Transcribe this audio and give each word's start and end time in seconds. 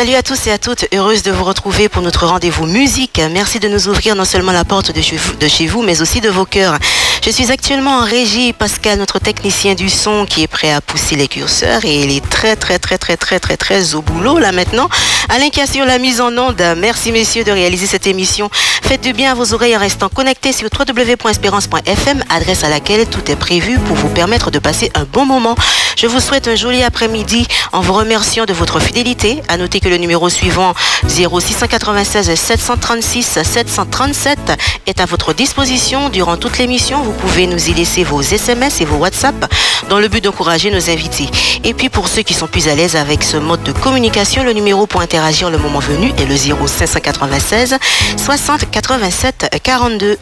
Salut 0.00 0.14
à 0.14 0.22
tous 0.22 0.46
et 0.46 0.50
à 0.50 0.56
toutes, 0.56 0.86
heureuse 0.94 1.22
de 1.22 1.30
vous 1.30 1.44
retrouver 1.44 1.90
pour 1.90 2.00
notre 2.00 2.24
rendez-vous 2.26 2.64
musique. 2.64 3.20
Merci 3.32 3.60
de 3.60 3.68
nous 3.68 3.86
ouvrir 3.88 4.16
non 4.16 4.24
seulement 4.24 4.50
la 4.50 4.64
porte 4.64 4.92
de 4.96 5.48
chez 5.48 5.66
vous, 5.66 5.82
mais 5.82 6.00
aussi 6.00 6.22
de 6.22 6.30
vos 6.30 6.46
cœurs. 6.46 6.78
Je 7.22 7.30
suis 7.30 7.52
actuellement 7.52 7.98
en 7.98 8.04
régie, 8.04 8.54
Pascal, 8.54 8.98
notre 8.98 9.18
technicien 9.18 9.74
du 9.74 9.90
son, 9.90 10.24
qui 10.24 10.42
est 10.42 10.46
prêt 10.46 10.72
à 10.72 10.80
pousser 10.80 11.16
les 11.16 11.28
curseurs 11.28 11.84
et 11.84 12.00
il 12.00 12.16
est 12.16 12.26
très 12.26 12.56
très 12.56 12.78
très 12.78 12.96
très 12.96 13.18
très 13.18 13.38
très 13.38 13.58
très 13.58 13.94
au 13.94 14.00
boulot 14.00 14.38
là 14.38 14.52
maintenant. 14.52 14.88
Alain 15.28 15.50
qui 15.50 15.60
assure 15.60 15.84
la 15.84 15.98
mise 15.98 16.22
en 16.22 16.34
onde. 16.38 16.62
Merci 16.78 17.12
messieurs 17.12 17.44
de 17.44 17.52
réaliser 17.52 17.86
cette 17.86 18.06
émission. 18.06 18.48
Faites 18.82 19.02
du 19.02 19.12
bien 19.12 19.32
à 19.32 19.34
vos 19.34 19.52
oreilles 19.52 19.76
en 19.76 19.80
restant 19.80 20.08
connectés 20.08 20.54
sur 20.54 20.70
www.espérance.fm, 20.72 22.24
adresse 22.30 22.64
à 22.64 22.70
laquelle 22.70 23.06
tout 23.06 23.30
est 23.30 23.36
prévu 23.36 23.78
pour 23.78 23.96
vous 23.96 24.08
permettre 24.08 24.50
de 24.50 24.58
passer 24.58 24.90
un 24.94 25.04
bon 25.04 25.26
moment. 25.26 25.56
Je 25.96 26.06
vous 26.06 26.20
souhaite 26.20 26.48
un 26.48 26.56
joli 26.56 26.82
après-midi 26.82 27.46
en 27.72 27.82
vous 27.82 27.92
remerciant 27.92 28.46
de 28.46 28.54
votre 28.54 28.80
fidélité. 28.80 29.42
À 29.48 29.58
noter 29.58 29.80
que 29.80 29.89
le 29.90 29.98
numéro 29.98 30.28
suivant 30.28 30.72
0696 31.08 32.34
736 32.34 33.40
737 33.42 34.38
est 34.86 35.00
à 35.00 35.04
votre 35.04 35.34
disposition 35.34 36.08
durant 36.08 36.36
toute 36.36 36.58
l'émission. 36.58 37.02
Vous 37.02 37.12
pouvez 37.12 37.46
nous 37.46 37.68
y 37.68 37.74
laisser 37.74 38.04
vos 38.04 38.22
SMS 38.22 38.80
et 38.80 38.84
vos 38.84 38.96
WhatsApp 38.96 39.52
dans 39.88 39.98
le 39.98 40.08
but 40.08 40.22
d'encourager 40.22 40.70
nos 40.70 40.88
invités. 40.88 41.28
Et 41.64 41.74
puis 41.74 41.88
pour 41.88 42.08
ceux 42.08 42.22
qui 42.22 42.34
sont 42.34 42.46
plus 42.46 42.68
à 42.68 42.74
l'aise 42.74 42.96
avec 42.96 43.22
ce 43.22 43.36
mode 43.36 43.62
de 43.64 43.72
communication, 43.72 44.44
le 44.44 44.52
numéro 44.52 44.86
pour 44.86 45.00
interagir 45.00 45.50
le 45.50 45.58
moment 45.58 45.80
venu 45.80 46.12
est 46.18 46.26
le 46.26 46.36
0596 46.36 47.76
60 48.16 48.70
87 48.70 49.60
42. 49.62 50.18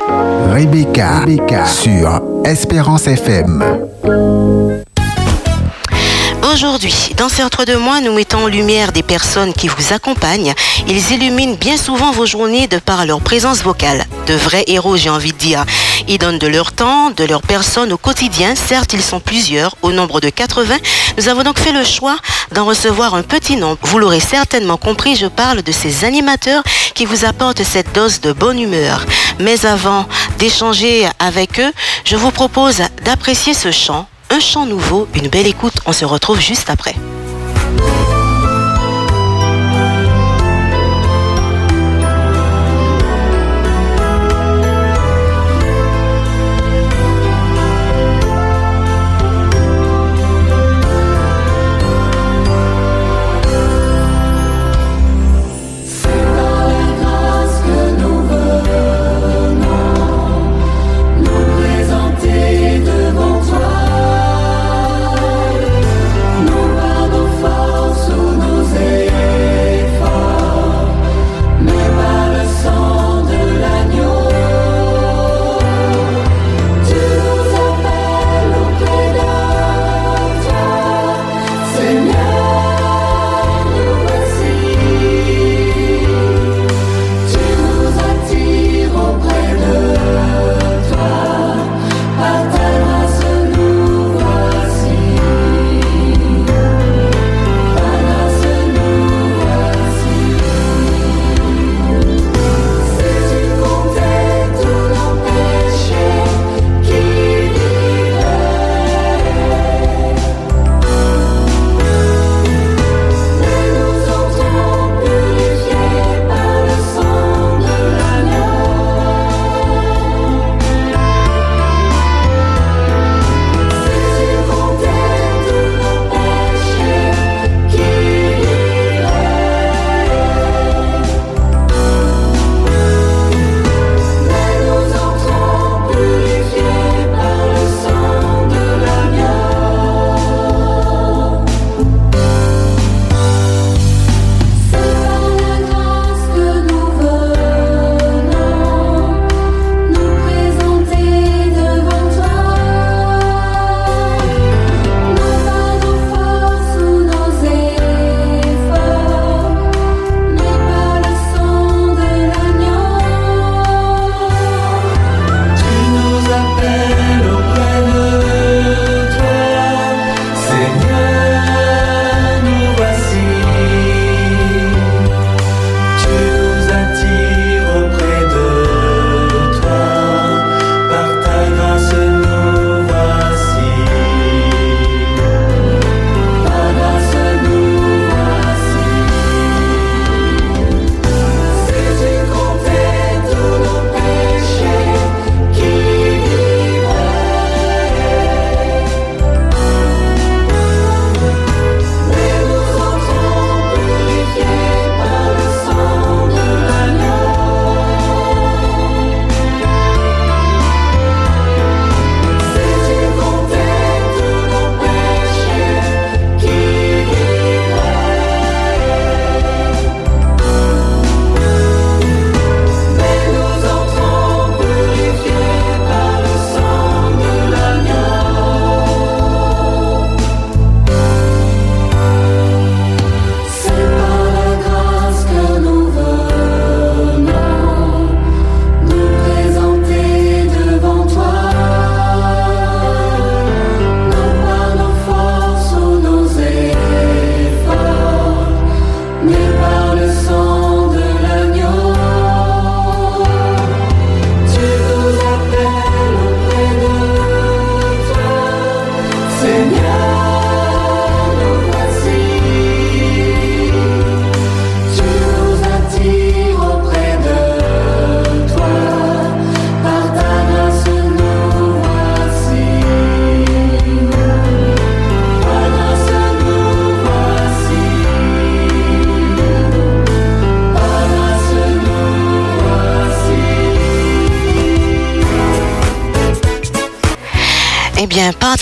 Rebecca, 0.51 1.21
Rebecca 1.21 1.67
sur 1.67 2.23
Espérance 2.45 3.07
FM. 3.07 4.58
Aujourd'hui, 6.51 6.95
dans 7.19 7.29
ces 7.29 7.45
entre 7.45 7.67
deux 7.67 7.77
mois, 7.77 8.01
nous 8.01 8.13
mettons 8.15 8.45
en 8.45 8.47
lumière 8.47 8.93
des 8.93 9.03
personnes 9.03 9.53
qui 9.53 9.69
vous 9.69 9.93
accompagnent. 9.93 10.55
Ils 10.87 11.13
illuminent 11.13 11.57
bien 11.57 11.77
souvent 11.77 12.11
vos 12.11 12.25
journées 12.25 12.67
de 12.69 12.79
par 12.79 13.05
leur 13.05 13.21
présence 13.21 13.63
vocale. 13.63 14.07
De 14.27 14.33
vrais 14.35 14.65
héros, 14.67 14.97
j'ai 14.97 15.11
envie 15.11 15.33
de 15.33 15.37
dire. 15.39 15.67
Ils 16.09 16.17
donnent 16.17 16.39
de 16.39 16.47
leur 16.47 16.73
temps, 16.73 17.11
de 17.11 17.25
leur 17.25 17.43
personne 17.43 17.93
au 17.93 17.99
quotidien. 17.99 18.55
Certes, 18.55 18.95
ils 18.95 19.03
sont 19.03 19.21
plusieurs, 19.21 19.75
au 19.83 19.93
nombre 19.93 20.23
de 20.23 20.31
80. 20.31 20.77
Nous 21.19 21.29
avons 21.29 21.43
donc 21.43 21.59
fait 21.59 21.73
le 21.73 21.85
choix 21.85 22.17
d'en 22.53 22.65
recevoir 22.65 23.15
un 23.15 23.23
petit 23.23 23.57
nombre. 23.57 23.79
Vous 23.83 23.99
l'aurez 23.99 24.21
certainement 24.21 24.79
compris, 24.79 25.17
je 25.17 25.27
parle 25.27 25.63
de 25.63 25.73
ces 25.73 26.07
animateurs 26.07 26.63
qui 26.95 27.05
vous 27.05 27.27
apportent 27.27 27.63
cette 27.63 27.95
dose 27.95 28.23
de 28.23 28.33
bonne 28.33 28.59
humeur. 28.59 29.05
Mais 29.39 29.67
avant 29.67 30.07
d'échanger 30.39 31.07
avec 31.19 31.61
eux, 31.61 31.73
je 32.05 32.17
vous 32.17 32.31
propose 32.31 32.79
d'apprécier 33.05 33.53
ce 33.53 33.71
chant 33.71 34.09
un 34.31 34.41
chant 34.41 34.67
nouveau, 34.67 35.09
une 35.15 35.29
belle 35.29 35.47
écoute. 35.47 35.75
On 35.87 35.93
se 35.93 36.05
retrouve 36.05 36.41
juste 36.41 36.71
après. 36.71 36.95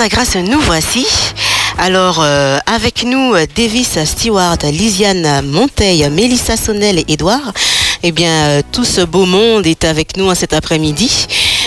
Grâce, 0.09 0.37
nous 0.37 0.61
voici. 0.61 1.07
Alors, 1.79 2.21
euh, 2.21 2.59
avec 2.67 3.05
nous, 3.05 3.35
Davis 3.55 3.99
Stewart, 4.05 4.59
Lisiane 4.65 5.45
Monteil, 5.45 6.09
Mélissa 6.11 6.57
Sonnel 6.57 6.99
et 6.99 7.05
Edouard. 7.09 7.53
Eh 8.03 8.13
bien, 8.13 8.31
euh, 8.31 8.63
tout 8.73 8.85
ce 8.85 9.01
beau 9.01 9.27
monde 9.27 9.67
est 9.67 9.85
avec 9.85 10.17
nous 10.17 10.35
cet 10.35 10.53
après-midi. 10.53 11.11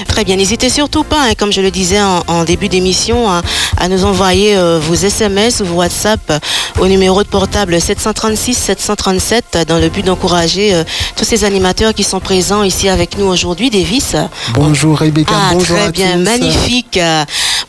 Très 0.07 0.24
bien, 0.24 0.36
n'hésitez 0.36 0.69
surtout 0.69 1.04
pas, 1.04 1.22
hein, 1.22 1.34
comme 1.38 1.51
je 1.51 1.62
le 1.62 1.72
disais 1.72 2.00
en, 2.01 2.44
début 2.44 2.69
d'émission, 2.69 3.30
à 3.30 3.88
nous 3.90 4.06
envoyer 4.06 4.56
euh, 4.56 4.80
vos 4.80 4.96
SMS 4.96 5.60
ou 5.62 5.66
vos 5.66 5.75
WhatsApp 5.75 6.42
au 6.80 6.88
numéro 6.88 7.24
de 7.24 7.28
portable 7.28 7.80
736 7.80 8.54
737 8.54 9.66
dans 9.68 9.78
le 9.78 9.90
but 9.90 10.06
d'encourager 10.06 10.84
tous 11.16 11.25
ces 11.25 11.44
animateurs 11.44 11.94
qui 11.94 12.04
sont 12.04 12.19
présents 12.19 12.63
ici 12.63 12.90
avec 12.90 13.18
nous 13.18 13.25
aujourd'hui. 13.25 13.69
Davis. 13.69 14.16
Bonjour 14.54 15.00
Rebecca, 15.00 15.34
ah, 15.36 15.50
bonjour 15.54 15.78
Très 15.78 15.92
bien, 15.92 16.18
magnifique. 16.18 17.00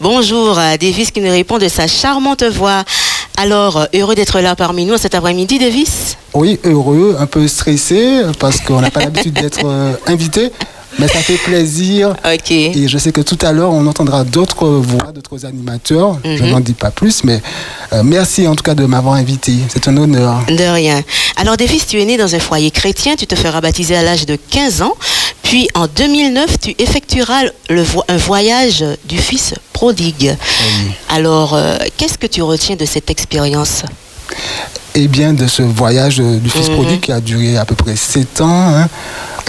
Bonjour 0.01 0.57
Davis 0.81 1.11
qui 1.11 1.21
nous 1.21 1.31
répond 1.31 1.59
de 1.59 1.69
sa 1.69 1.87
charmante 1.87 2.45
voix. 2.45 2.85
Alors, 3.37 3.87
heureux 3.95 4.15
d'être 4.15 4.41
là 4.41 4.55
parmi 4.55 4.85
nous 4.85 4.99
cet 4.99 5.15
après-midi, 5.15 5.59
Davis 5.59 6.19
Oui, 6.35 6.61
heureux, 6.63 7.17
un 7.19 7.25
peu 7.25 7.49
stressé 7.49 8.23
parce 8.39 8.61
qu'on 8.61 8.83
n'a 8.83 8.91
pas 8.91 9.01
l'habitude 9.01 9.33
d'être 9.33 9.65
euh, 9.65 9.95
invité. 10.07 10.53
Mais 10.99 11.09
ça 11.09 11.21
fait 11.21 11.37
plaisir. 11.37 12.17
Ok. 12.25 12.51
Et 12.51 12.89
je 12.89 12.99
sais 12.99 13.13
que 13.13 13.21
tout 13.21 13.39
à 13.43 13.53
l'heure, 13.53 13.71
on 13.71 13.87
entendra 13.87 14.25
d'autres 14.25 14.67
voix, 14.69 15.13
d'autres 15.13 15.47
animateurs. 15.47 16.19
Je 16.25 16.43
mhm. 16.43 16.51
n'en 16.51 16.61
dis 16.61 16.75
pas 16.75 16.91
plus, 16.91 17.25
mais 17.25 17.41
euh, 17.93 18.03
merci 18.03 18.47
en 18.47 18.55
tout 18.55 18.63
cas 18.63 18.75
de 18.75 18.85
m'avoir 18.85 19.15
invité. 19.15 19.55
C'est 19.69 19.89
un 19.89 19.97
honneur. 19.97 20.45
De 20.49 20.73
rien. 20.73 21.03
Alors, 21.37 21.57
Davis, 21.57 21.87
tu 21.87 22.01
es 22.01 22.05
né 22.05 22.17
dans 22.17 22.35
un 22.35 22.39
foyer 22.39 22.71
chrétien. 22.71 23.17
Tu 23.17 23.27
te 23.27 23.35
feras 23.35 23.61
baptiser 23.61 23.97
à 23.97 24.03
l'âge 24.03 24.27
de 24.27 24.37
15 24.37 24.83
ans. 24.83 24.95
Puis, 25.43 25.69
en 25.75 25.87
2009, 25.87 26.59
tu 26.61 26.75
effectueras 26.79 27.43
le 27.69 27.85
un 28.09 28.17
voyage 28.17 28.85
du 29.05 29.19
Fils 29.19 29.55
prodigue. 29.73 30.37
Alors, 31.09 31.55
euh, 31.55 31.79
qu'est-ce 31.97 32.19
que 32.19 32.27
tu 32.27 32.43
retiens 32.43 32.77
de 32.77 32.85
cette 32.85 33.11
expérience? 33.11 33.83
Eh 34.95 35.09
bien, 35.09 35.33
de 35.33 35.47
ce 35.47 35.63
voyage 35.63 36.19
du 36.19 36.51
Fils 36.51 36.69
mhm. 36.69 36.75
prodigue 36.75 37.01
qui 37.01 37.13
a 37.13 37.21
duré 37.21 37.57
à 37.57 37.65
peu 37.65 37.75
près 37.75 37.97
7 37.97 38.41
ans. 38.41 38.77
Hein, 38.77 38.89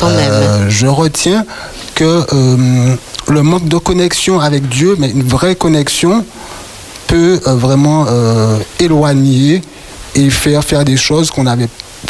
euh, 0.04 0.70
je 0.70 0.88
retiens 0.88 1.46
que 1.96 2.26
euh, 2.34 2.96
le 3.28 3.44
manque 3.44 3.68
de 3.68 3.78
connexion 3.78 4.40
avec 4.40 4.68
Dieu, 4.70 4.96
mais 4.98 5.10
une 5.10 5.24
vraie 5.24 5.56
connexion, 5.56 6.26
peut 7.08 7.42
euh, 7.46 7.56
vraiment 7.56 8.06
éloigner 8.80 9.62
et 10.16 10.30
faire 10.30 10.64
faire 10.64 10.86
des 10.86 10.98
choses 10.98 11.30
qu'on 11.30 11.46
avait 11.46 11.68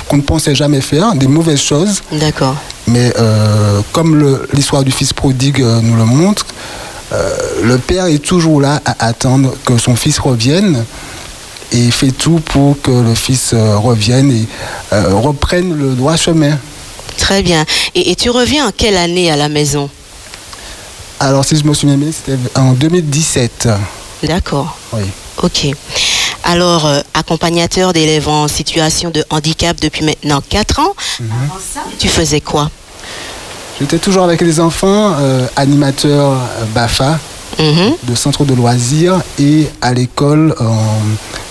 qu'on 0.07 0.17
ne 0.17 0.21
pensait 0.21 0.55
jamais 0.55 0.79
faire, 0.79 1.13
des 1.15 1.27
mauvaises 1.27 1.61
choses. 1.61 2.01
D'accord. 2.13 2.55
Mais 2.87 3.13
comme 3.91 4.39
l'histoire 4.53 4.83
du 4.83 4.91
fils 4.91 5.13
prodigue 5.13 5.59
nous 5.59 5.95
le 5.95 6.05
montre, 6.05 6.45
le 7.63 7.77
père 7.77 8.05
est 8.05 8.19
toujours 8.23 8.61
là 8.61 8.81
à 8.85 9.07
attendre 9.07 9.53
que 9.65 9.77
son 9.77 9.95
fils 9.95 10.19
revienne 10.19 10.85
et 11.71 11.91
fait 11.91 12.11
tout 12.11 12.39
pour 12.45 12.81
que 12.81 12.91
le 12.91 13.15
fils 13.15 13.53
revienne 13.53 14.31
et 14.31 14.47
reprenne 14.91 15.77
le 15.77 15.93
droit 15.93 16.15
chemin. 16.15 16.57
Très 17.17 17.41
bien. 17.43 17.65
Et, 17.95 18.15
tu 18.15 18.29
reviens 18.29 18.67
en 18.67 18.71
quelle 18.71 18.97
année 18.97 19.31
à 19.31 19.35
la 19.35 19.49
maison 19.49 19.89
Alors, 21.19 21.45
si 21.45 21.55
je 21.55 21.63
me 21.63 21.73
souviens 21.73 21.97
bien, 21.97 22.11
c'était 22.11 22.37
en 22.55 22.73
2017. 22.73 23.69
D'accord. 24.23 24.77
Oui. 24.93 25.03
Ok. 25.41 25.67
Alors, 26.43 26.85
euh, 26.85 26.99
accompagnateur 27.13 27.93
d'élèves 27.93 28.27
en 28.27 28.47
situation 28.47 29.09
de 29.09 29.23
handicap 29.29 29.79
depuis 29.79 30.03
maintenant 30.03 30.41
4 30.47 30.79
ans. 30.79 30.95
Mhm. 31.19 31.29
Tu 31.99 32.07
faisais 32.07 32.41
quoi 32.41 32.69
J'étais 33.79 33.99
toujours 33.99 34.23
avec 34.23 34.41
les 34.41 34.59
enfants, 34.59 35.15
euh, 35.19 35.47
animateur 35.55 36.31
euh, 36.33 36.65
BAFA, 36.73 37.19
mhm. 37.59 37.95
de 38.03 38.15
centre 38.15 38.45
de 38.45 38.53
loisirs, 38.53 39.21
et 39.39 39.67
à 39.81 39.93
l'école 39.93 40.55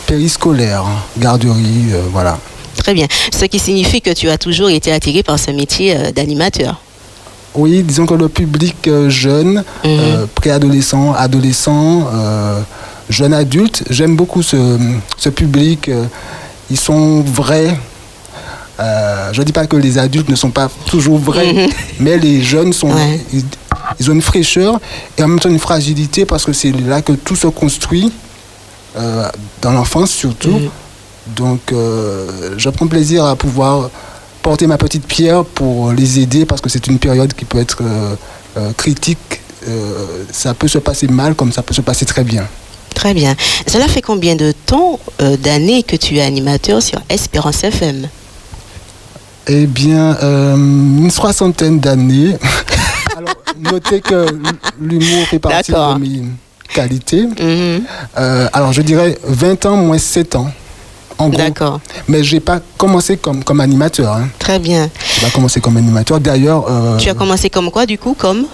périscolaire, 0.07 0.85
garderie, 1.19 1.93
voilà. 2.13 2.39
Très 2.81 2.95
bien. 2.95 3.07
Ce 3.31 3.45
qui 3.45 3.59
signifie 3.59 4.01
que 4.01 4.11
tu 4.11 4.31
as 4.31 4.39
toujours 4.39 4.71
été 4.71 4.91
attiré 4.91 5.23
par 5.23 5.39
ce 5.39 5.51
métier 5.51 5.95
euh, 5.95 6.11
d'animateur. 6.13 6.81
Oui, 7.55 7.83
disons 7.83 8.07
que 8.07 8.15
le 8.15 8.29
public 8.29 8.77
euh, 8.87 9.11
jeune, 9.11 9.55
mhm. 9.55 9.65
euh, 9.85 10.27
préadolescent, 10.35 11.13
adolescent, 11.13 12.09
jeune 13.11 13.35
adulte, 13.35 13.85
j'aime 13.91 14.17
beaucoup 14.17 14.43
ce, 14.43 15.29
public. 15.29 15.91
ils 16.71 16.79
sont 16.79 17.21
vrais. 17.21 17.77
je 18.79 19.41
ne 19.41 19.45
dis 19.45 19.53
pas 19.53 19.67
que 19.67 19.77
les 19.77 19.99
adultes 19.99 20.29
ne 20.31 20.37
sont 20.37 20.51
pas 20.51 20.71
toujours 20.87 21.19
vrais, 21.19 21.53
mhm. 21.53 21.69
mais 22.01 22.17
les 22.17 22.41
jeunes 22.41 22.73
sont, 22.73 22.95
ils, 23.99 24.11
ont 24.11 24.15
une 24.15 24.23
fraîcheur 24.23 24.81
et 25.19 25.23
en 25.23 25.29
même 25.29 25.41
temps 25.41 25.51
une 25.51 25.59
fragilité 25.59 26.25
parce 26.25 26.45
que 26.45 26.53
c'est 26.55 26.73
là 26.73 27.03
que 27.03 27.13
tout 27.13 27.37
se 27.37 27.49
construit, 27.49 28.11
dans 29.61 29.73
l'enfance 29.73 30.13
surtout. 30.13 30.51
Mhm. 30.51 30.71
Donc, 31.37 31.73
euh, 31.73 32.55
je 32.57 32.69
prends 32.71 32.87
plaisir 32.87 33.25
à 33.25 33.37
pouvoir 33.37 33.91
porter 34.43 34.67
ma 34.67 34.79
petite 34.79 35.07
pierre 35.07 35.45
pour 35.45 35.93
les 35.93 36.21
aider 36.21 36.47
parce 36.47 36.61
que 36.61 36.69
c'est 36.69 36.87
une 36.87 36.99
période 36.99 37.33
qui 37.35 37.45
peut 37.45 37.59
être 37.59 37.83
euh, 37.83 38.15
euh, 38.57 38.73
critique. 38.77 39.41
ça 40.33 40.55
peut 40.55 40.69
se 40.69 40.79
passer 40.79 41.07
mal 41.07 41.35
comme 41.35 41.53
ça 41.53 41.63
peut 41.63 41.75
se 41.75 41.83
passer 41.83 42.07
très 42.07 42.25
bien. 42.25 42.47
Très 42.95 43.15
bien. 43.15 43.35
Cela 43.67 43.87
fait 43.89 44.03
combien 44.03 44.35
de 44.35 44.53
temps, 44.53 44.99
d'années 45.19 45.83
que 45.83 45.97
tu 45.97 46.17
es 46.17 46.23
animateur 46.23 46.83
sur 46.83 47.01
Espérance 47.09 47.63
FM 47.65 48.09
Eh 49.47 49.67
bien, 49.67 50.17
une 50.21 51.11
soixantaine 51.11 51.79
d'années. 51.79 52.37
Alors, 53.17 53.35
notez 53.73 54.01
que 54.01 54.27
l'humour 54.81 55.27
fait 55.29 55.39
partie 55.39 55.73
de 55.73 55.99
mes 55.99 56.23
qualités. 56.75 57.27
Mhm. 57.27 57.85
alors, 58.53 58.73
je 58.73 58.83
dirais 58.83 59.19
20 59.25 59.67
ans 59.67 59.77
moins 59.77 59.99
7 59.99 60.37
ans. 60.37 60.51
D'accord. 61.29 61.81
Mais 62.09 62.25
je 62.25 62.35
n'ai 62.35 62.41
pas 62.41 62.61
commencé 62.79 63.17
comme, 63.17 63.45
comme 63.45 63.61
animateur. 63.61 64.15
Hein. 64.15 64.29
Très 64.39 64.59
bien. 64.59 64.89
Je 65.15 65.21
n'ai 65.21 65.27
pas 65.31 65.35
commencé 65.35 65.61
comme 65.61 65.77
animateur. 65.77 66.21
D'ailleurs. 66.21 66.65
Euh, 66.69 66.97
tu 66.97 67.09
as 67.09 67.15
commencé 67.15 67.51
comme 67.51 67.71
quoi, 67.71 67.87
du 67.87 67.99
coup 67.99 68.15
Comme? 68.19 68.47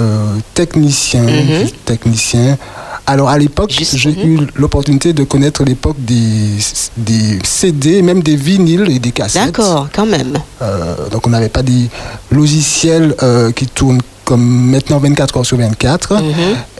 euh, 0.00 0.36
Technicien. 0.54 1.22
Mhm. 1.22 1.70
Technicien. 1.84 2.58
Alors 3.06 3.30
à 3.30 3.38
l'époque, 3.38 3.70
j'ai 3.70 4.10
mhm. 4.10 4.18
eu 4.20 4.46
l'opportunité 4.56 5.14
de 5.14 5.24
connaître 5.24 5.64
l'époque 5.64 5.96
des, 5.98 6.58
des 6.96 7.38
CD, 7.42 8.02
même 8.02 8.22
des 8.22 8.36
vinyles 8.36 8.90
et 8.90 8.98
des 8.98 9.12
cassettes. 9.12 9.46
D'accord, 9.46 9.88
quand 9.94 10.04
même. 10.04 10.38
Euh, 10.60 11.08
donc 11.10 11.26
on 11.26 11.30
n'avait 11.30 11.48
pas 11.48 11.62
des 11.62 11.88
logiciels 12.30 13.14
qui 13.56 13.66
tournent 13.66 14.02
comme 14.24 14.44
maintenant 14.44 14.98
24 14.98 15.38
heures 15.38 15.46
sur 15.46 15.56
24. 15.56 16.16
Mhm. 16.16 16.22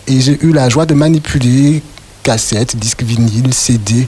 Et 0.08 0.20
j'ai 0.20 0.38
eu 0.42 0.52
la 0.52 0.68
joie 0.68 0.84
de 0.84 0.92
manipuler 0.94 1.82
cassettes, 2.22 2.76
disques 2.76 3.02
vinyles, 3.02 3.54
CD 3.54 4.06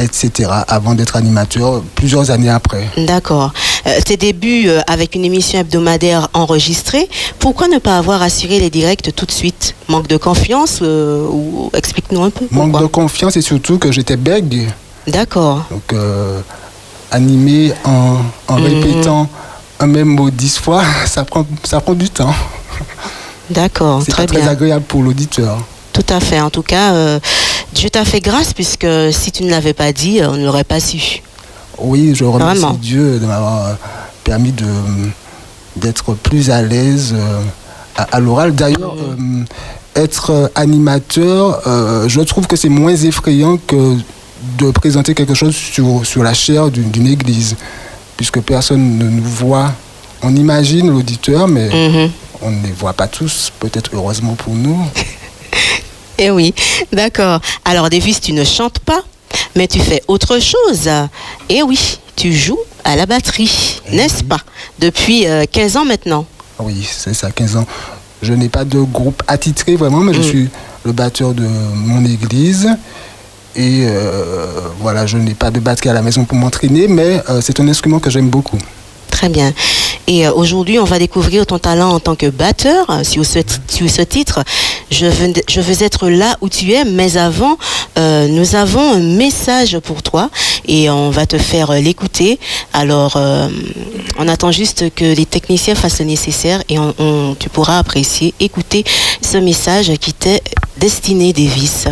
etc., 0.00 0.50
avant 0.66 0.94
d'être 0.94 1.16
animateur 1.16 1.82
plusieurs 1.94 2.30
années 2.30 2.50
après. 2.50 2.88
D'accord. 2.96 3.52
Euh, 3.86 4.00
tes 4.04 4.16
débuts 4.16 4.68
euh, 4.68 4.80
avec 4.86 5.14
une 5.14 5.24
émission 5.24 5.60
hebdomadaire 5.60 6.28
enregistrée, 6.32 7.08
pourquoi 7.38 7.68
ne 7.68 7.78
pas 7.78 7.96
avoir 7.96 8.22
assuré 8.22 8.58
les 8.58 8.70
directs 8.70 9.14
tout 9.14 9.26
de 9.26 9.30
suite? 9.30 9.74
Manque 9.88 10.08
de 10.08 10.16
confiance 10.16 10.80
euh, 10.82 11.26
ou 11.30 11.70
explique-nous 11.74 12.22
un 12.22 12.30
peu. 12.30 12.46
Manque 12.50 12.80
de 12.80 12.86
confiance 12.86 13.36
et 13.36 13.42
surtout 13.42 13.78
que 13.78 13.92
j'étais 13.92 14.16
bègue. 14.16 14.68
D'accord. 15.06 15.64
Donc, 15.70 15.94
animé 17.10 17.72
en, 17.84 18.18
mhm. 18.48 18.64
répétant 18.64 19.28
un 19.78 19.86
même 19.86 20.08
mot 20.08 20.30
dix 20.30 20.58
fois, 20.58 20.82
ça 21.06 21.24
prend, 21.24 21.46
ça 21.64 21.80
prend 21.80 21.94
du 21.94 22.08
temps. 22.08 22.34
D'accord, 23.50 24.04
très, 24.06 24.26
très 24.26 24.46
agréable 24.46 24.84
pour 24.86 25.02
l'auditeur. 25.02 25.58
Tout 25.92 26.06
à 26.08 26.20
fait. 26.20 26.40
En 26.40 26.50
tout 26.50 26.62
cas, 26.62 26.92
euh, 26.92 27.18
Dieu 27.74 27.90
t'a 27.90 28.04
fait 28.04 28.20
grâce 28.20 28.52
puisque 28.52 28.86
si 29.12 29.32
tu 29.32 29.44
ne 29.44 29.50
l'avais 29.50 29.74
pas 29.74 29.92
dit, 29.92 30.20
on 30.22 30.36
ne 30.36 30.44
l'aurait 30.44 30.64
pas 30.64 30.80
su. 30.80 31.22
Oui, 31.78 32.14
je 32.14 32.24
remercie 32.24 32.76
Dieu 32.80 33.18
de 33.18 33.26
m'avoir 33.26 33.66
euh, 33.66 33.74
permis 34.24 34.52
de, 34.52 34.66
d'être 35.76 36.14
plus 36.14 36.50
à 36.50 36.62
l'aise 36.62 37.14
euh, 37.14 37.40
à, 37.96 38.20
l'oral. 38.20 38.54
D'ailleurs, 38.54 38.94
être 39.96 40.50
animateur, 40.54 41.60
je 42.08 42.20
trouve 42.20 42.46
que 42.46 42.56
c'est 42.56 42.68
moins 42.68 42.94
effrayant 42.94 43.58
que 43.66 43.96
de 44.58 44.70
présenter 44.70 45.14
quelque 45.14 45.34
chose 45.34 45.54
sur, 45.54 46.04
sur 46.04 46.22
la 46.22 46.34
chair 46.34 46.70
d'une, 46.70 47.06
église, 47.06 47.56
puisque 48.16 48.40
personne 48.40 48.98
ne 48.98 49.08
nous 49.08 49.24
voit. 49.24 49.72
On 50.22 50.34
imagine 50.34 50.90
l'auditeur, 50.90 51.48
mais 51.48 51.68
mhm. 51.68 52.10
on 52.42 52.50
ne 52.50 52.62
les 52.62 52.72
voit 52.72 52.92
pas 52.92 53.08
tous, 53.08 53.52
peut-être 53.58 53.90
heureusement 53.92 54.34
pour 54.34 54.54
nous. 54.54 54.78
Eh 56.22 56.30
oui, 56.30 56.54
d'accord. 56.92 57.40
Alors, 57.64 57.88
Davis, 57.88 58.20
tu 58.20 58.34
ne 58.34 58.44
chantes 58.44 58.78
pas, 58.80 59.02
mais 59.56 59.66
tu 59.66 59.80
fais 59.80 60.02
autre 60.06 60.38
chose. 60.38 60.90
Eh 61.48 61.62
oui, 61.62 61.98
tu 62.14 62.30
joues 62.30 62.58
à 62.84 62.94
la 62.94 63.06
batterie, 63.06 63.80
eh 63.90 63.96
n'est-ce 63.96 64.22
pas? 64.22 64.40
Depuis 64.78 65.24
15 65.50 65.76
euh, 65.76 65.80
ans 65.80 65.84
maintenant. 65.86 66.26
Oui, 66.58 66.86
c'est 66.86 67.14
ça, 67.14 67.30
15 67.30 67.56
ans. 67.56 67.66
Je 68.20 68.34
n'ai 68.34 68.50
pas 68.50 68.66
de 68.66 68.80
groupe 68.80 69.22
attitré 69.28 69.76
vraiment, 69.76 70.00
mais 70.00 70.12
je 70.12 70.18
mm. 70.18 70.24
suis 70.24 70.48
le 70.84 70.92
batteur 70.92 71.32
de 71.32 71.46
mon 71.46 72.04
église. 72.04 72.68
Et 73.56 73.86
euh, 73.86 74.46
voilà, 74.78 75.06
je 75.06 75.16
n'ai 75.16 75.34
pas 75.34 75.50
de 75.50 75.58
batterie 75.58 75.88
à 75.88 75.94
la 75.94 76.02
maison 76.02 76.26
pour 76.26 76.36
m'entraîner, 76.36 76.86
mais 76.86 77.22
euh, 77.30 77.40
c'est 77.40 77.60
un 77.60 77.68
instrument 77.68 77.98
que 77.98 78.10
j'aime 78.10 78.28
beaucoup. 78.28 78.58
Très 79.10 79.28
bien. 79.28 79.52
Et 80.06 80.26
euh, 80.26 80.32
aujourd'hui, 80.32 80.78
on 80.78 80.84
va 80.84 80.98
découvrir 80.98 81.46
ton 81.46 81.58
talent 81.58 81.90
en 81.90 82.00
tant 82.00 82.16
que 82.16 82.26
batteur 82.26 83.04
sur 83.04 83.24
ce, 83.24 83.38
sur 83.68 83.88
ce 83.88 84.02
titre. 84.02 84.42
Je 84.90 85.06
veux, 85.06 85.82
être 85.82 86.08
là 86.08 86.36
où 86.40 86.48
tu 86.48 86.72
es, 86.72 86.84
mais 86.84 87.16
avant, 87.16 87.56
euh, 87.98 88.26
nous 88.28 88.56
avons 88.56 88.94
un 88.94 88.98
message 89.00 89.78
pour 89.78 90.02
toi 90.02 90.30
et 90.66 90.90
on 90.90 91.10
va 91.10 91.26
te 91.26 91.38
faire 91.38 91.72
l'écouter. 91.72 92.40
Alors, 92.72 93.14
euh, 93.16 93.48
on 94.18 94.26
attend 94.26 94.50
juste 94.50 94.92
que 94.94 95.14
les 95.14 95.26
techniciens 95.26 95.74
fassent 95.74 96.00
le 96.00 96.06
nécessaire 96.06 96.62
et 96.68 96.76
tu 97.38 97.48
pourras 97.48 97.78
apprécier, 97.78 98.34
écouter 98.40 98.84
ce 99.22 99.36
message 99.38 99.92
qui 100.00 100.12
t'est 100.12 100.42
destiné, 100.78 101.32
Davis. 101.32 101.86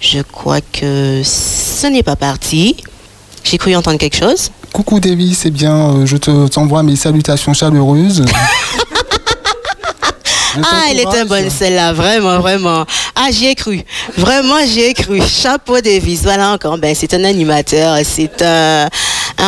Je 0.00 0.20
crois 0.20 0.60
que 0.60 1.22
ce 1.24 1.86
n'est 1.86 2.02
pas 2.02 2.16
parti. 2.16 2.76
J'ai 3.44 3.58
cru 3.58 3.74
entendre 3.76 3.98
quelque 3.98 4.16
chose. 4.16 4.50
Coucou 4.76 5.00
Davis, 5.00 5.44
eh 5.46 5.50
bien, 5.50 5.74
euh, 5.74 6.04
je 6.04 6.18
te 6.18 6.48
t'envoie 6.48 6.82
mes 6.82 6.96
salutations 6.96 7.54
chaleureuses. 7.54 8.26
Ah, 10.62 10.86
elle 10.90 11.00
était 11.00 11.26
bonne 11.26 11.50
celle-là, 11.50 11.92
vraiment, 11.92 12.40
vraiment. 12.40 12.86
Ah, 13.14 13.28
j'y 13.30 13.44
ai 13.46 13.54
cru. 13.54 13.82
Vraiment, 14.16 14.56
j'y 14.66 14.80
ai 14.80 14.94
cru. 14.94 15.20
Chapeau 15.20 15.82
Davis. 15.82 16.22
Voilà 16.22 16.52
encore. 16.52 16.78
Ben, 16.78 16.94
c'est 16.94 17.12
un 17.12 17.24
animateur. 17.24 17.98
C'est 18.04 18.40
un, 18.40 18.88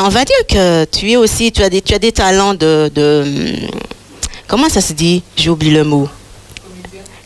On 0.05 0.11
va 0.11 0.27
dire 0.27 0.37
que 0.47 0.85
tu 0.85 1.11
es 1.13 1.17
aussi. 1.17 1.51
Tu 1.51 1.63
as 1.63 1.71
des, 1.71 1.81
tu 1.81 1.95
as 1.95 1.99
des 1.99 2.13
talents 2.13 2.53
de. 2.53 2.91
de 2.95 3.25
comment 4.47 4.69
ça 4.69 4.83
se 4.83 4.93
dit? 4.93 5.23
J'ai 5.35 5.49
oublié 5.49 5.73
le 5.73 5.85
mot. 5.85 6.11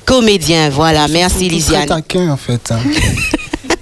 Comédien. 0.06 0.68
Voilà. 0.70 1.08
Merci, 1.08 1.38
Tout 1.38 1.46
Très 1.46 1.54
Lisiane. 1.56 1.86
taquin 1.86 2.30
en 2.30 2.36
fait. 2.36 2.70
hein. 2.70 2.78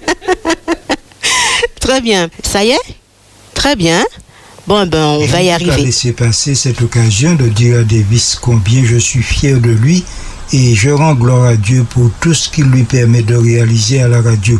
Très 1.79 2.01
bien. 2.01 2.27
Ça 2.43 2.63
y 2.63 2.71
est? 2.71 2.79
Très 3.61 3.75
bien. 3.75 4.03
Bon, 4.65 4.87
ben, 4.87 5.05
on 5.05 5.25
va 5.27 5.43
y 5.43 5.49
Je 5.49 5.51
ne 5.53 5.57
peux 5.59 5.65
pas 5.65 5.71
arriver. 5.73 5.85
laisser 5.85 6.13
passer 6.13 6.55
cette 6.55 6.81
occasion 6.81 7.35
de 7.35 7.47
dire 7.47 7.77
à 7.81 7.83
Davis 7.83 8.35
combien 8.41 8.83
je 8.83 8.97
suis 8.97 9.21
fier 9.21 9.59
de 9.59 9.69
lui 9.69 10.03
et 10.51 10.73
je 10.73 10.89
rends 10.89 11.13
gloire 11.13 11.43
à 11.45 11.55
Dieu 11.55 11.85
pour 11.87 12.09
tout 12.19 12.33
ce 12.33 12.49
qu'il 12.49 12.65
lui 12.65 12.81
permet 12.85 13.21
de 13.21 13.35
réaliser 13.35 14.01
à 14.01 14.07
la 14.07 14.19
radio. 14.19 14.59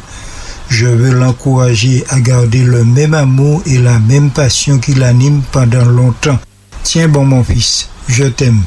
Je 0.69 0.85
veux 0.85 1.09
l'encourager 1.09 2.03
à 2.09 2.19
garder 2.19 2.59
le 2.59 2.83
même 2.83 3.15
amour 3.15 3.63
et 3.65 3.79
la 3.79 3.97
même 3.97 4.29
passion 4.29 4.77
qui 4.77 4.93
l'anime 4.93 5.41
pendant 5.51 5.83
longtemps. 5.85 6.37
Tiens 6.83 7.07
bon 7.07 7.25
mon 7.25 7.43
fils, 7.43 7.89
je 8.07 8.25
t'aime. 8.25 8.61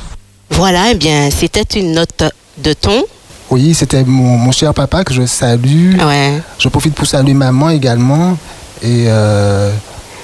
Voilà. 0.50 0.90
Eh 0.90 0.96
bien, 0.96 1.30
c'était 1.30 1.78
une 1.78 1.92
note 1.92 2.24
de 2.58 2.72
ton. 2.72 3.04
Oui, 3.50 3.72
c'était 3.72 4.02
mon, 4.02 4.36
mon 4.36 4.50
cher 4.50 4.74
papa 4.74 5.04
que 5.04 5.14
je 5.14 5.26
salue. 5.26 5.94
Ouais. 5.96 6.42
Je 6.58 6.68
profite 6.68 6.94
pour 6.96 7.06
saluer 7.06 7.34
maman 7.34 7.70
également. 7.70 8.36
Et 8.82 9.04
euh, 9.06 9.70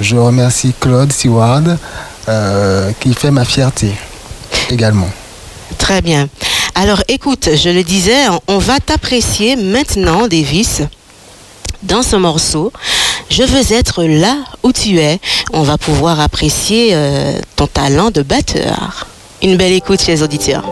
je 0.00 0.16
remercie 0.16 0.72
Claude 0.78 1.12
Seward 1.12 1.78
euh, 2.28 2.92
qui 3.00 3.14
fait 3.14 3.30
ma 3.30 3.44
fierté 3.44 3.92
également. 4.70 5.08
Très 5.78 6.02
bien. 6.02 6.28
Alors 6.74 7.02
écoute, 7.08 7.48
je 7.54 7.68
le 7.70 7.82
disais, 7.82 8.26
on- 8.48 8.58
va 8.58 8.78
t'apprécier 8.80 9.56
maintenant, 9.56 10.28
Davis, 10.28 10.82
dans 11.82 12.02
ce 12.02 12.16
morceau. 12.16 12.72
Je 13.30 13.42
veux 13.42 13.72
être 13.72 14.02
là 14.04 14.36
où 14.62 14.72
tu 14.72 14.98
es. 14.98 15.18
On 15.52 15.62
va 15.62 15.78
pouvoir 15.78 16.20
apprécier 16.20 16.90
euh, 16.92 17.38
ton 17.56 17.66
talent 17.66 18.10
de 18.10 18.22
batteur. 18.22 19.06
Une 19.42 19.56
belle 19.56 19.72
écoute 19.72 20.00
chez 20.02 20.12
les 20.12 20.22
auditeurs. 20.22 20.64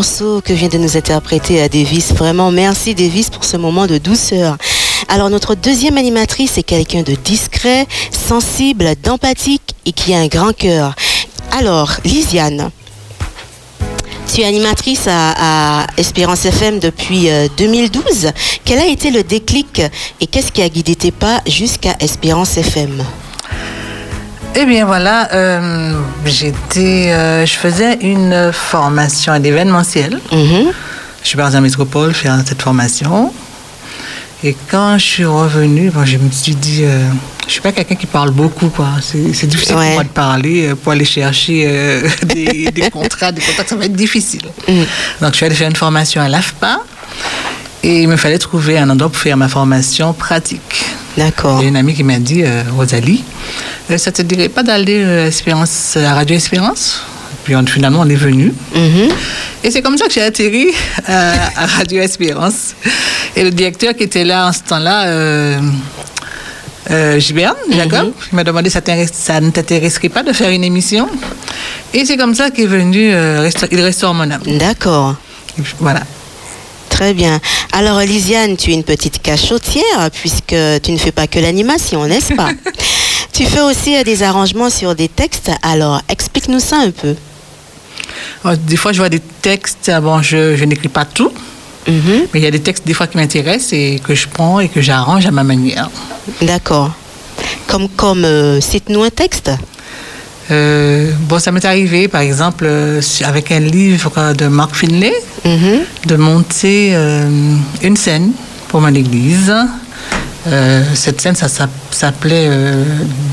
Que 0.00 0.54
vient 0.54 0.68
de 0.68 0.78
nous 0.78 0.96
interpréter 0.96 1.60
à 1.60 1.68
Davis. 1.68 2.14
Vraiment, 2.14 2.50
merci 2.50 2.94
Davis 2.94 3.28
pour 3.28 3.44
ce 3.44 3.58
moment 3.58 3.86
de 3.86 3.98
douceur. 3.98 4.56
Alors, 5.08 5.28
notre 5.28 5.54
deuxième 5.54 5.98
animatrice 5.98 6.56
est 6.56 6.62
quelqu'un 6.62 7.02
de 7.02 7.14
discret, 7.14 7.86
sensible, 8.10 8.94
d'empathique 9.02 9.74
et 9.84 9.92
qui 9.92 10.14
a 10.14 10.18
un 10.18 10.26
grand 10.26 10.54
cœur. 10.56 10.94
Alors, 11.52 11.92
Lisiane, 12.06 12.70
tu 14.32 14.40
es 14.40 14.44
animatrice 14.44 15.06
à, 15.06 15.86
Espérance 15.98 16.46
FM 16.46 16.78
depuis 16.78 17.28
2012. 17.58 18.04
Euh, 18.24 18.30
Quel 18.64 18.78
a 18.78 18.86
été 18.86 19.10
le 19.10 19.22
déclic 19.22 19.82
et 20.20 20.26
qu'est-ce 20.26 20.50
qui 20.50 20.62
a 20.62 20.68
guidé 20.70 20.94
tes 20.94 21.10
pas 21.10 21.42
jusqu'à 21.46 21.94
Espérance 22.00 22.56
FM 22.56 23.04
eh 24.54 24.64
bien 24.64 24.84
voilà, 24.84 25.28
euh, 25.32 25.92
j'étais, 26.24 27.12
euh, 27.12 27.46
je 27.46 27.54
faisais 27.54 27.98
une 28.00 28.50
formation 28.52 29.32
à 29.32 29.38
l'événementiel. 29.38 30.20
Mhm. 30.32 30.72
Je 31.22 31.28
suis 31.28 31.36
partie 31.36 31.56
en 31.56 31.60
métropole 31.60 32.12
faire 32.14 32.36
cette 32.46 32.62
formation. 32.62 33.32
Et 34.42 34.56
quand 34.70 34.96
je 34.98 35.04
suis 35.04 35.24
revenue, 35.24 35.92
je 36.04 36.16
me 36.16 36.30
suis 36.30 36.54
dit, 36.54 36.80
euh, 36.82 37.08
je 37.46 37.52
suis 37.52 37.60
pas 37.60 37.72
quelqu'un 37.72 37.94
qui 37.94 38.06
parle 38.06 38.30
beaucoup, 38.30 38.70
quoi. 38.70 38.88
C'est 39.02 39.46
difficile 39.46 39.74
pour 39.74 39.84
moi 39.84 40.02
de 40.02 40.08
parler, 40.08 40.74
pour 40.82 40.92
aller 40.92 41.04
chercher 41.04 42.00
des, 42.24 42.90
contrats, 42.90 43.32
des 43.32 43.42
contacts, 43.42 43.68
ça 43.68 43.76
va 43.76 43.84
être 43.84 43.92
difficile. 43.92 44.46
Mhm. 44.66 44.86
Donc 45.20 45.32
je 45.32 45.36
suis 45.36 45.46
allée 45.46 45.54
faire 45.54 45.68
une 45.68 45.76
formation 45.76 46.22
à 46.22 46.28
l'AFPA. 46.28 46.80
Et 47.82 48.02
il 48.02 48.08
me 48.08 48.16
fallait 48.16 48.38
trouver 48.38 48.78
un 48.78 48.90
endroit 48.90 49.08
pour 49.10 49.20
faire 49.20 49.36
ma 49.36 49.48
formation 49.48 50.12
pratique. 50.12 50.84
D'accord. 51.16 51.58
Il 51.60 51.62
y 51.62 51.66
a 51.66 51.68
une 51.68 51.76
amie 51.76 51.94
qui 51.94 52.04
m'a 52.04 52.18
dit, 52.18 52.44
Rosalie, 52.76 53.24
euh, 53.90 53.98
ça 53.98 54.12
te 54.12 54.22
dirait 54.22 54.48
pas 54.48 54.62
d'aller 54.62 55.02
euh, 55.04 55.26
Espérance, 55.26 55.96
à 55.96 56.14
Radio 56.14 56.36
Espérance? 56.36 57.02
Puis 57.44 57.54
finalement, 57.66 58.00
on 58.00 58.08
est 58.08 58.14
venu. 58.14 58.52
Mm-hmm. 58.74 59.10
Et 59.64 59.70
c'est 59.70 59.82
comme 59.82 59.96
ça 59.96 60.06
que 60.06 60.12
j'ai 60.12 60.22
atterri 60.22 60.68
euh, 61.08 61.34
à, 61.56 61.66
Radio 61.66 62.00
Espérance. 62.00 62.74
Et 63.34 63.42
le 63.42 63.50
directeur 63.50 63.94
qui 63.94 64.04
était 64.04 64.24
là 64.24 64.48
en 64.48 64.52
ce 64.52 64.60
temps-là, 64.60 65.06
euh, 65.06 65.58
Gilbert, 67.18 67.56
Jacob, 67.70 68.08
mm-hmm. 68.08 68.28
il 68.32 68.36
m'a 68.36 68.44
demandé 68.44 68.70
ça, 68.70 68.80
ça 69.12 69.40
ne 69.40 69.50
t'intéresserait 69.50 70.10
pas 70.10 70.22
de 70.22 70.32
faire 70.32 70.50
une 70.50 70.64
émission? 70.64 71.08
Et 71.94 72.04
c'est 72.04 72.16
comme 72.16 72.34
ça 72.34 72.50
qu'est 72.50 72.66
venu 72.66 73.10
Il 73.10 73.80
restaure 73.80 74.14
mon 74.14 74.30
âme. 74.30 74.42
D'accord. 74.46 75.16
Voilà. 75.80 76.02
Très 77.00 77.14
bien. 77.14 77.40
Alors, 77.72 77.98
Lisiane, 78.00 78.58
tu 78.58 78.72
es 78.72 78.74
une 78.74 78.84
petite 78.84 79.22
cachotière 79.22 80.10
puisque 80.12 80.54
tu 80.82 80.92
ne 80.92 80.98
fais 80.98 81.12
pas 81.12 81.26
que 81.26 81.38
l'animation, 81.38 82.06
n'est-ce 82.06 82.34
pas 82.34 82.50
Tu 83.32 83.46
fais 83.46 83.62
aussi 83.62 83.96
euh, 83.96 84.04
des 84.04 84.22
arrangements 84.22 84.68
sur 84.68 84.94
des 84.94 85.08
textes. 85.08 85.50
Alors, 85.62 86.02
explique-nous 86.10 86.60
ça 86.60 86.76
un 86.76 86.90
peu. 86.90 87.14
Oh, 88.44 88.50
des 88.54 88.76
fois, 88.76 88.92
je 88.92 88.98
vois 88.98 89.08
des 89.08 89.22
textes. 89.40 89.90
Ah 89.90 90.02
bon, 90.02 90.20
je, 90.20 90.62
n'écris 90.62 90.88
pas 90.88 91.06
tout. 91.06 91.32
Mhm. 91.88 92.26
Mais 92.34 92.40
il 92.40 92.42
y 92.42 92.46
a 92.46 92.50
des 92.50 92.60
textes, 92.60 92.86
des 92.86 92.92
fois, 92.92 93.06
qui 93.06 93.16
m'intéressent 93.16 93.72
et 93.72 93.98
que 94.04 94.14
je 94.14 94.28
prends 94.28 94.60
et 94.60 94.68
que 94.68 94.82
j'arrange 94.82 95.24
à 95.24 95.30
ma 95.30 95.42
manière. 95.42 95.88
D'accord. 96.42 96.92
Comme, 97.66 97.88
comme 97.88 98.26
euh, 98.26 98.60
cite-nous 98.60 99.02
un 99.04 99.10
texte. 99.10 99.50
Euh, 100.50 101.12
bon, 101.28 101.38
ça 101.38 101.52
m'est 101.52 101.64
arrivé, 101.64 102.08
par 102.08 102.22
exemple, 102.22 102.68
avec 103.24 103.52
un 103.52 103.60
livre 103.60 104.34
de 104.34 104.46
Mark 104.48 104.74
Finlay, 104.74 105.14
mhm. 105.44 105.80
de 106.06 106.16
monter 106.16 106.94
une 107.82 107.96
scène 107.96 108.32
pour 108.68 108.80
mon 108.80 108.94
église. 108.94 109.52
Euh, 110.46 110.82
cette 110.94 111.20
scène, 111.20 111.34
ça, 111.34 111.48
s'appelait 111.90 112.48
euh, 112.48 112.84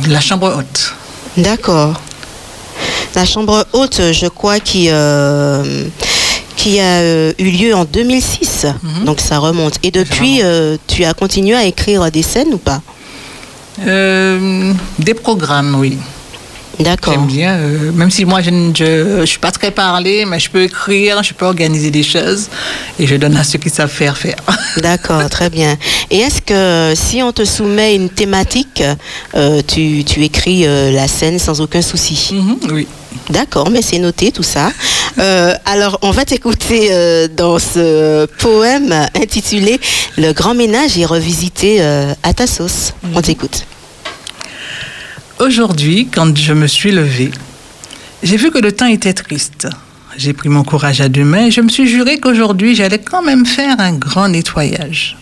La 0.10 0.20
Chambre 0.20 0.54
Haute. 0.58 0.94
D'accord. 1.38 2.02
La 3.16 3.26
Chambre 3.26 3.66
Haute, 3.74 4.02
je 4.12 4.28
crois, 4.28 4.60
qui, 4.60 4.88
euh, 4.90 5.86
qui 6.56 6.80
a 6.80 7.30
eu 7.40 7.50
lieu 7.52 7.76
en 7.76 7.86
2006. 7.86 8.66
Mhm. 8.66 9.06
Donc 9.06 9.22
ça 9.22 9.40
remonte. 9.40 9.76
Et 9.84 9.92
depuis, 9.92 10.42
tu 10.88 11.06
as 11.06 11.14
continué 11.14 11.56
à 11.56 11.66
écrire 11.66 12.12
des 12.12 12.24
scènes 12.24 12.54
ou 12.54 12.58
pas? 12.58 12.82
Des 13.80 15.14
programmes, 15.14 15.76
oui. 15.80 15.98
D'accord. 16.80 17.14
J'aime 17.14 17.26
bien, 17.26 17.56
euh, 17.56 17.92
même 17.92 18.12
si 18.12 18.24
moi 18.26 18.42
je 18.42 18.52
ne 18.52 19.26
suis 19.26 19.40
pas 19.40 19.52
très 19.52 19.72
parlé, 19.72 20.26
mais 20.26 20.40
je 20.40 20.50
peux 20.50 20.64
écrire, 20.64 21.24
je 21.24 21.34
peux 21.34 21.46
organiser 21.46 21.90
des 21.90 22.04
choses 22.04 22.50
et 23.00 23.08
je 23.08 23.16
donne 23.16 23.36
à 23.36 23.44
ceux 23.44 23.58
qui 23.58 23.70
savent 23.70 23.90
faire 23.90 24.18
faire. 24.18 24.36
D'accord, 24.78 25.28
très 25.30 25.50
bien. 25.50 25.76
Et 26.12 26.20
est-ce 26.20 26.42
que 26.42 26.94
si 26.96 27.24
on 27.24 27.32
te 27.32 27.46
soumet 27.46 27.96
une 27.96 28.10
thématique, 28.10 28.84
euh, 29.36 29.62
tu, 29.68 30.04
tu, 30.04 30.24
écris 30.24 30.68
euh, 30.68 30.92
la 30.92 31.08
scène 31.08 31.40
sans 31.40 31.62
aucun 31.62 31.82
souci? 31.82 32.34
Mm-hmm, 32.34 32.72
Oui. 32.72 32.88
D'accord, 33.32 33.72
mais 33.72 33.82
c'est 33.82 33.98
noté 33.98 34.32
tout 34.32 34.44
ça. 34.44 34.72
alors, 35.66 35.98
on 36.04 36.12
va 36.12 36.24
t'écouter 36.24 37.28
dans 37.36 37.58
ce 37.58 38.26
poème 38.38 38.94
intitulé 39.16 39.80
Le 40.18 40.34
grand 40.34 40.54
ménage 40.54 40.98
est 41.00 41.06
revisité 41.06 41.82
à 41.82 42.34
ta 42.34 42.46
sauce. 42.46 42.94
On 43.04 43.20
mm-hmm. 43.20 43.24
t'écoute. 43.24 43.66
Aujourd'hui, 45.40 46.08
quand 46.12 46.36
je 46.36 46.52
me 46.52 46.66
suis 46.66 46.92
levée, 46.92 47.30
j'ai 48.24 48.38
vu 48.38 48.50
que 48.50 48.58
le 48.58 48.72
temps 48.72 48.88
était 48.88 49.14
triste. 49.14 49.68
J'ai 50.18 50.34
pris 50.34 50.50
mon 50.50 50.64
courage 50.64 51.00
à 51.00 51.10
deux 51.10 51.24
mains 51.24 51.46
et 51.46 51.52
je 51.52 51.62
me 51.62 51.70
suis 51.70 51.88
juré 51.88 52.20
qu'aujourd'hui, 52.20 52.74
j'allais 52.74 52.98
quand 52.98 53.22
même 53.22 53.46
faire 53.46 53.80
un 53.80 53.94
grand 53.94 54.30
nettoyage. 54.30 55.16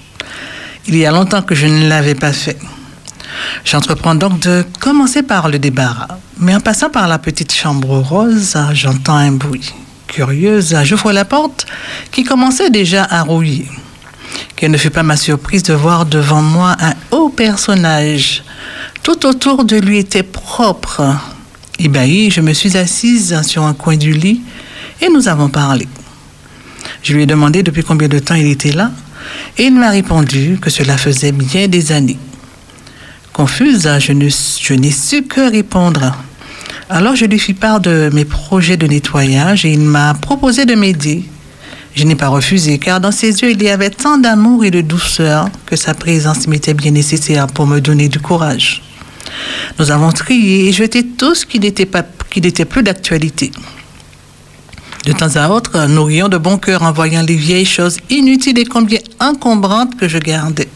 Il 0.87 0.95
y 0.95 1.05
a 1.05 1.11
longtemps 1.11 1.41
que 1.41 1.53
je 1.53 1.67
ne 1.67 1.89
l'avais 1.89 2.15
pas 2.15 2.31
fait. 2.31 2.57
J'entreprends 3.65 4.15
donc 4.15 4.39
de 4.39 4.63
commencer 4.79 5.21
par 5.21 5.49
le 5.49 5.59
débarras. 5.59 6.17
Mais 6.39 6.55
en 6.55 6.61
passant 6.61 6.89
par 6.89 7.09
la 7.09 7.19
petite 7.19 7.53
chambre 7.53 7.99
rose, 7.99 8.57
j'entends 8.71 9.17
un 9.17 9.33
bruit. 9.33 9.73
Curieuse, 10.07 10.77
j'ouvre 10.83 11.11
la 11.11 11.25
porte 11.25 11.65
qui 12.11 12.23
commençait 12.23 12.69
déjà 12.69 13.03
à 13.03 13.23
rouiller. 13.23 13.67
Quelle 14.55 14.71
ne 14.71 14.77
fut 14.77 14.91
pas 14.91 15.03
ma 15.03 15.17
surprise 15.17 15.63
de 15.63 15.73
voir 15.73 16.05
devant 16.05 16.41
moi 16.41 16.77
un 16.79 16.93
haut 17.11 17.27
personnage 17.27 18.43
tout 19.05 19.27
autour 19.27 19.65
de 19.65 19.75
lui 19.77 19.99
était 19.99 20.23
propre. 20.23 21.03
Ébahi, 21.77 22.31
je 22.31 22.41
me 22.41 22.53
suis 22.53 22.75
assise 22.75 23.39
sur 23.43 23.61
un 23.61 23.75
coin 23.75 23.97
du 23.97 24.11
lit 24.11 24.41
et 24.99 25.09
nous 25.09 25.27
avons 25.27 25.47
parlé. 25.47 25.87
Je 27.03 27.13
lui 27.13 27.21
ai 27.21 27.25
demandé 27.27 27.61
depuis 27.61 27.83
combien 27.83 28.07
de 28.07 28.17
temps 28.17 28.33
il 28.33 28.47
était 28.47 28.71
là 28.71 28.89
et 29.59 29.65
il 29.65 29.75
m'a 29.75 29.91
répondu 29.91 30.57
que 30.59 30.71
cela 30.71 30.97
faisait 30.97 31.31
bien 31.31 31.67
des 31.67 31.91
années. 31.91 32.17
Confuse, 33.31 33.87
je, 33.99 34.11
je 34.63 34.73
n'ai 34.73 34.89
su 34.89 35.21
que 35.21 35.51
répondre. 35.51 36.17
Alors 36.89 37.15
je 37.15 37.25
lui 37.25 37.37
fis 37.37 37.53
part 37.53 37.81
de 37.81 38.09
mes 38.11 38.25
projets 38.25 38.75
de 38.75 38.87
nettoyage 38.87 39.65
et 39.65 39.71
il 39.71 39.81
m'a 39.81 40.15
proposé 40.15 40.65
de 40.65 40.73
m'aider. 40.73 41.23
Je 41.93 42.05
n'ai 42.05 42.15
pas 42.15 42.29
refusé 42.29 42.79
car 42.79 42.99
dans 42.99 43.11
ses 43.11 43.39
yeux 43.43 43.51
il 43.51 43.61
y 43.61 43.69
avait 43.69 43.91
tant 43.91 44.17
d'amour 44.17 44.65
et 44.65 44.71
de 44.71 44.81
douceur 44.81 45.47
que 45.67 45.75
sa 45.75 45.93
présence 45.93 46.47
m'était 46.47 46.73
bien 46.73 46.89
nécessaire 46.89 47.45
pour 47.45 47.67
me 47.67 47.79
donner 47.79 48.09
du 48.09 48.17
courage. 48.17 48.81
Nous 49.79 49.91
avons 49.91 50.11
trié 50.11 50.69
et 50.69 50.71
jeté 50.71 51.05
tout 51.05 51.35
ce 51.35 51.45
qui 51.45 51.59
n'était, 51.59 51.85
pas, 51.85 52.03
plus 52.03 52.83
d'actualité. 52.83 53.51
De 55.05 55.11
temps 55.13 55.35
à 55.35 55.49
autre, 55.49 55.85
nous 55.87 56.03
rions 56.03 56.29
de 56.29 56.37
bon 56.37 56.57
cœur 56.57 56.81
en 56.81 56.91
voyant 56.91 57.21
les 57.21 57.35
vieilles 57.35 57.65
choses 57.65 57.97
inutiles 58.09 58.57
et 58.57 58.65
combien 58.65 58.99
encombrantes 59.19 59.95
que 59.97 60.07
je 60.07 60.17
gardais. 60.17 60.67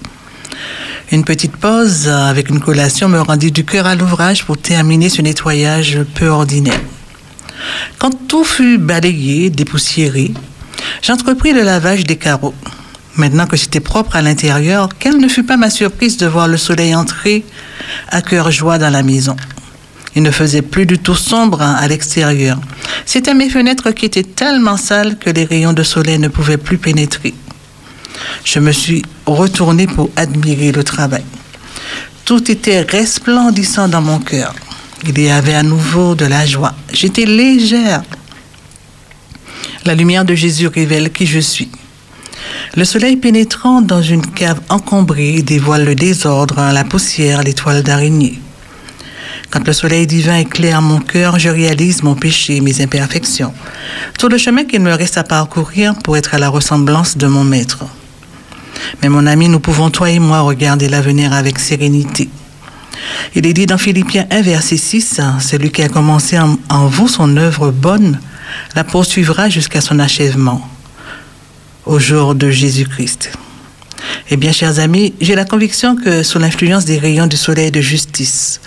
Une 1.12 1.24
petite 1.24 1.58
pause 1.58 2.08
avec 2.08 2.50
une 2.50 2.60
collation 2.60 3.10
me 3.10 3.20
rendit 3.20 3.52
du 3.52 3.66
cœur 3.66 3.88
à 3.88 3.96
l'ouvrage 3.96 4.46
pour 4.46 4.58
terminer 4.58 5.10
ce 5.10 5.24
nettoyage 5.24 6.00
peu 6.14 6.28
ordinaire. 6.28 6.80
Quand 7.98 8.12
tout 8.28 8.44
fut 8.44 8.78
balayé, 8.78 9.50
dépoussiéré, 9.50 10.32
j'entrepris 11.02 11.54
le 11.54 11.64
lavage 11.64 12.04
des 12.04 12.18
carreaux. 12.18 12.54
Maintenant 13.20 13.48
que 13.48 13.58
c'était 13.58 13.82
propre 13.82 14.16
à 14.16 14.22
l'intérieur, 14.22 14.88
quelle 14.98 15.18
ne 15.18 15.28
fut 15.28 15.44
pas 15.44 15.58
ma 15.58 15.70
surprise 15.70 16.16
de 16.16 16.26
voir 16.26 16.48
le 16.48 16.56
soleil 16.56 16.96
entrer 16.96 17.44
à 18.08 18.22
cœur 18.22 18.50
joie 18.50 18.78
dans 18.78 18.90
la 18.90 19.04
maison. 19.04 19.36
Il 20.16 20.24
ne 20.24 20.32
faisait 20.32 20.62
plus 20.62 20.86
du 20.86 20.98
tout 20.98 21.16
sombre 21.16 21.62
à 21.62 21.86
l'extérieur. 21.90 22.58
C'était 23.06 23.34
mes 23.34 23.50
fenêtres 23.50 23.92
qui 23.92 24.06
étaient 24.06 24.24
tellement 24.24 24.78
sales 24.78 25.18
que 25.18 25.30
les 25.30 25.44
rayons 25.44 25.74
de 25.74 25.84
soleil 25.84 26.18
ne 26.18 26.30
pouvaient 26.30 26.56
plus 26.58 26.78
pénétrer. 26.78 27.34
Je 28.46 28.60
me 28.60 28.72
suis 28.72 29.04
retournée 29.26 29.86
pour 29.86 30.10
admirer 30.16 30.72
le 30.72 30.86
travail. 30.86 31.26
Tout 32.24 32.50
était 32.50 32.84
resplendissant 32.84 33.90
dans 33.90 34.02
mon 34.02 34.20
cœur. 34.20 34.56
Il 35.06 35.20
y 35.20 35.30
avait 35.30 35.56
à 35.56 35.64
nouveau 35.64 36.16
de 36.16 36.26
la 36.26 36.46
joie. 36.46 36.74
J'étais 36.94 37.26
légère. 37.26 38.02
La 39.84 39.94
lumière 39.94 40.24
de 40.24 40.36
Jésus 40.36 40.68
révèle 40.68 41.12
qui 41.12 41.26
je 41.26 41.40
suis. 41.40 41.70
Le 42.76 42.86
soleil 42.86 43.16
pénétrant 43.16 43.82
dans 43.82 44.02
une 44.02 44.26
cave 44.26 44.62
encombrée 44.70 45.42
dévoile 45.42 45.86
le 45.86 45.96
désordre, 45.96 46.56
la 46.72 46.84
poussière, 46.84 47.44
l'étoile 47.44 47.84
d'araignée. 47.84 48.40
Quand 49.50 49.66
le 49.66 49.74
soleil 49.74 50.06
divin 50.06 50.38
éclaire 50.38 50.82
mon 50.82 51.00
cœur, 51.00 51.40
je 51.40 51.50
réalise 51.50 52.04
mon 52.04 52.16
péché, 52.16 52.62
mes 52.62 52.82
imperfections, 52.82 53.54
tout 54.18 54.30
le 54.30 54.38
chemin 54.38 54.66
qu'il 54.66 54.82
me 54.82 54.94
reste 54.94 55.18
à 55.18 55.24
parcourir 55.24 55.96
pour 56.04 56.18
être 56.18 56.36
à 56.36 56.40
la 56.40 56.50
ressemblance 56.50 57.18
de 57.18 57.26
mon 57.26 57.44
Maître. 57.44 57.86
Mais 59.02 59.10
mon 59.10 59.26
ami, 59.26 59.50
nous 59.50 59.60
pouvons, 59.60 59.90
toi 59.90 60.10
et 60.12 60.20
moi, 60.20 60.42
regarder 60.42 60.88
l'avenir 60.88 61.34
avec 61.34 61.58
sérénité. 61.58 62.30
Il 63.36 63.46
est 63.46 63.54
dit 63.54 63.66
dans 63.66 63.78
Philippiens 63.78 64.28
1, 64.30 64.42
verset 64.42 64.78
6, 64.78 65.22
Celui 65.40 65.72
qui 65.72 65.82
a 65.82 65.90
commencé 65.90 66.38
en, 66.38 66.58
en 66.70 66.88
vous 66.88 67.08
son 67.08 67.36
œuvre 67.38 67.72
bonne 67.72 68.20
la 68.76 68.84
poursuivra 68.84 69.50
jusqu'à 69.50 69.82
son 69.82 70.00
achèvement, 70.00 70.68
au 71.86 72.00
jour 72.00 72.36
de 72.36 72.50
Jésus-Christ. 72.50 73.32
Eh 74.30 74.38
bien, 74.38 74.52
chers 74.52 74.80
amis, 74.80 75.14
j'ai 75.20 75.36
la 75.36 75.46
conviction 75.46 75.96
que 75.96 76.24
sous 76.24 76.40
l'influence 76.40 76.86
des 76.86 76.98
rayons 76.98 77.28
du 77.28 77.38
soleil 77.38 77.72
de 77.72 77.82
justice, 77.82 78.62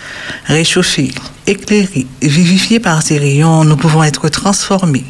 réchauffés, 0.45 1.11
éclairés, 1.47 2.05
vivifiés 2.21 2.79
par 2.79 3.01
ces 3.01 3.17
rayons, 3.17 3.63
nous 3.63 3.77
pouvons 3.77 4.03
être 4.03 4.29
transformés. 4.29 5.05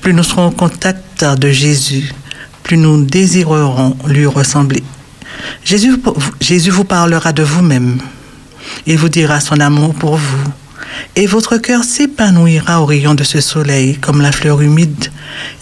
Plus 0.00 0.12
nous 0.12 0.22
serons 0.22 0.48
au 0.48 0.50
contact 0.50 1.24
de 1.24 1.50
Jésus, 1.50 2.12
plus 2.62 2.76
nous 2.76 3.04
désirerons 3.04 3.96
lui 4.06 4.26
ressembler. 4.26 4.82
Jésus, 5.64 5.96
Jésus 6.40 6.70
vous 6.70 6.84
parlera 6.84 7.32
de 7.32 7.42
vous-même. 7.42 7.98
Il 8.86 8.98
vous 8.98 9.08
dira 9.08 9.40
son 9.40 9.60
amour 9.60 9.94
pour 9.94 10.16
vous. 10.16 10.44
Et 11.16 11.26
votre 11.26 11.56
cœur 11.56 11.84
s'épanouira 11.84 12.80
au 12.80 12.86
rayon 12.86 13.14
de 13.14 13.24
ce 13.24 13.40
soleil 13.40 13.96
comme 13.96 14.20
la 14.20 14.32
fleur 14.32 14.60
humide 14.60 15.10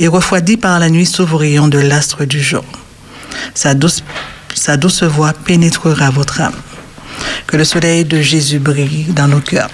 et 0.00 0.08
refroidie 0.08 0.56
par 0.56 0.78
la 0.78 0.90
nuit 0.90 1.06
sous 1.06 1.26
vos 1.26 1.38
rayons 1.38 1.68
de 1.68 1.78
l'astre 1.78 2.24
du 2.24 2.42
jour. 2.42 2.64
Sa 3.54 3.74
douce, 3.74 4.02
voix 5.02 5.32
pénétrera 5.32 6.10
votre 6.10 6.40
âme. 6.40 6.54
Que 7.46 7.56
le 7.56 7.64
soleil 7.64 8.04
de 8.04 8.20
Jésus 8.20 8.58
brille 8.58 9.06
dans 9.14 9.28
nos 9.28 9.40
cœurs. 9.40 9.70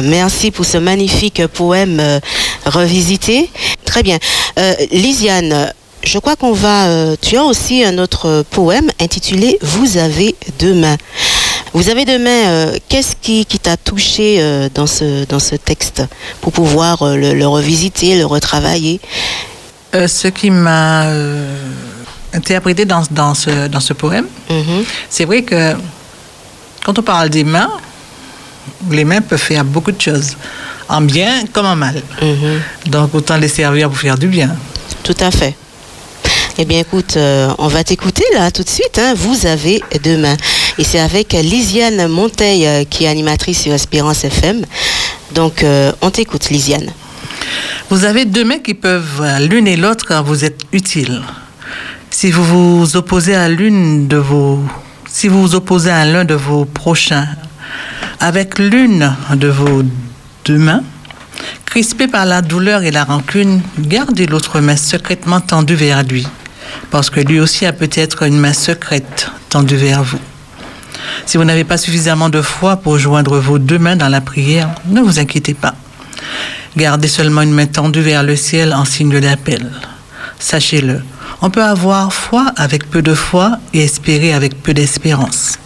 Merci 0.00 0.50
pour 0.50 0.64
ce 0.64 0.78
magnifique 0.78 1.46
poème 1.48 1.98
euh, 2.00 2.20
revisité. 2.66 3.50
Très 3.84 4.02
bien. 4.02 4.18
Euh, 4.58 4.74
Lisiane, 4.92 5.72
je 6.04 6.18
crois 6.18 6.36
qu'on 6.36 6.52
va... 6.52 6.86
Euh, 6.86 7.16
tu 7.20 7.36
as 7.36 7.42
aussi 7.42 7.82
un 7.84 7.98
autre 7.98 8.44
poème 8.50 8.88
intitulé 9.00 9.58
Vous 9.60 9.96
avez 9.96 10.36
deux 10.60 10.74
mains. 10.74 10.96
Vous 11.78 11.88
avez 11.90 12.04
deux 12.04 12.18
mains. 12.18 12.72
Qu'est-ce 12.88 13.14
qui, 13.22 13.46
qui 13.46 13.60
t'a 13.60 13.76
touché 13.76 14.42
dans, 14.74 14.88
ce, 14.88 15.24
dans 15.26 15.38
ce 15.38 15.54
texte 15.54 16.02
pour 16.40 16.52
pouvoir 16.52 17.04
le, 17.16 17.34
le 17.34 17.46
revisiter, 17.46 18.18
le 18.18 18.26
retravailler? 18.26 19.00
Ce 19.92 20.26
qui 20.26 20.50
m'a 20.50 21.04
interprété 22.32 22.84
dans, 22.84 23.04
dans, 23.12 23.32
ce, 23.34 23.68
dans 23.68 23.78
ce 23.78 23.92
poème, 23.92 24.26
Mhm. 24.50 24.84
c'est 25.08 25.24
vrai 25.24 25.42
que 25.42 25.74
quand 26.84 26.98
on 26.98 27.02
parle 27.02 27.28
des 27.30 27.44
mains, 27.44 27.70
les 28.90 29.04
mains 29.04 29.20
peuvent 29.20 29.38
faire 29.40 29.64
beaucoup 29.64 29.92
de 29.92 30.00
choses, 30.00 30.36
en 30.88 31.00
bien 31.00 31.44
comme 31.52 31.66
en 31.66 31.76
mal. 31.76 32.02
Mhm. 32.20 32.60
Donc 32.86 33.14
autant 33.14 33.36
les 33.36 33.46
servir 33.48 33.88
pour 33.88 33.98
faire 33.98 34.18
du 34.18 34.26
bien. 34.26 34.50
Tout 35.04 35.16
à 35.20 35.30
fait. 35.30 35.54
Eh 36.60 36.64
bien, 36.64 36.80
écoute, 36.80 37.16
euh, 37.16 37.54
on 37.58 37.68
va 37.68 37.84
t'écouter 37.84 38.24
là 38.34 38.50
tout 38.50 38.64
de 38.64 38.68
suite. 38.68 38.98
hein. 38.98 39.14
Vous 39.16 39.46
avez 39.46 39.80
deux 40.02 40.16
mains. 40.18 40.36
Et 40.78 40.84
c'est 40.84 41.00
avec 41.00 41.32
Lisiane 41.32 42.06
Monteil, 42.06 42.64
euh, 42.64 42.84
qui 42.84 43.04
est 43.04 43.08
animatrice 43.08 43.62
sur 43.62 43.72
Espérance 43.72 44.22
FM. 44.22 44.64
Donc, 45.34 45.64
euh, 45.64 45.90
on 46.02 46.10
t'écoute, 46.10 46.50
Lisiane. 46.50 46.88
Vous 47.90 48.04
avez 48.04 48.24
deux 48.24 48.44
mains 48.44 48.60
qui 48.60 48.74
peuvent, 48.74 49.20
euh, 49.20 49.40
l'une 49.40 49.66
et 49.66 49.76
l'autre, 49.76 50.14
vous 50.24 50.44
être 50.44 50.64
utiles. 50.72 51.20
Si 52.10 52.30
vous 52.30 52.44
vous 52.84 52.96
opposez 52.96 53.34
à 53.34 53.48
l'une 53.48 54.06
de 54.06 54.18
vos, 54.18 54.60
si 55.08 55.26
vous 55.26 55.42
vous 55.42 55.54
opposez 55.56 55.90
à 55.90 56.04
l'un 56.04 56.24
de 56.24 56.34
vos 56.34 56.64
prochains, 56.64 57.26
avec 58.20 58.60
l'une 58.60 59.12
de 59.34 59.48
vos 59.48 59.82
deux 60.44 60.58
mains, 60.58 60.84
crispé 61.64 62.06
par 62.06 62.24
la 62.24 62.40
douleur 62.40 62.84
et 62.84 62.92
la 62.92 63.02
rancune, 63.02 63.62
gardez 63.80 64.26
l'autre 64.26 64.60
main 64.60 64.76
secrètement 64.76 65.40
tendue 65.40 65.74
vers 65.74 66.04
lui, 66.04 66.26
parce 66.92 67.10
que 67.10 67.20
lui 67.20 67.40
aussi 67.40 67.66
a 67.66 67.72
peut-être 67.72 68.22
une 68.22 68.38
main 68.38 68.52
secrète 68.52 69.28
tendue 69.48 69.76
vers 69.76 70.04
vous. 70.04 70.18
Si 71.26 71.36
vous 71.36 71.44
n'avez 71.44 71.64
pas 71.64 71.76
suffisamment 71.76 72.28
de 72.28 72.42
foi 72.42 72.76
pour 72.76 72.98
joindre 72.98 73.38
vos 73.38 73.58
deux 73.58 73.78
mains 73.78 73.96
dans 73.96 74.08
la 74.08 74.20
prière, 74.20 74.70
ne 74.86 75.00
vous 75.00 75.18
inquiétez 75.18 75.54
pas. 75.54 75.74
Gardez 76.76 77.08
seulement 77.08 77.42
une 77.42 77.52
main 77.52 77.66
tendue 77.66 78.00
vers 78.00 78.22
le 78.22 78.36
ciel 78.36 78.72
en 78.72 78.84
signe 78.84 79.20
d'appel. 79.20 79.70
Sachez-le, 80.38 81.02
on 81.42 81.50
peut 81.50 81.62
avoir 81.62 82.12
foi 82.12 82.52
avec 82.56 82.88
peu 82.88 83.02
de 83.02 83.14
foi 83.14 83.58
et 83.72 83.82
espérer 83.82 84.32
avec 84.32 84.62
peu 84.62 84.74
d'espérance. 84.74 85.58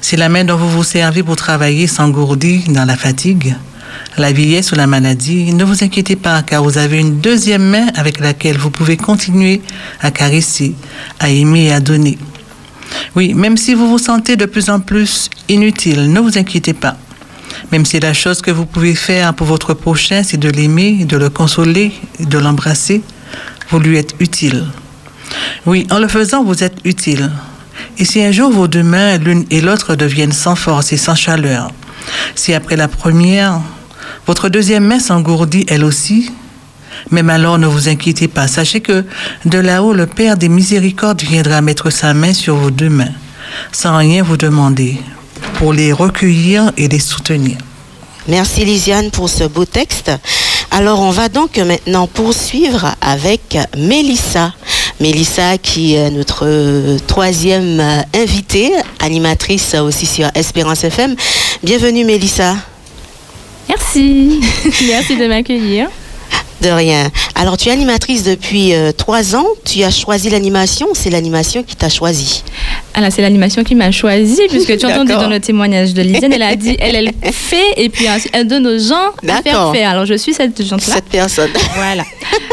Si 0.00 0.16
la 0.16 0.28
main 0.28 0.44
dont 0.44 0.56
vous 0.56 0.70
vous 0.70 0.84
servez 0.84 1.22
pour 1.22 1.36
travailler 1.36 1.86
s'engourdit 1.86 2.64
dans 2.68 2.84
la 2.84 2.96
fatigue, 2.96 3.54
la 4.16 4.32
vieillesse 4.32 4.72
ou 4.72 4.76
la 4.76 4.86
maladie, 4.86 5.52
ne 5.52 5.64
vous 5.64 5.82
inquiétez 5.82 6.16
pas 6.16 6.42
car 6.42 6.62
vous 6.62 6.78
avez 6.78 6.98
une 6.98 7.20
deuxième 7.20 7.64
main 7.64 7.86
avec 7.94 8.20
laquelle 8.20 8.58
vous 8.58 8.70
pouvez 8.70 8.96
continuer 8.96 9.62
à 10.00 10.10
caresser, 10.10 10.74
à 11.20 11.28
aimer 11.28 11.64
et 11.64 11.72
à 11.72 11.80
donner. 11.80 12.18
Oui, 13.16 13.32
même 13.34 13.56
si 13.56 13.74
vous 13.74 13.88
vous 13.88 13.98
sentez 13.98 14.36
de 14.36 14.44
plus 14.44 14.70
en 14.70 14.80
plus 14.80 15.30
inutile, 15.48 16.12
ne 16.12 16.20
vous 16.20 16.36
inquiétez 16.36 16.72
pas. 16.72 16.96
Même 17.70 17.86
si 17.86 18.00
la 18.00 18.12
chose 18.12 18.42
que 18.42 18.50
vous 18.50 18.66
pouvez 18.66 18.94
faire 18.94 19.34
pour 19.34 19.46
votre 19.46 19.74
prochain, 19.74 20.22
c'est 20.24 20.36
de 20.36 20.48
l'aimer, 20.48 21.04
de 21.04 21.16
le 21.16 21.30
consoler, 21.30 21.92
de 22.18 22.38
l'embrasser, 22.38 23.02
vous 23.70 23.78
lui 23.78 23.98
êtes 23.98 24.14
utile. 24.18 24.64
Oui, 25.64 25.86
en 25.90 25.98
le 25.98 26.08
faisant, 26.08 26.42
vous 26.42 26.64
êtes 26.64 26.78
utile. 26.84 27.30
Et 27.98 28.04
si 28.04 28.22
un 28.22 28.32
jour 28.32 28.50
vos 28.50 28.66
deux 28.66 28.82
mains, 28.82 29.18
l'une 29.18 29.44
et 29.50 29.60
l'autre, 29.60 29.94
deviennent 29.94 30.32
sans 30.32 30.56
force 30.56 30.92
et 30.92 30.96
sans 30.96 31.14
chaleur, 31.14 31.70
si 32.34 32.52
après 32.52 32.76
la 32.76 32.88
première, 32.88 33.60
votre 34.26 34.48
deuxième 34.48 34.84
main 34.84 34.98
s'engourdit 34.98 35.66
elle 35.68 35.84
aussi, 35.84 36.32
même 37.10 37.30
alors 37.30 37.58
ne 37.58 37.66
vous 37.66 37.88
inquiétez 37.88 38.28
pas. 38.28 38.46
Sachez 38.46 38.80
que 38.80 39.04
de 39.44 39.58
là-haut, 39.58 39.92
le 39.92 40.06
Père 40.06 40.36
des 40.36 40.48
miséricordes 40.48 41.22
viendra 41.22 41.60
mettre 41.60 41.90
sa 41.90 42.14
main 42.14 42.32
sur 42.32 42.56
vos 42.56 42.70
deux 42.70 42.88
mains, 42.88 43.12
sans 43.72 43.96
rien 43.96 44.22
vous 44.22 44.36
demander, 44.36 44.98
pour 45.54 45.72
les 45.72 45.92
recueillir 45.92 46.72
et 46.76 46.88
les 46.88 46.98
soutenir. 46.98 47.56
Merci, 48.26 48.64
Lisiane, 48.64 49.10
pour 49.10 49.28
ce 49.28 49.44
beau 49.44 49.66
texte. 49.66 50.10
Alors, 50.70 51.00
on 51.00 51.10
va 51.10 51.28
donc 51.28 51.58
maintenant 51.58 52.06
poursuivre 52.06 52.94
avec 53.00 53.58
Mélissa. 53.76 54.54
Mélissa, 54.98 55.58
qui 55.58 55.94
est 55.94 56.10
notre 56.10 56.96
troisième 57.06 57.82
invitée, 58.14 58.72
animatrice 59.00 59.74
aussi 59.74 60.06
sur 60.06 60.28
Espérance 60.34 60.84
FM. 60.84 61.16
Bienvenue, 61.62 62.04
Mélissa. 62.04 62.56
Merci. 63.68 64.40
Merci 64.86 65.16
de 65.16 65.26
m'accueillir. 65.26 65.88
De 66.64 66.70
rien. 66.70 67.10
Alors, 67.34 67.58
tu 67.58 67.68
es 67.68 67.72
animatrice 67.72 68.22
depuis 68.22 68.72
euh, 68.72 68.90
trois 68.90 69.36
ans. 69.36 69.44
Tu 69.66 69.82
as 69.82 69.90
choisi 69.90 70.30
l'animation. 70.30 70.86
C'est 70.94 71.10
l'animation 71.10 71.62
qui 71.62 71.76
t'a 71.76 71.90
choisi. 71.90 72.42
Alors, 72.94 73.10
c'est 73.12 73.20
l'animation 73.20 73.64
qui 73.64 73.74
m'a 73.74 73.90
choisie, 73.90 74.40
puisque 74.48 74.78
tu 74.78 74.86
as 74.86 74.90
entendu 74.90 75.08
D'accord. 75.08 75.24
dans 75.24 75.30
le 75.30 75.40
témoignage 75.40 75.92
de 75.92 76.00
Lisiane, 76.00 76.32
elle 76.32 76.42
a 76.42 76.56
dit, 76.56 76.76
elle, 76.80 76.94
elle 76.94 77.32
fait, 77.32 77.74
et 77.76 77.88
puis 77.90 78.06
elle 78.32 78.46
donne 78.46 78.66
aux 78.66 78.78
gens 78.78 79.10
à 79.28 79.42
faire. 79.42 79.90
Alors, 79.90 80.06
je 80.06 80.14
suis 80.14 80.32
cette 80.32 80.62
gente-là. 80.64 80.94
Cette 80.94 81.10
personne. 81.10 81.50
Voilà. 81.74 82.04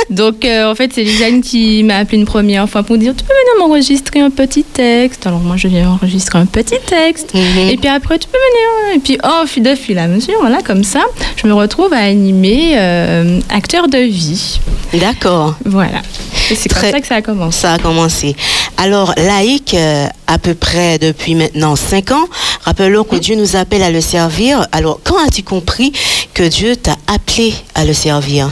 Donc, 0.10 0.44
euh, 0.44 0.70
en 0.70 0.76
fait, 0.76 0.92
c'est 0.94 1.04
Lisiane 1.04 1.42
qui 1.42 1.84
m'a 1.84 1.98
appelé 1.98 2.18
une 2.18 2.26
première 2.26 2.68
fois 2.68 2.84
pour 2.84 2.98
dire 2.98 3.14
Tu 3.16 3.24
peux 3.24 3.34
venir 3.34 3.66
m'enregistrer 3.68 4.20
un 4.20 4.30
petit 4.30 4.64
texte 4.64 5.26
Alors, 5.26 5.40
moi, 5.40 5.56
je 5.58 5.68
viens 5.68 5.90
enregistrer 5.92 6.40
un 6.40 6.46
petit 6.46 6.80
texte. 6.86 7.34
Mhm. 7.34 7.70
Et 7.70 7.78
puis 7.78 7.88
après, 7.88 8.20
tu 8.20 8.28
peux 8.28 8.38
venir. 8.38 8.98
Et 8.98 9.00
puis, 9.00 9.18
oh, 9.24 9.46
fil 9.46 9.64
de 9.64 9.76
fil 9.76 9.98
à 10.00 10.08
mesure, 10.08 10.36
voilà, 10.42 10.62
comme 10.62 10.84
ça, 10.84 11.02
je 11.38 11.48
me 11.48 11.54
retrouve 11.54 11.94
à 11.94 12.00
animer 12.00 12.74
euh, 12.76 13.40
Acteur 13.50 13.88
de 13.88 14.01
vie. 14.04 14.60
D'accord. 14.94 15.56
Voilà. 15.66 16.02
Et 16.50 16.56
c'est 16.56 16.70
comme 16.70 16.80
Très- 16.80 16.92
ça 16.92 17.00
que 17.02 17.08
ça 17.08 17.16
a 17.16 17.22
commencé. 17.22 17.58
Ça 17.60 17.74
a 17.74 17.78
commencé. 17.80 18.36
Alors, 18.78 19.14
laïque, 19.18 19.74
euh, 19.74 20.08
à 20.28 20.38
peu 20.38 20.54
près 20.54 20.98
depuis 20.98 21.36
maintenant 21.36 21.76
cinq 21.76 22.12
ans, 22.12 22.26
rappelons 22.64 23.04
que 23.04 23.16
Dieu 23.16 23.36
nous 23.36 23.56
appelle 23.56 23.84
à 23.84 23.92
le 23.92 24.02
servir. 24.02 24.66
Alors, 24.72 25.00
quand 25.04 25.16
as-tu 25.26 25.44
compris 25.44 25.92
que 26.34 26.44
Dieu 26.44 26.76
t'a 26.76 26.96
appelé 27.08 27.54
à 27.76 27.86
le 27.86 27.94
servir? 27.94 28.50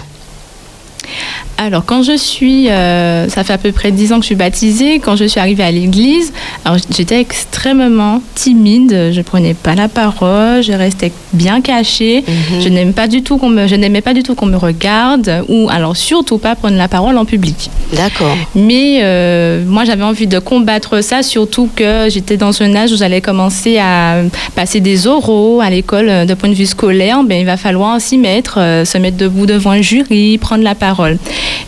Alors, 1.62 1.84
quand 1.84 2.04
je 2.04 2.15
suis, 2.15 2.69
euh, 2.69 3.28
ça 3.28 3.43
fait 3.43 3.52
à 3.52 3.58
peu 3.58 3.74
près 3.74 3.91
10 3.91 4.13
ans 4.13 4.15
que 4.15 4.22
je 4.22 4.28
suis 4.28 4.36
baptisée, 4.36 5.00
quand 5.00 5.17
je 5.17 5.26
suis 5.26 5.41
arrivée 5.41 5.63
à 5.65 5.72
l'église, 5.72 6.32
alors 6.63 6.78
j'étais 6.95 7.19
extrêmement 7.19 8.22
timide, 8.34 9.10
je 9.12 9.19
prenais 9.22 9.54
pas 9.54 9.76
la 9.76 9.89
parole, 9.89 10.63
je 10.63 10.72
restais 10.72 11.12
bien 11.34 11.60
cachée, 11.60 12.24
Mhm. 12.26 12.62
je 12.62 12.69
n'aime 12.69 12.93
pas 12.93 13.10
du 13.10 13.24
tout 13.24 13.38
qu'on 13.38 13.50
me, 13.50 13.67
je 13.67 13.76
n'aimais 13.76 14.00
pas 14.00 14.13
du 14.13 14.24
tout 14.24 14.36
qu'on 14.36 14.45
me 14.45 14.56
regarde, 14.56 15.43
ou 15.50 15.67
alors 15.69 15.98
surtout 15.98 16.38
pas 16.38 16.56
prendre 16.56 16.78
la 16.78 16.88
parole 16.88 17.17
en 17.17 17.26
public. 17.26 17.69
D'accord. 17.93 18.38
Mais 18.56 19.00
euh, 19.04 19.62
moi, 19.67 19.84
j'avais 19.84 20.04
envie 20.04 20.28
de 20.28 20.39
combattre 20.39 21.04
ça, 21.04 21.24
surtout 21.24 21.67
que 21.76 22.08
j'étais 22.10 22.38
dans 22.38 22.62
un 22.62 22.74
âge 22.74 22.93
où 22.93 22.95
j'allais 22.95 23.19
commencer 23.19 23.78
à 23.80 24.22
passer 24.56 24.80
des 24.80 25.08
oraux 25.08 25.60
à 25.60 25.69
l'école 25.69 26.08
euh, 26.08 26.26
de 26.26 26.34
point 26.36 26.48
de 26.48 26.56
vue 26.56 26.65
scolaire. 26.65 27.22
Ben, 27.26 27.38
il 27.38 27.45
va 27.45 27.58
falloir 27.58 28.00
s'y 28.00 28.17
mettre, 28.17 28.60
euh, 28.62 28.86
se 28.86 28.98
mettre 28.98 29.17
debout 29.17 29.45
devant 29.45 29.72
un 29.72 29.82
jury, 29.82 30.38
prendre 30.38 30.63
la 30.63 30.74
parole. 30.76 31.17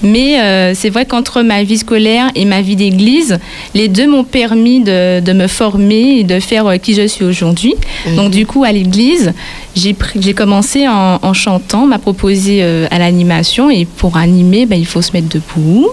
Mais 0.04 0.40
euh, 0.40 0.74
c'est 0.76 0.90
vrai 0.90 1.06
qu'entre 1.06 1.42
ma 1.42 1.64
vie 1.64 1.78
scolaire 1.78 2.32
et 2.36 2.46
ma 2.46 2.62
vie 2.62 2.76
d'église, 2.76 3.40
les 3.74 3.88
deux 3.88 4.08
m'ont 4.08 4.24
permis 4.24 4.80
de, 4.82 5.20
de 5.20 5.34
me 5.34 5.48
former 5.48 6.20
et 6.20 6.24
de 6.24 6.40
faire 6.40 6.68
euh, 6.68 6.78
qui 6.78 6.94
je 6.94 7.08
suis 7.08 7.26
aujourd'hui. 7.26 7.76
Donc 8.16 8.32
du 8.32 8.46
coup, 8.46 8.64
à 8.64 8.72
l'église, 8.72 9.34
j'ai 9.76 10.34
commencé 10.34 10.88
en, 10.88 11.20
en 11.22 11.34
chantant, 11.34 11.86
m'a 11.86 12.00
proposé 12.00 12.60
euh, 12.62 12.88
à 12.92 13.00
l'animation. 13.00 13.70
Et 13.70 13.86
pour 13.86 14.18
animer, 14.18 14.66
ben, 14.66 14.80
il 14.80 14.86
faut 14.86 15.02
se 15.02 15.12
mettre 15.14 15.30
debout 15.30 15.88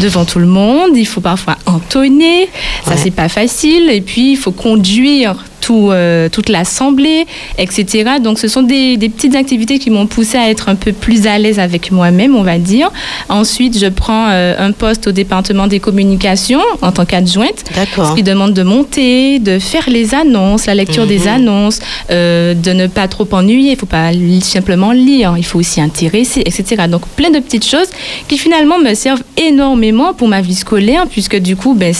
devant 0.00 0.24
tout 0.24 0.38
le 0.38 0.46
monde, 0.46 0.90
il 0.96 1.06
faut 1.06 1.20
parfois 1.20 1.56
entonner, 1.66 2.48
ça 2.84 2.92
Ouais. 2.92 2.96
c'est 2.96 3.10
pas 3.10 3.28
facile. 3.28 3.90
Et 3.90 4.00
puis 4.00 4.32
il 4.32 4.36
faut 4.36 4.52
conduire 4.52 5.34
tout, 5.60 5.92
toute 6.32 6.48
l'assemblée, 6.48 7.26
etc. 7.58 8.12
Donc 8.22 8.38
ce 8.38 8.48
sont 8.48 8.62
des, 8.62 8.96
des 8.96 9.08
petites 9.08 9.34
activités 9.34 9.78
qui 9.78 9.90
m'ont 9.90 10.06
poussé 10.06 10.38
à 10.38 10.50
être 10.50 10.68
un 10.68 10.74
peu 10.74 10.92
plus 10.92 11.26
à 11.26 11.38
l'aise 11.38 11.58
avec 11.58 11.92
moi-même, 11.92 12.34
on 12.34 12.42
va 12.42 12.58
dire. 12.58 12.90
Ensuite, 13.28 13.78
je 13.78 13.86
prends 13.86 14.26
un 14.26 14.72
poste 14.72 15.06
au 15.06 15.12
département 15.12 15.66
des 15.66 15.80
communications 15.80 16.60
en 16.82 16.92
tant 16.92 17.04
qu'adjointe, 17.04 17.64
ce 17.96 18.14
qui 18.14 18.22
demande 18.22 18.54
de 18.54 18.62
monter, 18.62 19.38
de 19.38 19.58
faire 19.58 19.88
les 19.88 20.14
annonces, 20.14 20.66
la 20.66 20.74
lecture 20.74 21.06
des 21.06 21.20
mhm. 21.20 21.28
annonces, 21.28 21.80
de 22.10 22.72
ne 22.72 22.86
pas 22.86 23.08
trop 23.08 23.28
ennuyer. 23.32 23.70
Il 23.70 23.74
ne 23.74 23.78
faut 23.78 23.86
pas 23.86 24.10
simplement 24.40 24.92
lire, 24.92 25.34
il 25.36 25.44
faut 25.44 25.58
aussi 25.58 25.80
intéresser, 25.80 26.40
etc. 26.40 26.84
Donc 26.88 27.06
plein 27.16 27.30
de 27.30 27.38
petites 27.38 27.66
choses 27.66 27.88
qui 28.28 28.38
finalement 28.38 28.78
me 28.78 28.94
servent 28.94 29.22
énormément 29.36 30.14
pour 30.14 30.28
ma 30.28 30.40
vie 30.40 30.54
scolaire, 30.54 31.06
puisque 31.08 31.36
du 31.36 31.56
coup, 31.56 31.74
ben, 31.74 31.94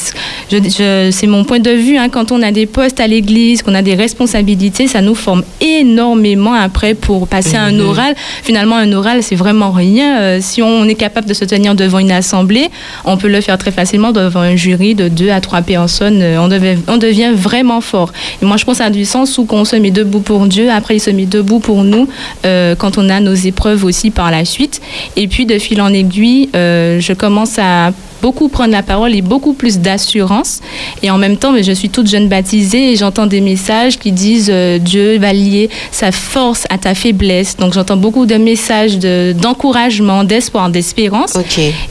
c'est 0.48 1.26
mon 1.26 1.44
point 1.44 1.58
de 1.58 1.70
vue, 1.70 1.96
hein, 1.96 2.08
quand 2.08 2.32
on 2.32 2.42
a 2.42 2.52
des 2.52 2.66
postes 2.66 3.00
à 3.00 3.06
l'église, 3.06 3.49
qu'on 3.58 3.74
a 3.74 3.82
des 3.82 3.94
responsabilités, 3.94 4.86
ça 4.86 5.00
nous 5.00 5.14
forme 5.14 5.42
énormément 5.60 6.54
après 6.54 6.94
pour 6.94 7.28
passer 7.28 7.56
à 7.56 7.62
un 7.62 7.72
mhm. 7.72 7.86
oral. 7.86 8.14
Finalement, 8.42 8.76
un 8.76 8.92
oral, 8.92 9.22
c'est 9.22 9.34
vraiment 9.34 9.70
rien. 9.70 10.20
Euh, 10.20 10.38
si 10.40 10.62
on 10.62 10.84
est 10.84 10.94
capable 10.94 11.28
de 11.28 11.34
se 11.34 11.44
tenir 11.44 11.74
devant 11.74 11.98
une 11.98 12.12
assemblée, 12.12 12.68
on 13.04 13.16
peut 13.16 13.28
le 13.28 13.40
faire 13.40 13.58
très 13.58 13.70
facilement 13.70 14.12
devant 14.12 14.40
un 14.40 14.56
jury 14.56 14.94
de 14.94 15.08
deux 15.08 15.30
à 15.30 15.40
trois 15.40 15.62
personnes. 15.62 16.20
Euh, 16.22 16.40
on, 16.40 16.48
devait, 16.48 16.78
on 16.88 16.96
devient 16.96 17.32
vraiment 17.34 17.80
fort. 17.80 18.12
Et 18.42 18.46
moi, 18.46 18.56
je 18.56 18.64
pense 18.64 18.80
à 18.80 18.90
du 18.90 19.04
sens 19.04 19.36
où 19.38 19.46
on 19.50 19.64
se 19.64 19.76
met 19.76 19.90
debout 19.90 20.20
pour 20.20 20.46
Dieu, 20.46 20.70
après 20.70 20.96
il 20.96 21.00
se 21.00 21.10
met 21.10 21.26
debout 21.26 21.60
pour 21.60 21.84
nous, 21.84 22.08
euh, 22.44 22.74
quand 22.74 22.98
on 22.98 23.08
a 23.08 23.20
nos 23.20 23.34
épreuves 23.34 23.84
aussi 23.84 24.10
par 24.10 24.30
la 24.30 24.44
suite. 24.44 24.80
Et 25.16 25.28
puis, 25.28 25.46
de 25.46 25.58
fil 25.58 25.80
en 25.80 25.92
aiguille, 25.92 26.48
je 26.54 27.12
commence 27.12 27.58
à 27.58 27.92
beaucoup 28.22 28.48
prendre 28.48 28.72
la 28.72 28.82
parole 28.82 29.14
et 29.14 29.22
beaucoup 29.22 29.52
plus 29.52 29.78
d'assurance. 29.78 30.60
Et 31.02 31.10
en 31.10 31.18
même 31.18 31.36
temps, 31.36 31.52
mais 31.52 31.62
je 31.62 31.72
suis 31.72 31.90
toute 31.90 32.08
jeune 32.08 32.28
baptisée 32.28 32.92
et 32.92 32.96
j'entends 32.96 33.26
des 33.26 33.40
messages 33.40 33.98
qui 33.98 34.12
disent 34.12 34.50
euh, 34.52 34.78
Dieu 34.78 35.18
va 35.18 35.32
lier 35.32 35.70
sa 35.90 36.12
force 36.12 36.66
à 36.70 36.78
ta 36.78 36.94
faiblesse. 36.94 37.56
Donc 37.56 37.72
j'entends 37.72 37.96
beaucoup 37.96 38.26
de 38.26 38.36
messages 38.36 38.98
d'encouragement, 38.98 40.24
d'espoir, 40.24 40.70
d'espérance. 40.70 41.36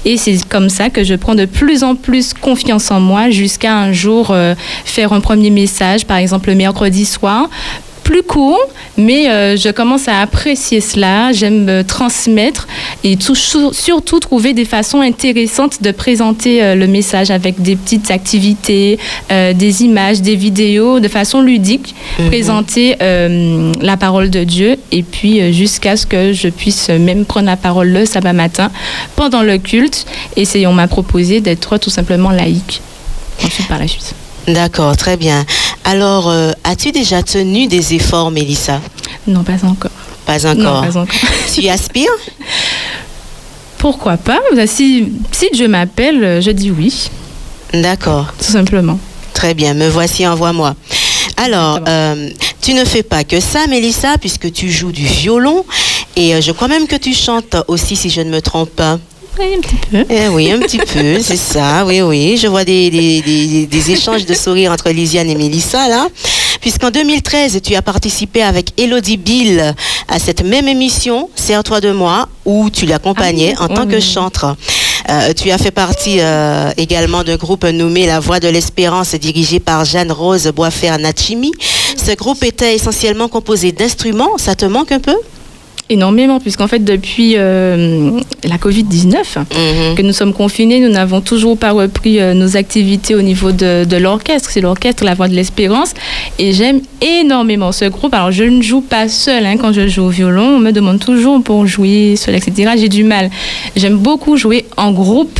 Et 0.05 0.17
c'est 0.17 0.37
comme 0.47 0.69
ça 0.69 0.89
que 0.89 1.03
je 1.03 1.15
prends 1.15 1.35
de 1.35 1.45
plus 1.45 1.83
en 1.83 1.95
plus 1.95 2.33
confiance 2.33 2.91
en 2.91 2.99
moi 2.99 3.29
jusqu'à 3.29 3.75
un 3.75 3.91
jour 3.91 4.31
euh, 4.31 4.55
faire 4.85 5.13
un 5.13 5.19
premier 5.19 5.49
message, 5.49 6.05
par 6.05 6.17
exemple 6.17 6.49
le 6.49 6.55
mercredi 6.55 7.05
soir, 7.05 7.49
plus 8.09 8.23
court, 8.23 8.67
mais 8.97 9.29
euh, 9.29 9.55
je 9.55 9.69
commence 9.69 10.07
à 10.07 10.21
apprécier 10.21 10.81
cela. 10.81 11.31
J'aime 11.31 11.83
transmettre 11.87 12.67
et 13.03 13.15
surtout 13.21 14.19
trouver 14.19 14.53
des 14.53 14.65
façons 14.65 15.01
intéressantes 15.01 15.83
de 15.83 15.91
présenter 15.91 16.63
euh, 16.63 16.73
le 16.73 16.87
message 16.87 17.29
avec 17.29 17.61
des 17.61 17.75
petites 17.75 18.09
activités, 18.09 18.97
euh, 19.31 19.53
des 19.53 19.83
images, 19.83 20.23
des 20.23 20.35
vidéos, 20.35 20.99
de 20.99 21.07
façon 21.07 21.43
ludique, 21.43 21.93
mhm. 22.17 22.27
présenter 22.29 22.95
la 22.99 23.95
parole 23.95 24.31
de 24.31 24.43
Dieu 24.43 24.77
et 24.91 25.03
puis 25.03 25.53
jusqu'à 25.53 25.95
ce 25.95 26.07
que 26.07 26.33
je 26.33 26.49
puisse 26.49 26.89
même 26.89 27.25
prendre 27.25 27.45
la 27.45 27.57
parole 27.57 27.89
le 27.89 28.05
sabbat 28.05 28.33
matin 28.33 28.71
pendant 29.15 29.43
le 29.43 29.59
culte. 29.59 30.07
Et 30.35 30.65
on 30.65 30.73
m'a 30.73 30.87
proposé 30.87 31.41
d'être 31.41 31.77
tout 31.77 31.91
simplement 31.91 32.31
laïque 32.31 32.81
ensuite 33.45 33.67
par 33.67 33.77
la 33.77 33.87
suite. 33.87 34.15
D'accord, 34.53 34.97
très 34.97 35.17
bien. 35.17 35.45
Alors, 35.83 36.29
euh, 36.29 36.51
as-tu 36.63 36.91
déjà 36.91 37.23
tenu 37.23 37.67
des 37.67 37.93
efforts, 37.93 38.31
Mélissa? 38.31 38.81
Non, 39.27 39.43
pas 39.43 39.63
encore. 39.63 39.91
Pas 40.25 40.45
encore. 40.45 40.81
pas 40.81 40.97
encore. 40.97 41.07
tu 41.53 41.67
aspires? 41.67 42.07
Pourquoi 43.77 44.17
pas? 44.17 44.39
Si, 44.65 45.11
si 45.31 45.49
Dieu 45.53 45.67
m'appelle, 45.67 46.41
je 46.41 46.51
dis 46.51 46.71
oui. 46.71 47.09
D'accord. 47.73 48.33
Tout 48.37 48.51
simplement. 48.51 48.99
Très 49.33 49.53
bien, 49.53 49.73
me 49.73 49.87
voici, 49.87 50.27
envoie-moi. 50.27 50.75
Alors, 51.37 51.79
euh, 51.87 52.29
tu 52.61 52.73
ne 52.73 52.83
fais 52.83 53.03
pas 53.03 53.23
que 53.23 53.39
ça, 53.39 53.67
Mélissa, 53.67 54.17
puisque 54.19 54.51
tu 54.51 54.69
joues 54.69 54.91
du 54.91 55.05
violon. 55.05 55.63
Et 56.15 56.35
euh, 56.35 56.41
je 56.41 56.51
crois 56.51 56.67
même 56.67 56.87
que 56.87 56.97
tu 56.97 57.13
chantes 57.13 57.55
aussi, 57.67 57.95
si 57.95 58.09
je 58.09 58.21
ne 58.21 58.29
me 58.29 58.41
trompe 58.41 58.71
pas. 58.71 58.99
Oui, 59.39 59.55
un 59.55 59.61
petit 59.61 59.75
peu. 59.89 60.05
Eh 60.09 60.27
oui, 60.27 60.51
un 60.51 60.59
petit 60.59 60.79
peu, 60.79 61.19
c'est 61.21 61.37
ça. 61.37 61.85
Oui, 61.85 62.01
oui. 62.01 62.35
Je 62.35 62.47
vois 62.47 62.65
des, 62.65 62.89
des, 62.91 63.91
échanges 63.91 64.25
de 64.25 64.33
sourires 64.33 64.73
entre 64.73 64.89
Lisiane 64.89 65.29
et 65.29 65.35
Mélissa, 65.35 65.87
là. 65.87 66.07
Puisqu'en 66.59 66.91
2013, 66.91 67.61
tu 67.63 67.73
as 67.75 67.81
participé 67.81 68.43
avec 68.43 68.73
Elodie 68.77 69.15
Bill 69.15 69.73
à 70.09 70.19
cette 70.19 70.43
même 70.43 70.67
émission, 70.67 71.29
Serre-toi 71.35 71.79
de 71.79 71.91
moi, 71.91 72.27
où 72.43 72.69
tu 72.69 72.85
l'accompagnais 72.85 73.55
ah 73.57 73.63
en 73.63 73.67
tant 73.69 73.87
que 73.87 74.01
chantre. 74.01 74.57
Euh, 75.09 75.33
tu 75.33 75.49
as 75.51 75.57
fait 75.57 75.71
partie 75.71 76.17
euh, 76.19 76.71
également 76.75 77.23
d'un 77.23 77.37
groupe 77.37 77.63
nommé 77.63 78.07
La 78.07 78.19
Voix 78.19 78.41
de 78.41 78.49
l'Espérance, 78.49 79.15
dirigé 79.15 79.61
par 79.61 79.85
Jeanne-Rose 79.85 80.51
Boisfer-Nachimi. 80.53 81.51
Ce 81.95 82.11
groupe 82.15 82.43
était 82.43 82.75
essentiellement 82.75 83.29
composé 83.29 83.71
d'instruments. 83.71 84.37
Ça 84.37 84.55
te 84.55 84.65
manque 84.65 84.91
un 84.91 84.99
peu? 84.99 85.15
Énormément, 85.89 86.39
puisqu'en 86.39 86.67
fait, 86.67 86.79
depuis 86.79 87.33
euh, 87.35 88.11
la 88.43 88.57
Covid-19, 88.57 89.15
mhm. 89.39 89.95
que 89.95 90.01
nous 90.01 90.13
sommes 90.13 90.33
confinés, 90.33 90.79
nous 90.79 90.89
n'avons 90.89 91.21
toujours 91.21 91.57
pas 91.57 91.71
repris 91.71 92.19
euh, 92.19 92.33
nos 92.33 92.57
activités 92.57 93.15
au 93.15 93.21
niveau 93.21 93.51
de, 93.51 93.85
de 93.85 93.97
l'orchestre. 93.97 94.49
C'est 94.51 94.61
l'orchestre 94.61 95.03
La 95.03 95.15
Voix 95.15 95.27
de 95.27 95.35
l'Espérance. 95.35 95.93
Et 96.37 96.53
j'aime 96.53 96.81
énormément 97.01 97.71
ce 97.71 97.85
groupe. 97.85 98.13
Alors, 98.13 98.31
je 98.31 98.43
ne 98.43 98.61
joue 98.61 98.81
pas 98.81 99.07
seul 99.07 99.45
hein, 99.45 99.57
quand 99.57 99.73
je 99.73 99.87
joue 99.87 100.03
au 100.03 100.09
violon. 100.09 100.55
On 100.55 100.59
me 100.59 100.71
demande 100.71 100.99
toujours 100.99 101.41
pour 101.43 101.65
jouer 101.65 102.15
seul, 102.15 102.35
etc. 102.35 102.73
J'ai 102.77 102.89
du 102.89 103.03
mal. 103.03 103.29
J'aime 103.75 103.97
beaucoup 103.97 104.37
jouer 104.37 104.65
en 104.77 104.91
groupe 104.91 105.39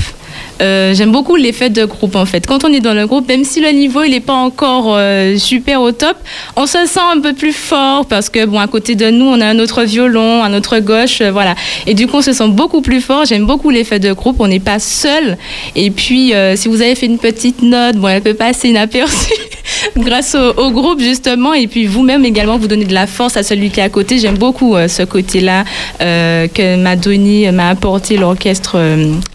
euh, 0.62 0.94
j'aime 0.94 1.12
beaucoup 1.12 1.36
l'effet 1.36 1.70
de 1.70 1.86
groupe 1.86 2.16
en 2.16 2.26
fait. 2.26 2.46
Quand 2.46 2.64
on 2.64 2.74
est 2.74 2.80
dans 2.80 2.94
le 2.94 3.08
groupe, 3.08 3.28
même 3.28 3.44
si 3.44 3.62
le 3.62 3.70
niveau 3.70 4.04
il 4.04 4.12
n'est 4.12 4.20
pas 4.20 4.34
encore 4.34 4.96
euh, 4.96 5.38
super 5.38 5.82
au 5.82 5.92
top, 5.92 6.18
on 6.56 6.66
se 6.66 6.86
sent 6.86 7.00
un 7.16 7.20
peu 7.20 7.34
plus 7.34 7.54
fort 7.54 8.06
parce 8.06 8.30
que 8.30 8.46
bon 8.46 8.60
à 8.60 8.68
côté 8.68 8.96
de 8.96 9.10
nous 9.10 9.26
on 9.26 9.40
a 9.40 9.46
un 9.46 9.60
autre 9.60 9.84
violon, 9.84 10.44
un 10.44 10.54
autre 10.54 10.80
gauche, 10.80 11.22
euh, 11.22 11.32
voilà. 11.32 11.56
Et 11.88 11.94
du 11.94 12.08
coup 12.08 12.18
on 12.18 12.22
se 12.22 12.34
sent 12.34 12.50
beaucoup 12.50 12.82
plus 12.82 13.02
fort. 13.02 13.26
J'aime 13.26 13.46
beaucoup 13.46 13.70
l'effet 13.70 14.00
de 14.00 14.12
groupe. 14.14 14.38
On 14.40 14.48
n'est 14.48 14.60
pas 14.60 14.80
seul. 14.80 15.38
Et 15.76 15.92
puis 15.92 16.34
si 16.56 16.68
vous 16.68 16.82
avez 16.82 16.96
fait 16.96 17.06
une 17.06 17.20
petite 17.20 17.62
note, 17.62 17.96
bon 17.96 18.08
elle 18.08 18.22
peut 18.22 18.34
passer 18.34 18.70
inaperçue 18.70 19.34
grâce 19.98 20.36
au, 20.36 20.72
groupe 20.72 21.00
justement. 21.00 21.54
Et 21.54 21.68
puis 21.68 21.86
vous-même 21.86 22.26
également 22.26 22.58
vous 22.58 22.68
donnez 22.68 22.86
de 22.86 22.94
la 22.94 23.08
force 23.08 23.38
à 23.38 23.44
celui 23.44 23.70
qui 23.70 23.80
est 23.80 23.84
à 23.84 23.90
côté. 23.90 24.20
J'aime 24.20 24.38
beaucoup 24.38 24.76
ce 24.76 25.04
côté-là 25.04 25.64
que 26.00 26.76
m'a 26.76 26.96
donné, 26.96 27.52
m'a 27.52 27.70
apporté 27.70 28.18
l'orchestre 28.18 28.78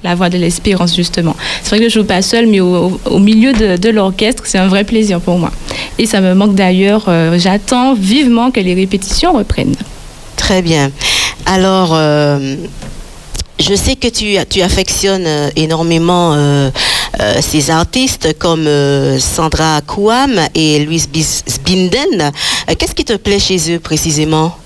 La 0.02 0.14
Voix 0.14 0.28
de 0.28 0.38
l'Espérance 0.38 0.94
justement. 0.94 1.36
C'est 1.62 1.70
vrai 1.70 1.78
que 1.78 1.88
je 1.88 1.94
joue 2.00 2.04
pas 2.04 2.22
seule, 2.22 2.46
mais 2.46 2.60
au, 2.60 3.18
milieu 3.18 3.52
de, 3.52 3.88
l'orchestre, 3.88 4.44
c'est 4.46 4.58
un 4.58 4.68
vrai 4.68 4.84
plaisir 4.84 5.20
pour 5.20 5.38
moi. 5.38 5.50
Et 5.98 6.06
ça 6.06 6.20
me 6.20 6.34
manque 6.34 6.54
d'ailleurs. 6.54 7.04
Euh, 7.08 7.38
j'attends 7.38 7.94
vivement 7.94 8.50
que 8.50 8.60
les 8.60 8.74
répétitions 8.74 9.32
reprennent. 9.32 9.76
Très 10.36 10.62
bien. 10.62 10.90
Alors. 11.46 11.90
Euh, 11.92 12.56
je 13.60 13.72
sais 13.72 13.94
que 13.94 14.08
tu, 14.08 14.36
tu 14.50 14.62
affectionnes 14.62 15.26
euh, 15.26 16.70
énormément 17.18 17.42
ces 17.42 17.70
artistes 17.70 18.38
comme 18.38 18.68
Sandra 19.18 19.80
Kouam 19.82 20.40
et 20.54 20.84
Louise 20.84 21.08
Binden. 21.64 22.32
Qu'est-ce 22.78 22.94
qui 22.94 23.04
te 23.04 23.16
plaît 23.16 23.38
chez 23.38 23.74
eux 23.74 23.78
précisément? 23.78 24.56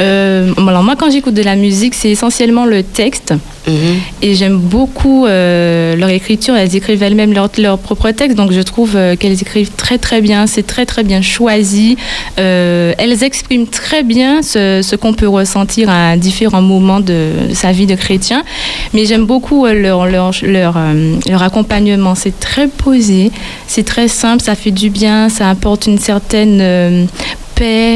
Euh, 0.00 0.52
alors 0.56 0.82
moi, 0.82 0.96
quand 0.96 1.10
j'écoute 1.10 1.34
de 1.34 1.42
la 1.42 1.56
musique, 1.56 1.94
c'est 1.94 2.10
essentiellement 2.10 2.64
le 2.64 2.82
texte. 2.82 3.34
Mhm. 3.66 3.74
Et 4.22 4.34
j'aime 4.34 4.56
beaucoup 4.56 5.26
euh, 5.26 5.94
leur 5.94 6.08
écriture. 6.08 6.56
Elles 6.56 6.74
écrivent 6.74 7.02
elles-mêmes 7.02 7.34
leur, 7.34 7.50
leur, 7.58 7.78
propre 7.78 8.10
texte. 8.10 8.36
Donc 8.36 8.52
je 8.52 8.60
trouve 8.60 8.96
euh, 8.96 9.16
qu'elles 9.16 9.40
écrivent 9.40 9.70
très 9.76 9.98
très 9.98 10.20
bien. 10.20 10.46
C'est 10.46 10.66
très 10.66 10.86
très 10.86 11.02
bien 11.02 11.20
choisi. 11.20 11.96
elles 12.36 13.22
expriment 13.22 13.66
très 13.66 14.02
bien 14.02 14.42
ce, 14.42 14.80
ce 14.82 14.96
qu'on 14.96 15.12
peut 15.12 15.28
ressentir 15.28 15.90
à 15.90 16.16
différents 16.16 16.62
moments 16.62 17.00
de 17.00 17.30
sa 17.52 17.72
vie 17.72 17.86
de 17.86 17.94
chrétien. 17.94 18.42
Mais 18.94 19.04
j'aime 19.04 19.26
beaucoup 19.26 19.66
leur, 19.66 20.06
leur, 20.06 20.32
leur, 20.42 20.78
leur 21.28 21.42
accompagnement. 21.42 22.14
C'est 22.14 22.38
très 22.40 22.68
posé. 22.68 23.30
C'est 23.66 23.84
très 23.84 24.08
simple. 24.08 24.42
Ça 24.42 24.54
fait 24.54 24.70
du 24.70 24.88
bien. 24.88 25.28
Ça 25.28 25.50
apporte 25.50 25.86
une 25.86 25.98
certaine 25.98 27.08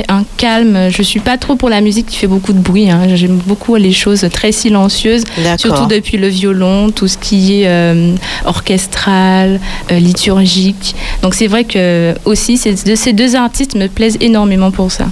un 0.09 0.24
calme. 0.37 0.90
Je 0.90 1.03
suis 1.03 1.20
pas 1.20 1.38
trop 1.38 1.57
pour 1.57 1.68
la 1.68 1.81
musique 1.81 2.07
qui 2.07 2.16
fait 2.16 2.27
beaucoup 2.27 2.53
de 2.53 2.59
bruit. 2.59 2.90
Hein. 2.90 3.14
J'aime 3.14 3.38
beaucoup 3.38 3.77
les 3.77 3.92
choses 3.92 4.27
très 4.33 4.53
silencieuses, 4.53 5.24
surtout 5.59 5.87
depuis 5.87 6.16
le 6.16 6.29
violon, 6.29 6.90
tout 6.90 7.09
ce 7.09 7.18
qui 7.18 7.62
est 7.62 7.68
euh, 7.68 8.14
orchestral, 8.44 9.61
euh, 9.90 9.98
liturgique. 9.98 10.94
Donc 11.22 11.35
c'est 11.35 11.46
vrai 11.46 11.64
que 11.64 12.14
aussi 12.24 12.59
ces 12.59 13.12
deux 13.12 13.37
artistes 13.37 13.74
me 13.74 13.88
plaisent 13.88 14.18
énormément 14.20 14.70
pour 14.70 14.92
ça. 14.92 15.07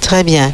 Très 0.00 0.24
bien, 0.24 0.52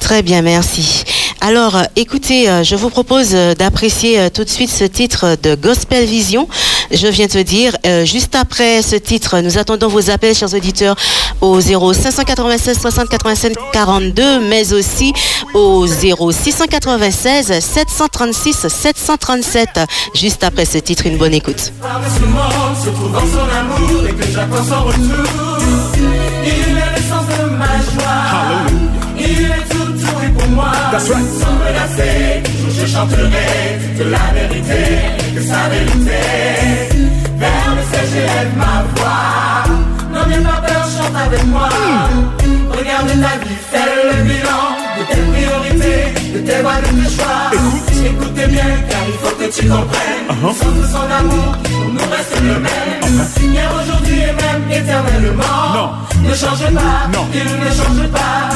très 0.00 0.22
bien, 0.22 0.42
merci. 0.42 1.04
Alors, 1.44 1.74
euh, 1.74 1.82
écoutez, 1.96 2.48
euh, 2.48 2.62
je 2.62 2.76
vous 2.76 2.88
propose 2.88 3.30
euh, 3.34 3.56
d'apprécier 3.56 4.30
tout 4.30 4.44
de 4.44 4.48
suite 4.48 4.70
ce 4.70 4.84
titre 4.84 5.36
de 5.42 5.56
Gospel 5.56 6.04
Vision. 6.04 6.48
Je 6.92 7.08
viens 7.08 7.26
te 7.26 7.38
dire, 7.38 7.76
juste 8.04 8.36
après 8.36 8.82
ce 8.82 8.96
titre, 8.96 9.40
nous 9.40 9.56
attendons 9.56 9.88
vos 9.88 10.10
appels, 10.10 10.34
chers 10.34 10.52
auditeurs, 10.54 10.94
au 11.40 11.58
0596 11.58 12.78
60 12.78 13.08
87 13.08 13.56
42, 13.72 14.40
mais 14.40 14.72
aussi 14.74 15.14
au 15.54 15.86
0696 15.86 17.58
736 17.60 18.68
737. 18.68 19.80
Juste 20.14 20.44
après 20.44 20.66
ce 20.66 20.78
titre, 20.78 21.06
une 21.06 21.16
bonne 21.16 21.34
écoute. 21.34 21.72
Pour 30.36 30.48
moi. 30.48 30.72
Sans 30.98 31.16
me 31.16 31.72
lasser, 31.72 32.42
toujours 32.44 32.74
je 32.80 32.86
chanterai 32.86 33.78
toute 33.96 34.06
la 34.06 34.26
vérité 34.38 34.82
que 35.34 35.42
sa 35.42 35.68
vérité. 35.68 36.20
Vers 37.38 37.74
le 37.76 37.82
ciel, 37.90 38.06
j'élève 38.12 38.52
ma 38.56 38.84
voix. 38.94 39.64
N'en 40.12 40.30
aie 40.30 40.42
pas 40.42 40.60
peur, 40.66 40.84
chante 40.96 41.16
avec 41.26 41.44
moi. 41.46 41.68
Regarde 42.70 43.08
ta 43.08 43.32
vie, 43.44 43.58
fais 43.70 43.88
le 44.10 44.22
bilan 44.24 44.64
de 44.98 45.02
tes 45.14 45.22
priorités, 45.32 45.61
de 46.34 46.38
tes 46.38 46.62
voies, 46.62 46.80
de 46.80 47.02
tes 47.02 47.10
choix. 47.14 47.50
Écoutez 48.04 48.46
bien, 48.46 48.70
car 48.88 49.00
il 49.06 49.14
faut 49.22 49.36
que 49.36 49.48
tu 49.50 49.68
comprennes. 49.68 50.26
Sans 50.42 50.64
tout 50.64 50.88
son 50.90 51.06
amour, 51.20 51.56
nous 51.92 52.10
reste 52.10 52.36
le 52.42 52.58
même. 52.58 53.52
Hier, 53.52 53.70
aujourd'hui 53.80 54.18
et 54.20 54.34
même 54.42 54.64
éternellement. 54.70 55.92
Ne 56.22 56.34
change 56.34 56.72
pas, 56.74 57.10
il 57.34 57.44
ne 57.44 57.70
change 57.70 58.08
pas. 58.10 58.48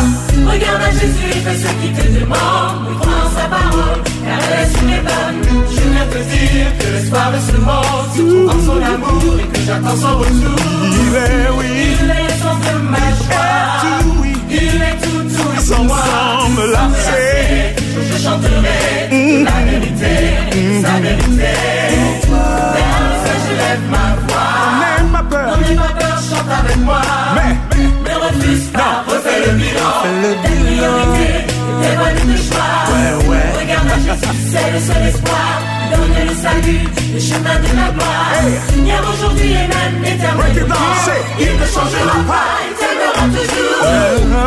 Regarde 0.51 0.83
à 0.83 0.91
Jésus, 0.91 1.31
il 1.35 1.43
fait 1.43 1.57
ce 1.57 1.69
qu'il 1.81 1.93
te 1.93 2.21
demande. 2.21 2.87
Oui, 2.89 3.09
sa 3.37 3.47
parole, 3.49 4.01
car 4.25 4.39
elle 4.47 4.61
est 4.63 4.73
une 4.81 5.03
bonne. 5.03 5.41
Je 5.71 5.83
viens 5.91 6.07
te 6.07 6.19
dire 6.19 6.69
que 6.79 6.87
l'espoir 6.95 7.33
de 7.33 7.39
ce 7.39 7.57
monde 7.61 7.97
son 8.65 8.83
amour 8.83 9.39
et 9.39 9.47
que 9.53 9.61
j'attends 9.67 9.97
son 9.97 10.19
retour. 10.19 10.59
Il 10.83 11.15
est, 11.15 11.51
oui, 11.57 11.67
il 12.01 12.11
est 12.11 12.23
l'essence 12.23 12.61
de 12.67 12.79
ma 12.91 13.07
joie. 13.19 13.67
Il 14.51 14.57
est 14.57 14.97
tout, 15.03 15.23
tout. 15.37 15.47
Je 17.49 18.23
chanterai 18.23 19.45
la 19.45 19.71
vérité, 19.71 20.13
sa 20.83 21.01
vérité. 21.01 21.53
Le 21.93 22.23
je 23.45 23.53
lève 23.57 23.85
ma 23.91 24.07
voix. 24.27 24.57
N'aie 24.81 25.13
pas 25.13 25.93
peur, 25.99 26.19
chante 26.29 26.51
avec 26.65 26.79
moi. 26.79 27.01
Mais, 27.35 27.53
mais, 28.05 28.15
refuse 28.15 28.67
pas, 28.73 29.05
refais 29.07 29.41
le 29.47 29.53
bilan. 29.53 29.93
Tes 30.03 30.55
priorités, 30.65 31.37
tes 31.83 31.95
voies, 31.97 32.13
tes 32.17 32.41
choix. 32.49 32.75
Regarde 33.61 33.89
à 33.89 33.99
Jésus, 33.99 34.37
c'est 34.51 34.71
le 34.73 34.81
seul 34.81 35.03
espoir. 35.07 35.51
Donne 35.93 36.19
le 36.29 36.35
salut, 36.35 36.85
le 37.15 37.21
chemin 37.21 37.57
de 37.61 37.71
la 37.79 37.89
gloire. 37.95 38.33
Hier, 38.77 39.03
aujourd'hui 39.13 39.53
et 39.53 39.69
même 39.69 40.05
éternellement. 40.05 40.75
Il 41.39 41.53
ne 41.61 41.67
changera 41.67 42.19
pas, 42.27 42.66
toujours. 43.31 43.83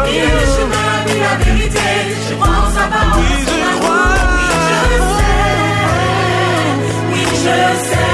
Il 0.08 1.20
la 1.20 1.36
vérité. 1.44 1.80
Je 2.30 2.36
crois 2.36 2.48
en 2.48 2.70
je 4.70 4.98
sais. 5.10 5.36
Oui, 7.12 7.22
je 7.32 7.56
sais. 7.90 8.09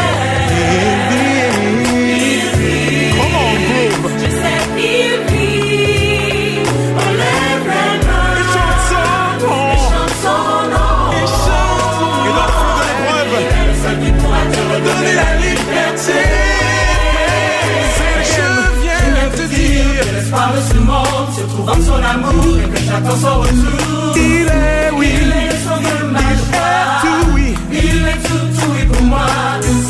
En 21.67 21.81
son 21.81 22.01
amour 22.13 22.57
et 22.63 22.69
que 22.69 22.77
j'attends 22.85 23.17
son 23.17 23.39
retour. 23.41 24.13
Il 24.15 24.47
est, 24.47 24.91
oui. 24.97 25.09
Il 25.21 25.29
est 25.31 25.47
le 25.51 25.57
son 25.65 25.77
de 25.77 26.11
ma 26.11 26.19
joie. 26.19 27.01
Tout, 27.01 27.31
oui. 27.33 27.55
Il 27.71 28.07
est 28.07 28.21
tout, 28.27 28.45
tout 28.59 28.73
et 28.81 28.85
pour 28.85 29.01
moi. 29.03 29.25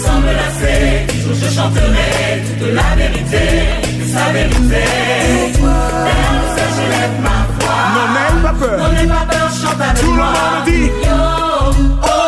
Sans 0.04 0.20
me 0.20 0.32
lasser, 0.40 1.06
toujours 1.08 1.36
je 1.42 1.50
chanterai 1.56 2.44
toute 2.48 2.74
la 2.74 2.96
vérité, 2.96 3.46
que 4.00 4.06
sa 4.08 4.26
vérité. 4.32 4.84
Vers 5.62 6.32
le 6.34 6.48
ciel, 6.56 6.70
je 6.78 6.86
lève 6.94 7.18
ma 7.22 7.38
voix. 7.56 7.84
N'en 7.96 8.08
aie 8.22 8.42
pas 8.44 8.56
peur. 8.60 8.78
N'en 8.80 8.92
aie 8.98 9.08
pas 9.08 9.26
peur, 9.30 9.50
chante 9.62 9.82
avec 9.82 10.02
Tout 10.04 10.12
le 10.12 10.18
moi. 10.18 10.26
monde 10.26 10.66
dit. 10.66 10.88
Yo, 11.06 11.20
oh, 12.04 12.25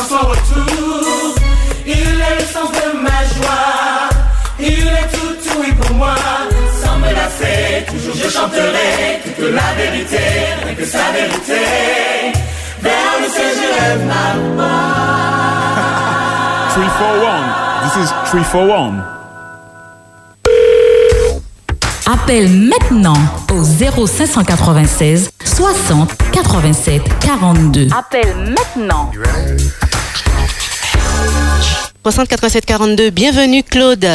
j'attends 0.00 0.20
son 0.20 0.28
retour. 0.28 1.34
Il 1.86 1.92
est 1.92 2.40
le 2.40 2.46
sens 2.46 2.70
de 2.70 2.98
ma 2.98 3.24
joie, 3.34 4.08
il 4.58 4.86
est 4.86 5.08
tout, 5.12 5.34
tout 5.42 5.62
et 5.66 5.72
pour 5.72 5.96
moi. 5.96 6.14
Sans 6.82 6.98
me 6.98 7.12
lasser, 7.12 7.84
toujours 7.88 8.14
je 8.14 8.28
chanterai 8.28 9.20
toute 9.24 9.52
la 9.52 9.74
vérité, 9.76 10.18
rien 10.64 10.74
que 10.74 10.84
sa 10.84 11.10
vérité. 11.12 12.32
Vers 12.82 12.92
le 13.22 13.28
ciel, 13.28 13.52
je 13.54 13.68
lève 13.80 14.04
ma 14.06 14.34
voix. 14.54 14.80
341. 16.70 17.82
This 17.82 17.96
is 18.04 18.10
341. 18.26 19.04
Appelle 22.12 22.48
maintenant 22.50 23.20
au 23.52 23.62
0596 23.62 25.30
60 25.44 26.10
87 26.32 27.02
42. 27.20 27.88
Appelle 27.96 28.34
maintenant. 28.36 29.10
60 32.02 32.28
87 32.28 32.64
42, 32.66 33.10
bienvenue 33.10 33.62
Claude. 33.62 34.06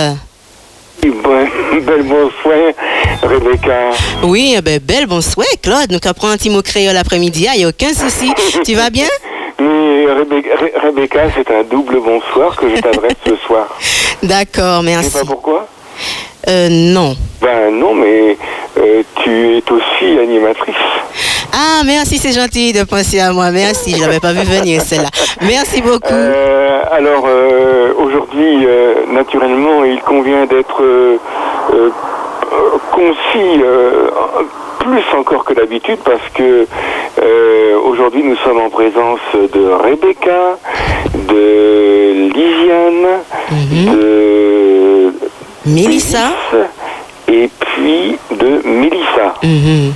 Bon, 1.04 1.48
bel 1.82 2.04
bonsoir, 2.04 2.74
Rebecca. 3.22 3.92
Oui, 4.24 4.56
eh 4.58 4.62
ben, 4.62 4.80
belle 4.80 5.06
bonsoir 5.06 5.46
Claude. 5.62 5.92
Nous 5.92 6.00
apprend 6.10 6.30
un 6.30 6.38
petit 6.38 6.50
mot 6.50 6.62
créole 6.64 6.98
après-midi, 6.98 7.48
il 7.54 7.58
n'y 7.60 7.64
a 7.66 7.68
aucun 7.68 7.94
souci. 7.94 8.32
tu 8.66 8.74
vas 8.74 8.90
bien? 8.90 9.06
Mais 9.60 10.06
Rebecca, 10.12 10.50
Re- 10.56 10.86
Rebecca, 10.88 11.20
c'est 11.36 11.50
un 11.52 11.64
double 11.64 12.00
bonsoir 12.02 12.56
que 12.56 12.76
je 12.76 12.82
t'adresse 12.82 13.14
ce 13.26 13.36
soir. 13.38 13.68
D'accord, 14.24 14.80
Tu 14.82 14.86
merci. 14.88 15.10
sais 15.12 15.20
pas 15.20 15.26
pourquoi? 15.26 15.68
Euh, 16.48 16.68
non. 16.70 17.16
Ben 17.42 17.72
non, 17.72 17.94
mais 17.94 18.38
euh, 18.78 19.04
tu 19.24 19.58
es 19.58 19.64
aussi 19.72 20.20
animatrice. 20.20 20.76
Ah, 21.54 21.82
merci, 21.86 22.18
c'est 22.18 22.34
gentil 22.34 22.74
de 22.74 22.84
penser 22.84 23.20
à 23.20 23.32
moi. 23.32 23.50
Merci, 23.52 23.96
je 23.96 24.02
l'avais 24.02 24.20
pas 24.20 24.34
vu 24.34 24.44
venir 24.44 24.82
celle-là. 24.82 25.10
Merci 25.42 25.82
beaucoup. 25.82 26.12
Euh, 26.12 26.82
alors, 26.92 27.26
euh, 27.28 27.94
aujourd'hui, 27.98 28.68
naturellement, 29.12 29.84
il 29.86 30.00
convient 30.02 30.46
d'être 30.46 30.84
concis 32.92 33.62
plus 34.86 35.18
encore 35.18 35.44
que 35.46 35.54
d'habitude 35.54 35.98
parce 36.06 36.30
que 36.34 36.68
euh, 37.22 37.78
aujourd'hui 37.86 38.24
nous 38.24 38.36
sommes 38.38 38.60
en 38.60 38.70
présence 38.70 39.20
de 39.34 39.68
Rebecca, 39.84 40.58
de 41.28 42.30
Lisiane, 42.34 43.22
de 43.72 44.75
Mélissa 45.66 46.32
et 47.28 47.50
puis 47.60 48.18
de 48.32 48.62
Mélissa. 48.66 49.34
Mhm. 49.44 49.94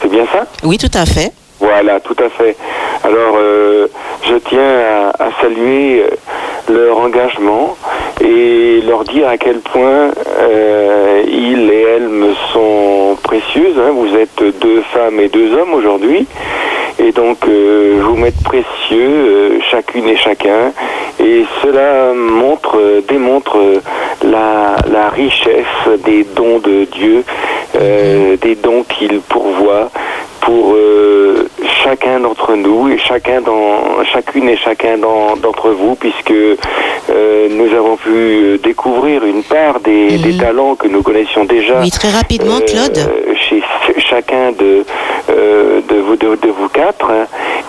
C'est 0.00 0.10
bien 0.10 0.26
ça? 0.32 0.46
Oui, 0.64 0.78
tout 0.78 0.90
à 0.94 1.06
fait. 1.06 1.32
Voilà, 1.60 2.00
tout 2.00 2.16
à 2.18 2.28
fait. 2.28 2.56
Alors, 3.04 3.36
euh, 3.38 3.86
je 4.24 4.34
tiens 4.48 5.12
à, 5.18 5.24
à 5.24 5.28
saluer 5.40 6.02
euh, 6.02 6.72
leur 6.72 6.98
engagement 6.98 7.76
et 8.20 8.80
leur 8.86 9.04
dire 9.04 9.28
à 9.28 9.36
quel 9.38 9.60
point 9.60 10.10
euh, 10.40 11.22
ils 11.28 11.70
et 11.70 11.82
elles 11.96 12.08
me 12.08 12.34
sont 12.52 13.16
précieuses. 13.22 13.78
hein. 13.78 13.92
Vous 13.94 14.14
êtes 14.16 14.42
deux 14.60 14.82
femmes 14.92 15.20
et 15.20 15.28
deux 15.28 15.52
hommes 15.56 15.74
aujourd'hui. 15.74 16.26
Et 16.98 17.12
donc, 17.12 17.38
euh, 17.48 18.00
vous 18.02 18.16
m'êtes 18.16 18.42
précieux, 18.42 18.66
euh, 19.00 19.58
chacune 19.70 20.08
et 20.08 20.16
chacun. 20.16 20.72
Et 21.20 21.44
cela 21.62 22.12
montre, 22.14 22.78
euh, 22.78 23.00
démontre 23.08 23.56
euh, 23.58 23.80
la, 24.24 24.76
la 24.92 25.08
richesse 25.10 26.00
des 26.04 26.24
dons 26.36 26.58
de 26.58 26.84
Dieu, 26.84 27.24
euh, 27.80 28.36
des 28.36 28.54
dons 28.54 28.84
qu'il 28.84 29.20
pourvoit 29.20 29.90
pour 30.40 30.74
euh, 30.74 31.48
chacun 31.84 32.18
d'entre 32.20 32.54
nous 32.56 32.88
et 32.88 32.98
chacun 32.98 33.40
dans 33.40 34.02
chacune 34.12 34.48
et 34.48 34.56
chacun 34.56 34.98
d'entre 34.98 35.70
vous 35.70 35.94
puisque 35.94 36.32
euh, 36.32 37.48
nous 37.50 37.72
avons 37.76 37.96
pu 37.96 38.58
découvrir 38.62 39.24
une 39.24 39.44
part 39.44 39.78
des, 39.80 40.18
des 40.18 40.36
talents 40.36 40.74
que 40.74 40.88
nous 40.88 41.02
connaissions 41.02 41.44
déjà 41.44 41.78
Oui, 41.80 41.90
très 41.90 42.10
rapidement, 42.10 42.56
euh, 42.56 42.66
Claude. 42.66 43.08
chez 43.48 43.62
ch- 43.86 43.98
chacun 44.10 44.50
de, 44.58 44.84
euh, 45.30 45.80
de, 45.88 45.96
vous, 45.96 46.16
de, 46.16 46.36
de 46.36 46.48
vous 46.48 46.68
quatre. 46.68 47.10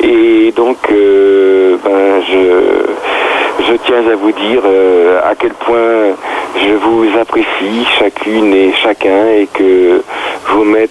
Et 0.01 0.51
donc, 0.56 0.78
euh, 0.91 1.78
ben, 1.84 2.22
je, 2.30 3.64
je 3.66 3.74
tiens 3.86 4.08
à 4.12 4.16
vous 4.16 4.32
dire 4.32 4.62
euh, 4.66 5.20
à 5.24 5.36
quel 5.36 5.54
point 5.54 6.16
je 6.56 6.74
vous 6.74 7.06
apprécie 7.20 7.86
chacune 7.99 8.54
et 8.54 8.74
chacun 8.74 9.28
et 9.28 9.47
que 9.54 10.01
vous 10.47 10.64
m'êtes 10.64 10.89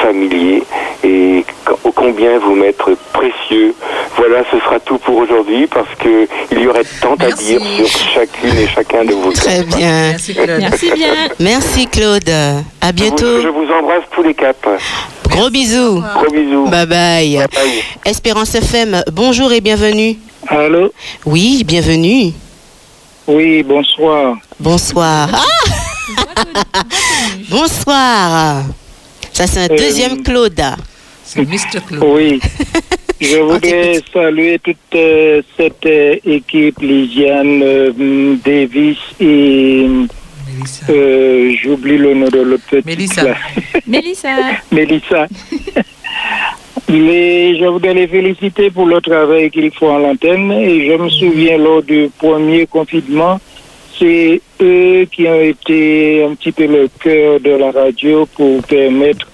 familier 0.00 0.62
et 1.04 1.44
co- 1.94 2.02
combien 2.02 2.38
vous 2.38 2.54
m'êtes 2.54 2.76
précieux. 3.12 3.74
Voilà, 4.16 4.42
ce 4.50 4.58
sera 4.60 4.78
tout 4.80 4.98
pour 4.98 5.16
aujourd'hui 5.16 5.66
parce 5.66 5.88
que 5.98 6.28
il 6.50 6.60
y 6.60 6.66
aurait 6.66 6.84
tant 7.00 7.14
à 7.14 7.30
dire 7.30 7.60
sur 7.76 7.88
chacune 8.14 8.56
et 8.58 8.66
chacun 8.68 9.04
de 9.04 9.12
vous. 9.14 9.32
Très 9.32 9.62
bien. 9.64 10.10
Merci 10.10 10.34
Claude. 10.34 10.58
Merci 10.60 10.90
bien. 10.94 11.14
Merci 11.38 11.86
Claude. 11.86 12.28
À 12.28 12.86
Je 12.86 12.86
vous, 12.88 12.92
bientôt. 12.92 13.40
je 13.42 13.48
vous 13.48 13.66
embrasse 13.80 14.04
tous 14.14 14.22
les 14.22 14.34
quatre. 14.34 14.68
Gros 15.28 15.50
bisous. 15.50 16.02
Gros 16.14 16.30
bisous. 16.30 16.66
Bye 16.68 16.86
bye. 16.86 17.36
Bye 17.36 17.46
bye. 17.54 17.82
Espérance 18.04 18.54
FM, 18.54 19.02
bonjour 19.12 19.50
et 19.52 19.60
bienvenue. 19.60 20.16
Allô 20.48 20.92
Oui, 21.24 21.64
bienvenue. 21.64 22.32
Oui, 23.26 23.62
bonsoir. 23.62 24.36
Bonsoir. 24.58 25.28
Ah 25.32 26.52
Bonsoir. 27.48 28.62
Ça, 29.32 29.46
c'est 29.46 29.60
un 29.60 29.74
Euh, 29.74 29.78
deuxième 29.78 30.22
Claude. 30.22 30.60
C'est 31.34 31.48
Mr. 31.48 31.80
Claude. 31.86 32.04
Oui. 32.04 32.40
Je 33.20 33.36
voudrais 33.36 34.00
saluer 34.12 34.58
toute 34.58 34.76
euh, 34.96 35.40
cette 35.56 35.86
euh, 35.86 36.16
équipe, 36.26 36.78
Lisiane, 36.80 37.62
euh, 37.62 38.34
Davis 38.44 38.98
et 39.20 39.86
Mélissa. 39.86 40.86
euh, 40.90 41.54
j'oublie 41.62 41.96
le 41.96 42.14
nom 42.14 42.28
de 42.28 42.40
l'autre 42.40 42.64
petite. 42.68 42.84
Mélissa. 42.84 43.34
Mélissa. 43.86 44.28
Mélissa. 44.72 45.26
Je 46.88 47.66
voudrais 47.66 47.94
les 47.94 48.08
féliciter 48.08 48.70
pour 48.70 48.86
le 48.86 49.00
travail 49.00 49.50
qu'ils 49.50 49.72
font 49.72 49.96
à 49.96 49.98
l'antenne 50.00 50.52
et 50.52 50.86
je 50.86 50.96
me 51.00 51.08
souviens 51.08 51.56
lors 51.56 51.82
du 51.82 52.10
premier 52.18 52.66
confinement, 52.66 53.40
c'est 53.98 54.40
eux 54.60 55.06
qui 55.10 55.26
ont 55.26 55.40
été 55.40 56.24
un 56.24 56.34
petit 56.34 56.52
peu 56.52 56.66
le 56.66 56.88
cœur 57.00 57.40
de 57.40 57.50
la 57.52 57.70
radio 57.70 58.26
pour 58.34 58.62
permettre 58.64 59.26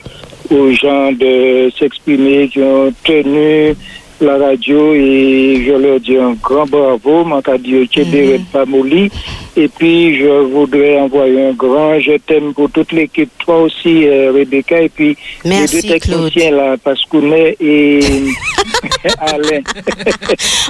aux 0.50 0.72
gens 0.72 1.12
de 1.12 1.70
s'exprimer, 1.78 2.48
qui 2.48 2.60
ont 2.60 2.92
tenu 3.04 3.74
la 4.20 4.38
radio 4.38 4.94
et 4.94 5.64
je 5.66 5.72
leur 5.72 6.00
dis 6.00 6.16
un 6.16 6.34
grand 6.34 6.66
bravo, 6.66 7.24
Macadio 7.24 7.84
Tchéberet 7.86 8.40
Pamouli. 8.52 9.10
Et 9.56 9.68
puis 9.68 10.18
je 10.18 10.28
voudrais 10.52 11.00
envoyer 11.00 11.48
un 11.48 11.52
grand 11.52 11.98
je 11.98 12.16
t'aime 12.18 12.54
pour 12.54 12.70
toute 12.70 12.92
l'équipe, 12.92 13.30
toi 13.38 13.62
aussi 13.62 14.06
euh, 14.06 14.32
Rebecca 14.32 14.80
et 14.80 14.88
puis 14.88 15.16
Merci, 15.44 15.76
les 15.76 15.82
deux 15.82 15.88
techniciens 15.88 16.50
là, 16.52 16.76
Pascounet 16.76 17.56
et 17.60 18.00
Alain. 19.18 19.60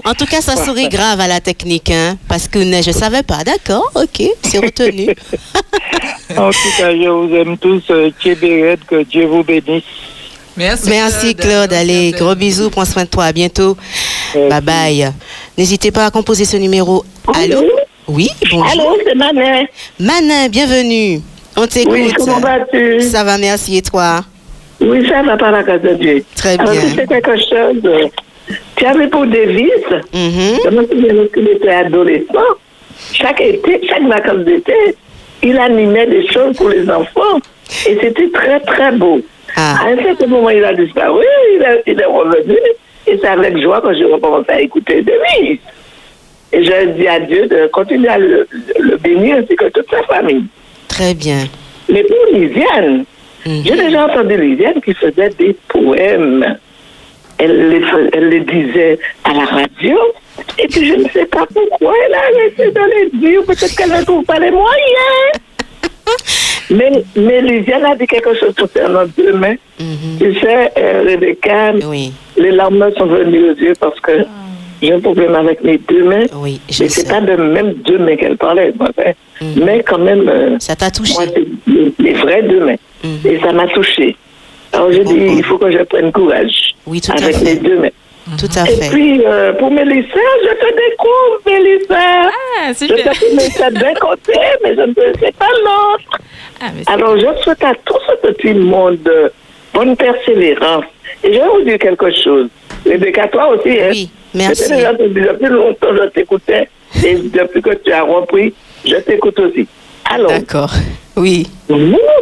En 0.05 0.15
tout 0.15 0.27
cas, 0.27 0.41
ça 0.41 0.57
sourit 0.57 0.89
grave 0.89 1.21
à 1.21 1.29
la 1.29 1.41
technique, 1.41 1.91
hein, 1.91 2.17
parce 2.29 2.49
que 2.49 2.59
ne, 2.59 2.83
je 2.83 2.93
savais 2.93 3.23
pas. 3.23 3.45
D'accord, 3.45 3.91
ok, 3.95 4.23
c'est 4.43 4.59
retenu. 4.59 5.09
en 6.37 6.51
tout 6.51 6.73
cas, 6.79 6.93
je 6.93 7.09
vous 7.09 7.35
aime 7.35 7.59
tous, 7.59 7.83
euh, 7.91 8.11
Tchéberet, 8.21 8.79
que 8.87 9.03
Dieu 9.05 9.27
vous 9.27 9.43
bénisse. 9.43 9.85
Merci, 10.59 10.91
Merci 10.91 11.35
Claude. 11.37 11.73
Allez, 11.73 12.11
gros 12.13 12.35
bisous, 12.35 12.69
prends 12.71 12.85
soin 12.85 13.05
de 13.05 13.09
toi. 13.09 13.25
À 13.27 13.33
bientôt. 13.33 13.77
Merci. 14.35 14.49
Bye 14.51 14.61
bye. 14.61 15.13
N'hésitez 15.57 15.91
pas 15.93 16.07
à 16.07 16.11
composer 16.11 16.45
ce 16.45 16.57
numéro. 16.57 17.05
Allô 17.35 17.63
Oui, 18.09 18.29
bonjour. 18.51 18.67
Allô, 18.67 18.99
c'est 19.07 19.15
ma 19.15 19.33
mère. 19.33 19.67
Manin, 20.01 20.49
bienvenue. 20.49 21.21
On 21.57 21.67
t'écoute. 21.67 21.93
Oui, 21.95 22.13
comment 22.17 22.41
vas-tu? 22.41 23.01
Ça 23.03 23.23
va, 23.25 23.39
merci. 23.39 23.77
Et 23.77 23.83
toi? 23.83 24.25
Oui, 24.81 25.07
ça 25.09 25.23
va 25.23 25.37
par 25.37 25.53
la 25.53 25.63
grâce 25.63 25.83
de 25.83 25.95
Dieu. 25.95 26.25
Très 26.35 26.59
Alors, 26.59 26.73
bien. 26.73 26.81
tu 26.83 26.89
sais 26.97 27.07
quelque 27.07 27.37
chose 27.37 27.83
Tu 28.77 28.85
avais 28.87 29.09
pour 29.09 29.27
devise, 29.27 29.91
Mhm. 30.13 30.59
je 30.65 30.71
me 30.71 30.87
souviens 30.87 31.13
lorsqu'il 31.15 31.49
était 31.49 31.71
adolescent, 31.71 32.51
chaque 33.13 33.41
été, 33.41 33.81
chaque 33.89 34.07
vacances 34.09 34.45
d'été, 34.45 34.73
il 35.43 35.59
animait 35.59 36.07
des 36.07 36.27
choses 36.33 36.57
pour 36.57 36.69
les 36.69 36.89
enfants. 36.91 37.39
Et 37.89 37.99
c'était 38.01 38.29
très, 38.33 38.61
très 38.61 38.93
beau. 38.93 39.21
Ah. 39.61 39.77
À 39.83 39.89
un 39.89 39.97
certain 40.03 40.27
moment, 40.29 40.51
il 40.51 40.65
a 40.65 40.73
disparu, 40.73 41.25
il, 41.57 41.65
a- 41.65 41.83
il 41.87 42.01
est 42.01 42.05
revenu. 42.05 42.57
Et 43.09 43.19
c'est 43.21 43.27
avec 43.27 43.59
joie 43.61 43.81
que 43.81 43.93
j'ai 43.95 44.05
recommencé 44.05 44.51
à 44.51 44.61
écouter 44.61 45.03
Devise. 45.03 45.59
Et 46.53 46.63
je 46.65 46.87
dis 46.97 47.09
à 47.09 47.19
Dieu 47.21 47.47
de 47.47 47.67
continuer 47.73 48.09
à 48.09 48.19
le, 48.19 48.47
le 48.79 48.97
bénir 48.99 49.37
ainsi 49.39 49.57
que 49.57 49.69
toute 49.71 49.91
sa 49.91 50.03
famille. 50.05 50.45
Très 50.89 51.13
bien. 51.15 51.45
Mais 51.91 52.05
pour 52.05 52.17
Lisiane, 52.39 53.05
j'ai 53.45 53.77
déjà 53.77 54.07
entendu 54.07 54.37
Lisiane 54.37 54.81
qui 54.83 54.95
faisait 54.95 55.31
des 55.39 55.57
poèmes. 55.69 56.57
Elle 57.39 57.69
les, 57.71 57.83
elle 58.13 58.29
les 58.29 58.41
disait 58.41 58.99
à 59.25 59.33
la 59.33 59.45
radio. 59.45 59.97
Et 60.59 60.69
puis 60.69 60.87
je 60.89 60.95
ne 60.95 61.09
sais 61.09 61.27
pas 61.27 61.47
pourquoi 61.53 61.95
elle 62.07 62.15
a 62.15 62.19
arrêté 62.19 62.71
de 62.71 62.81
les 62.95 63.19
dire. 63.19 63.43
Peut-être 63.45 63.75
qu'elle 63.77 63.91
ne 63.91 64.05
trouve 64.05 64.25
pas 64.25 64.39
les 64.39 64.51
moyens. 64.51 65.33
Mais, 66.71 66.91
mais 67.17 67.41
Lisiane 67.41 67.85
a 67.85 67.95
dit 67.97 68.07
quelque 68.07 68.35
chose 68.35 68.55
concernant 68.59 69.05
demain. 69.17 69.55
Tu 70.19 70.35
sais, 70.41 70.71
euh, 70.77 71.03
Rebecca, 71.07 71.73
Oui, 71.87 72.13
les 72.37 72.51
larmes 72.51 72.91
sont 72.97 73.07
venues 73.07 73.51
aux 73.51 73.55
yeux 73.57 73.73
parce 73.81 73.99
que 74.01 74.13
j'ai 74.83 74.93
un 74.93 75.01
problème 75.01 75.35
avec 75.35 75.63
mes 75.65 75.79
deux 75.79 76.05
mains. 76.05 76.27
oui, 76.37 76.61
je 76.69 76.83
Mais 76.83 76.89
c'est 76.89 77.09
pas 77.09 77.21
de 77.21 77.37
même 77.37 77.73
deux 77.85 77.99
mains 77.99 78.17
qu'elle 78.17 78.37
parlait. 78.37 78.73
moi, 78.79 78.91
mais- 78.99 79.15
Mais 79.57 79.83
quand 79.83 79.99
même, 79.99 80.29
euh, 80.29 80.57
Ça 80.59 80.77
t'a 80.77 80.91
touché. 80.91 81.15
moi, 81.15 81.25
c'est 81.27 81.45
les- 81.73 81.93
les 81.99 82.13
vraies 82.15 82.43
deux 82.43 82.61
mains. 82.65 82.77
Mhm. 83.05 83.19
Et 83.25 83.39
ça 83.41 83.53
m'a 83.53 83.67
touché. 83.69 84.17
Alors 84.73 84.93
j'ai 84.93 85.05
dit, 85.05 85.15
il 85.39 85.45
faut 85.45 85.57
que 85.59 85.71
je 85.71 85.79
prenne 85.85 86.13
courage 86.13 86.75
Oui, 86.87 87.01
tout 87.01 87.13
à 87.13 87.15
avec 87.23 87.37
fait. 87.37 87.45
les 87.45 87.57
deux 87.57 87.79
mains. 87.79 87.89
Tout 88.39 88.49
à 88.59 88.71
Et 88.71 88.89
puis, 88.91 89.23
euh, 89.25 89.53
pour 89.55 89.71
Mélissa, 89.71 90.19
je 90.45 90.49
te 90.49 90.75
découvre, 90.75 91.41
Mélissa. 91.47 92.31
Ah, 92.61 92.73
Je 92.73 92.87
super. 92.87 93.13
que 93.13 93.35
Mélissa 93.37 93.71
d'un 93.71 93.95
côté, 93.95 94.35
mais 94.63 94.75
je 94.75 94.83
ne 94.83 94.95
sais 94.95 95.33
pas 95.39 95.47
l'autre. 95.65 96.19
Ah, 96.61 96.67
Alors, 96.93 97.17
je 97.19 97.43
souhaite 97.43 97.65
à 97.65 97.73
tout 97.85 97.95
ce 98.07 98.27
petit 98.29 98.55
monde 98.55 98.99
bonne 99.73 99.97
persévérance. 99.97 100.85
Et 101.25 101.33
je 101.33 101.39
vais 101.39 101.47
vous 101.49 101.63
dire 101.63 101.79
quelque 101.79 102.11
chose. 102.13 102.49
Rebecca, 102.87 103.29
toi 103.29 103.49
aussi, 103.49 103.71
hein? 103.81 103.89
Oui, 103.91 104.11
merci. 104.35 104.63
J'étais 104.65 104.75
déjà 104.77 104.93
depuis 104.93 105.23
depuis 105.23 105.49
longtemps, 105.49 105.89
je 105.97 106.09
t'écoutais. 106.09 106.69
Et 107.05 107.15
depuis 107.15 107.63
que 107.63 107.75
tu 107.75 107.93
as 107.93 108.03
repris, 108.03 108.53
je 108.85 108.97
t'écoute 108.97 109.39
aussi. 109.41 109.67
Alors, 110.11 110.31
D'accord. 110.31 110.71
Oui. 111.17 111.47
vous 111.69 111.77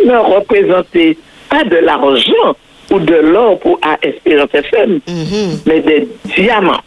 ne 0.04 0.16
représentez 0.16 1.16
pas 1.48 1.62
de 1.64 1.76
l'argent 1.76 2.56
ou 2.90 2.98
de 3.00 3.14
l'or 3.14 3.58
pour 3.60 3.78
A 3.82 3.96
Espérance 4.02 4.50
FM, 4.52 5.00
Mhm. 5.08 5.60
mais 5.66 5.80
des 5.80 6.08
diamants. 6.36 6.80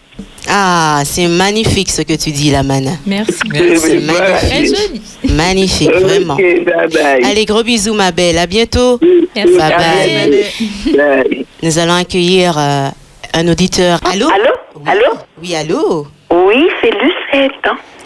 Ah, 0.47 1.01
c'est 1.05 1.27
magnifique 1.27 1.91
ce 1.91 2.01
que 2.01 2.13
tu 2.13 2.31
dis 2.31 2.49
là, 2.49 2.63
Manin. 2.63 2.97
Merci. 3.05 3.33
C'est 3.53 3.97
voilà. 3.99 4.37
Très 4.37 4.61
magnifique. 4.61 5.01
Magnifique, 5.31 5.91
vraiment. 5.91 6.33
Ok, 6.33 6.41
bye 6.41 6.87
bye. 6.91 7.23
Allez, 7.23 7.45
gros 7.45 7.61
bisous, 7.63 7.93
ma 7.93 8.11
belle. 8.11 8.37
À 8.37 8.47
bientôt. 8.47 8.99
Merci. 9.35 9.53
Bye 9.57 9.73
bye. 9.77 10.95
Bye. 10.97 11.45
Nous 11.61 11.77
allons 11.77 11.93
accueillir 11.95 12.55
euh, 12.57 12.87
un 13.33 13.47
auditeur. 13.47 13.99
Allô? 14.11 14.27
Allô? 14.27 14.53
Oui. 14.75 14.81
Allô? 14.87 15.17
Oui, 15.41 15.55
allô? 15.55 16.07
Oui, 16.31 16.67
c'est 16.81 16.91
Lucette. 16.91 17.53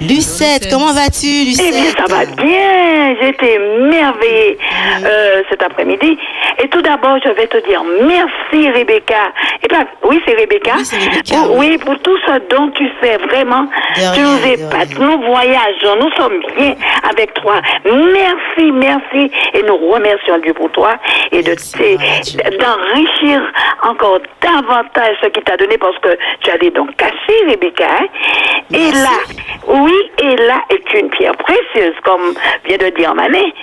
Lucette, 0.07 0.67
comment 0.71 0.91
vas-tu, 0.93 1.27
Lucette 1.45 1.65
Eh 1.69 1.71
bien, 1.71 1.91
ça 1.91 2.05
va 2.13 2.25
bien. 2.25 3.15
J'ai 3.21 3.29
été 3.29 3.53
émerveillée 3.55 4.57
euh, 5.05 5.41
cet 5.49 5.61
après-midi. 5.63 6.17
Et 6.61 6.67
tout 6.69 6.81
d'abord, 6.81 7.17
je 7.23 7.29
vais 7.29 7.47
te 7.47 7.57
dire 7.67 7.81
merci, 8.05 8.69
Rebecca. 8.71 9.31
Et 9.63 9.67
ben, 9.67 9.85
oui, 10.03 10.21
c'est 10.27 10.35
Rebecca. 10.35 10.73
Pour- 11.45 11.57
oui, 11.57 11.77
pour 11.77 11.97
tout 11.99 12.17
ce 12.27 12.39
dont 12.55 12.69
tu 12.71 12.89
fais, 13.01 13.17
vraiment. 13.17 13.67
tu 14.13 14.19
nous 14.21 14.45
épates, 14.51 14.97
nous 14.99 15.21
voyageons, 15.21 15.95
nous 15.99 16.11
sommes 16.17 16.39
bien 16.57 16.75
avec 17.09 17.33
toi. 17.35 17.61
Merci, 17.85 18.71
merci. 18.71 19.31
Et 19.53 19.63
nous 19.63 19.77
remercions 19.77 20.37
Dieu 20.39 20.53
pour 20.53 20.69
toi 20.71 20.95
et 21.31 21.41
de 21.43 21.53
t'es- 21.55 21.97
d'enrichir 22.57 23.41
encore 23.83 24.19
davantage 24.41 25.15
ce 25.21 25.27
qu'il 25.27 25.43
t'a 25.43 25.57
donné 25.57 25.77
parce 25.77 25.97
que 25.99 26.17
tu 26.41 26.49
allais 26.51 26.71
donc 26.71 26.95
cacher, 26.95 27.13
Rebecca. 27.47 27.85
hein. 28.01 28.05
Et 28.73 28.91
là, 28.91 29.17
oui, 29.67 29.92
et 30.19 30.35
là 30.35 30.61
est 30.69 30.93
une 30.99 31.09
pierre 31.09 31.35
précieuse, 31.37 31.95
comme 32.03 32.33
vient 32.65 32.77
de 32.77 32.89
dire 32.89 33.13
Mané. 33.15 33.53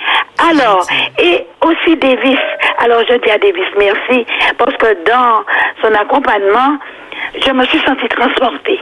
Alors, 0.51 0.87
et 1.19 1.47
aussi 1.63 1.97
Davis. 1.97 2.39
Alors, 2.79 3.03
je 3.09 3.15
dis 3.15 3.31
à 3.31 3.39
Davis 3.39 3.67
merci 3.79 4.27
parce 4.59 4.77
que 4.77 5.05
dans 5.05 5.45
son 5.83 5.95
accompagnement, 5.95 6.79
je 7.45 7.53
me 7.53 7.65
suis 7.67 7.81
sentie 7.81 8.09
transportée. 8.09 8.81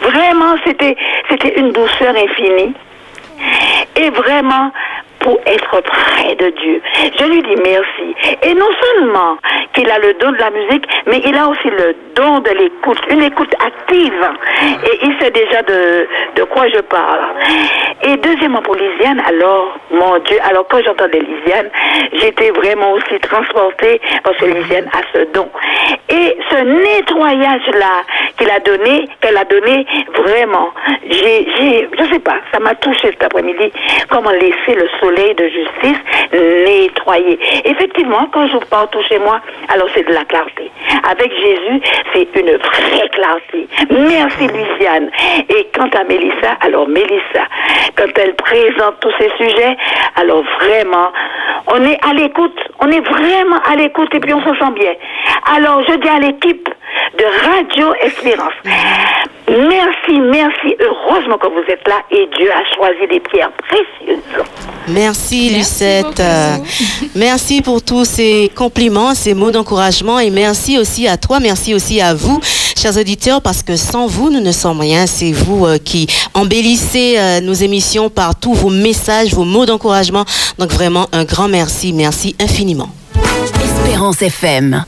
Vraiment, 0.00 0.56
c'était, 0.64 0.96
c'était 1.28 1.58
une 1.58 1.72
douceur 1.72 2.14
infinie. 2.16 2.74
Et 3.96 4.10
vraiment, 4.10 4.72
pour 5.26 5.40
être 5.44 5.80
près 5.82 6.36
de 6.36 6.50
Dieu. 6.50 6.80
Je 7.18 7.24
lui 7.24 7.42
dis 7.42 7.56
merci. 7.64 8.14
Et 8.44 8.54
non 8.54 8.68
seulement 8.80 9.36
qu'il 9.74 9.90
a 9.90 9.98
le 9.98 10.14
don 10.14 10.30
de 10.30 10.38
la 10.38 10.50
musique, 10.50 10.86
mais 11.06 11.20
il 11.26 11.36
a 11.36 11.48
aussi 11.48 11.68
le 11.68 11.96
don 12.14 12.38
de 12.38 12.50
l'écoute, 12.50 13.00
une 13.10 13.22
écoute 13.22 13.52
active. 13.54 14.30
Et 14.84 14.98
il 15.02 15.16
sait 15.20 15.32
déjà 15.32 15.62
de, 15.62 16.06
de 16.36 16.44
quoi 16.44 16.68
je 16.68 16.78
parle. 16.78 17.24
Et 18.04 18.16
deuxièmement, 18.18 18.62
pour 18.62 18.76
Lisiane, 18.76 19.20
alors, 19.26 19.76
mon 19.90 20.16
Dieu, 20.20 20.38
alors 20.48 20.64
quand 20.68 20.80
j'entendais 20.84 21.18
Lisiane, 21.18 21.70
j'étais 22.12 22.50
vraiment 22.52 22.92
aussi 22.92 23.18
transportée 23.20 24.00
parce 24.22 24.36
que 24.36 24.44
Lisiane 24.44 24.88
a 24.92 25.00
ce 25.12 25.24
don. 25.32 25.48
Et 26.08 26.38
ce 26.50 26.56
nettoyage-là 26.56 28.04
qu'il 28.36 28.50
a 28.50 28.60
donné, 28.60 29.08
qu'elle 29.20 29.36
a 29.36 29.44
donné, 29.44 29.86
vraiment, 30.14 30.70
j'ai, 31.08 31.46
j'ai, 31.56 31.88
je 31.98 32.12
sais 32.12 32.18
pas, 32.18 32.36
ça 32.52 32.58
m'a 32.60 32.74
touché 32.74 33.08
cet 33.08 33.22
après-midi, 33.22 33.72
comment 34.10 34.30
laisser 34.30 34.74
le 34.74 34.88
soleil 35.00 35.34
de 35.34 35.48
justice 35.48 35.98
nettoyer. 36.32 37.38
Effectivement, 37.64 38.28
quand 38.32 38.46
je 38.48 38.56
tout 38.92 39.02
chez 39.08 39.18
moi, 39.18 39.40
alors 39.72 39.88
c'est 39.94 40.06
de 40.06 40.12
la 40.12 40.24
clarté. 40.24 40.70
Avec 41.08 41.32
Jésus, 41.32 41.80
c'est 42.12 42.28
une 42.40 42.56
vraie 42.56 43.08
clarté. 43.10 43.68
Merci, 43.90 44.46
Luciane. 44.48 45.10
Et 45.48 45.66
quant 45.74 45.88
à 45.98 46.04
Mélissa, 46.04 46.56
alors 46.60 46.88
Mélissa, 46.88 47.44
quand 47.96 48.18
elle 48.18 48.34
présente 48.34 49.00
tous 49.00 49.12
ces 49.18 49.30
sujets, 49.38 49.76
alors 50.16 50.42
vraiment, 50.60 51.12
on 51.68 51.84
est 51.84 51.98
à 52.08 52.12
l'écoute, 52.12 52.58
on 52.80 52.90
est 52.90 53.00
vraiment 53.00 53.60
à 53.70 53.76
l'écoute 53.76 54.14
et 54.14 54.20
puis 54.20 54.34
on 54.34 54.42
se 54.42 54.58
sent 54.58 54.70
bien. 54.74 54.92
Alors, 55.56 55.82
je 55.88 55.94
dis 55.94 56.08
à 56.08 56.18
l'équipe 56.18 56.68
de 57.18 57.24
Radio 57.46 57.94
Espérance, 58.02 58.52
merci, 59.48 60.20
merci, 60.20 60.76
heureusement 60.80 61.38
que 61.38 61.46
vous 61.48 61.64
êtes 61.70 61.86
là 61.86 62.00
et 62.10 62.28
Dieu 62.36 62.50
a 62.52 62.62
choisi 62.74 63.06
des 63.10 63.20
pierres 63.20 63.52
précieuses. 63.52 64.44
Merci, 64.88 65.50
Lucette. 65.50 66.20
Euh, 66.20 66.56
Merci 67.14 67.62
pour 67.62 67.82
tous 67.82 68.04
ces 68.04 68.50
compliments, 68.54 69.14
ces 69.14 69.34
mots 69.34 69.50
d'encouragement 69.50 70.18
et 70.18 70.30
merci 70.30 70.78
aussi 70.78 71.08
à 71.08 71.16
toi, 71.16 71.40
merci 71.40 71.74
aussi 71.74 72.00
à 72.00 72.14
vous, 72.14 72.40
chers 72.76 72.96
auditeurs, 72.96 73.40
parce 73.40 73.62
que 73.62 73.74
sans 73.76 74.06
vous, 74.06 74.30
nous 74.30 74.40
ne 74.40 74.52
sommes 74.52 74.80
rien. 74.80 75.06
C'est 75.06 75.32
vous 75.32 75.66
euh, 75.66 75.78
qui 75.78 76.06
embellissez 76.34 77.16
euh, 77.18 77.40
nos 77.40 77.54
émissions 77.54 78.10
par 78.10 78.38
tous 78.38 78.52
vos 78.54 78.70
messages, 78.70 79.32
vos 79.32 79.44
mots 79.44 79.66
d'encouragement. 79.66 80.24
Donc 80.58 80.70
vraiment, 80.70 81.06
un 81.12 81.24
grand 81.24 81.48
merci, 81.48 81.92
merci 81.92 82.36
infiniment. 82.40 82.90
Espérance 83.64 84.20
FM. 84.20 84.84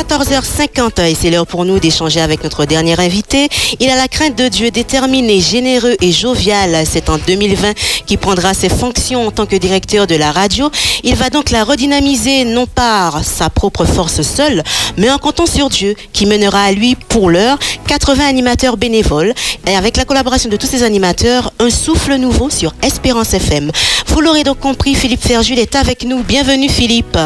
14h50 0.00 1.04
et 1.04 1.14
c'est 1.14 1.30
l'heure 1.30 1.46
pour 1.46 1.66
nous 1.66 1.78
d'échanger 1.78 2.22
avec 2.22 2.42
notre 2.42 2.64
dernier 2.64 2.98
invité. 2.98 3.50
Il 3.80 3.90
a 3.90 3.96
la 3.96 4.08
crainte 4.08 4.34
de 4.34 4.48
Dieu, 4.48 4.70
déterminé, 4.70 5.40
généreux 5.40 5.94
et 6.00 6.10
jovial. 6.10 6.84
C'est 6.90 7.10
en 7.10 7.18
2020 7.18 7.74
qu'il 8.06 8.16
prendra 8.16 8.54
ses 8.54 8.70
fonctions 8.70 9.26
en 9.26 9.30
tant 9.30 9.44
que 9.44 9.56
directeur 9.56 10.06
de 10.06 10.14
la 10.14 10.32
radio. 10.32 10.70
Il 11.04 11.16
va 11.16 11.28
donc 11.28 11.50
la 11.50 11.64
redynamiser 11.64 12.46
non 12.46 12.66
par 12.66 13.22
sa 13.22 13.50
propre 13.50 13.84
force 13.84 14.22
seule, 14.22 14.62
mais 14.96 15.10
en 15.10 15.18
comptant 15.18 15.44
sur 15.44 15.68
Dieu 15.68 15.94
qui 16.14 16.24
mènera 16.24 16.62
à 16.62 16.72
lui 16.72 16.94
pour 16.94 17.28
l'heure 17.28 17.58
80 17.86 18.26
animateurs 18.26 18.78
bénévoles 18.78 19.34
et 19.66 19.76
avec 19.76 19.98
la 19.98 20.06
collaboration 20.06 20.48
de 20.48 20.56
tous 20.56 20.66
ces 20.66 20.82
animateurs, 20.82 21.52
un 21.58 21.68
souffle 21.68 22.14
nouveau 22.14 22.48
sur 22.48 22.72
Espérance 22.82 23.34
FM. 23.34 23.70
Vous 24.06 24.20
l'aurez 24.22 24.44
donc 24.44 24.60
compris, 24.60 24.94
Philippe 24.94 25.22
Ferjul 25.26 25.58
est 25.58 25.76
avec 25.76 26.04
nous. 26.04 26.22
Bienvenue 26.22 26.70
Philippe. 26.70 27.18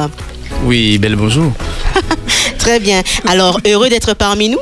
Oui, 0.64 0.96
belle 0.96 1.16
bonjour. 1.16 1.52
Très 2.58 2.80
bien. 2.80 3.02
Alors, 3.28 3.60
heureux 3.66 3.90
d'être 3.90 4.14
parmi 4.14 4.48
nous 4.48 4.58